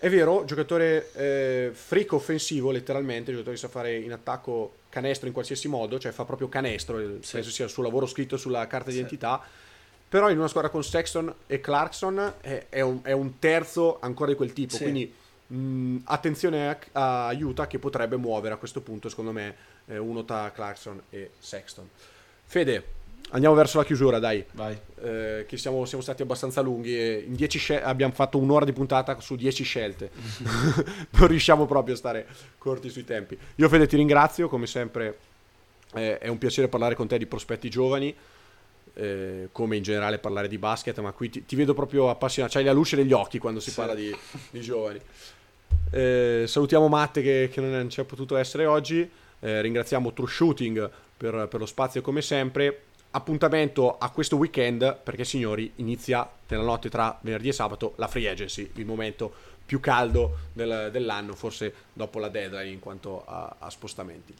è 0.00 0.08
vero, 0.08 0.44
giocatore 0.46 1.12
eh, 1.12 1.70
freak 1.74 2.14
offensivo, 2.14 2.70
letteralmente, 2.70 3.32
giocatore 3.32 3.54
che 3.54 3.60
sa 3.60 3.68
fare 3.68 3.98
in 3.98 4.12
attacco 4.12 4.76
canestro 4.88 5.26
in 5.26 5.34
qualsiasi 5.34 5.68
modo, 5.68 5.98
cioè 5.98 6.10
fa 6.10 6.24
proprio 6.24 6.48
canestro, 6.48 6.98
sì. 7.20 7.32
penso 7.32 7.50
sia 7.50 7.66
il 7.66 7.70
suo 7.70 7.82
lavoro 7.82 8.06
scritto 8.06 8.38
sulla 8.38 8.66
carta 8.66 8.88
sì. 8.88 8.96
d'identità. 8.96 9.42
Però 10.08 10.30
in 10.30 10.38
una 10.38 10.48
squadra 10.48 10.70
con 10.70 10.82
Sexton 10.82 11.32
e 11.46 11.60
Clarkson 11.60 12.32
è, 12.40 12.66
è, 12.70 12.80
un, 12.80 13.00
è 13.02 13.12
un, 13.12 13.38
terzo 13.38 13.98
ancora 14.00 14.30
di 14.30 14.36
quel 14.36 14.54
tipo, 14.54 14.74
sì. 14.74 14.82
quindi 14.84 15.14
mh, 15.48 15.98
attenzione 16.04 16.78
a, 16.92 17.26
a, 17.26 17.32
Utah 17.34 17.66
che 17.66 17.78
potrebbe 17.78 18.16
muovere 18.16 18.54
a 18.54 18.56
questo 18.56 18.80
punto, 18.80 19.10
secondo 19.10 19.32
me, 19.32 19.54
eh, 19.86 19.98
uno 19.98 20.24
tra 20.24 20.50
Clarkson 20.50 20.98
e 21.10 21.32
Sexton. 21.38 21.86
Fede, 22.46 22.84
Andiamo 23.32 23.54
verso 23.54 23.78
la 23.78 23.84
chiusura, 23.84 24.18
dai. 24.18 24.44
Vai. 24.52 24.76
Eh, 25.02 25.44
che 25.46 25.56
siamo, 25.56 25.84
siamo, 25.84 26.02
stati 26.02 26.22
abbastanza 26.22 26.60
lunghi. 26.60 27.24
in 27.26 27.48
scel- 27.48 27.82
abbiamo 27.84 28.12
fatto 28.12 28.38
un'ora 28.38 28.64
di 28.64 28.72
puntata 28.72 29.20
su 29.20 29.36
10 29.36 29.62
scelte. 29.62 30.10
non 31.10 31.26
riusciamo 31.28 31.66
proprio 31.66 31.94
a 31.94 31.96
stare 31.96 32.26
corti 32.58 32.88
sui 32.88 33.04
tempi. 33.04 33.38
Io, 33.56 33.68
Fede, 33.68 33.86
ti 33.86 33.96
ringrazio. 33.96 34.48
Come 34.48 34.66
sempre, 34.66 35.18
eh, 35.94 36.18
è 36.18 36.28
un 36.28 36.38
piacere 36.38 36.68
parlare 36.68 36.94
con 36.94 37.06
te 37.06 37.18
di 37.18 37.26
prospetti 37.26 37.70
giovani. 37.70 38.14
Eh, 38.94 39.48
come 39.52 39.76
in 39.76 39.84
generale 39.84 40.18
parlare 40.18 40.48
di 40.48 40.58
basket, 40.58 40.98
ma 40.98 41.12
qui 41.12 41.30
ti, 41.30 41.44
ti 41.44 41.54
vedo 41.54 41.72
proprio 41.72 42.10
appassionato. 42.10 42.54
C'hai 42.54 42.64
la 42.64 42.72
luce 42.72 42.96
negli 42.96 43.12
occhi 43.12 43.38
quando 43.38 43.60
si 43.60 43.70
sì. 43.70 43.76
parla 43.76 43.94
di, 43.94 44.14
di 44.50 44.60
giovani. 44.60 45.00
Eh, 45.92 46.44
salutiamo 46.46 46.88
Matte 46.88 47.22
che, 47.22 47.48
che 47.52 47.60
non 47.60 47.88
ci 47.88 48.00
ha 48.00 48.04
potuto 48.04 48.36
essere 48.36 48.66
oggi. 48.66 49.08
Eh, 49.38 49.60
ringraziamo 49.60 50.12
True 50.12 50.28
Shooting 50.28 50.90
per, 51.16 51.46
per 51.48 51.60
lo 51.60 51.66
spazio 51.66 52.02
come 52.02 52.22
sempre 52.22 52.82
appuntamento 53.12 53.98
a 53.98 54.10
questo 54.10 54.36
weekend 54.36 54.98
perché 55.02 55.24
signori 55.24 55.72
inizia 55.76 56.28
nella 56.48 56.62
notte 56.62 56.88
tra 56.88 57.18
venerdì 57.22 57.48
e 57.48 57.52
sabato 57.52 57.94
la 57.96 58.08
free 58.08 58.28
agency, 58.28 58.70
il 58.74 58.86
momento 58.86 59.32
più 59.64 59.80
caldo 59.80 60.38
del, 60.52 60.88
dell'anno, 60.90 61.34
forse 61.34 61.72
dopo 61.92 62.18
la 62.18 62.28
deadline 62.28 62.70
in 62.70 62.80
quanto 62.80 63.24
a, 63.24 63.56
a 63.58 63.70
spostamenti. 63.70 64.34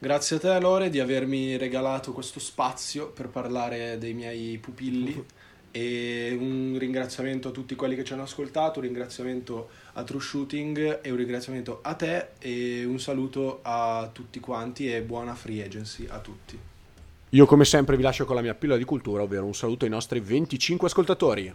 Grazie 0.00 0.36
a 0.36 0.38
te 0.38 0.60
Lore 0.60 0.90
di 0.90 1.00
avermi 1.00 1.56
regalato 1.56 2.12
questo 2.12 2.38
spazio 2.38 3.08
per 3.08 3.28
parlare 3.28 3.98
dei 3.98 4.14
miei 4.14 4.56
pupilli 4.58 5.24
e 5.70 6.36
un 6.38 6.76
ringraziamento 6.78 7.48
a 7.48 7.50
tutti 7.50 7.74
quelli 7.74 7.94
che 7.96 8.04
ci 8.04 8.12
hanno 8.12 8.22
ascoltato, 8.22 8.78
un 8.78 8.86
ringraziamento 8.86 9.68
a 9.94 10.02
True 10.04 10.20
Shooting 10.20 11.00
e 11.02 11.10
un 11.10 11.16
ringraziamento 11.16 11.80
a 11.82 11.94
te 11.94 12.28
e 12.38 12.84
un 12.84 12.98
saluto 13.00 13.58
a 13.62 14.08
tutti 14.12 14.40
quanti 14.40 14.92
e 14.92 15.02
buona 15.02 15.34
free 15.34 15.64
agency 15.64 16.06
a 16.08 16.20
tutti. 16.20 16.67
Io 17.32 17.44
come 17.44 17.66
sempre 17.66 17.96
vi 17.96 18.02
lascio 18.02 18.24
con 18.24 18.36
la 18.36 18.40
mia 18.40 18.54
pillola 18.54 18.78
di 18.78 18.84
cultura, 18.84 19.22
ovvero 19.22 19.44
un 19.44 19.54
saluto 19.54 19.84
ai 19.84 19.90
nostri 19.90 20.20
25 20.20 20.88
ascoltatori. 20.88 21.54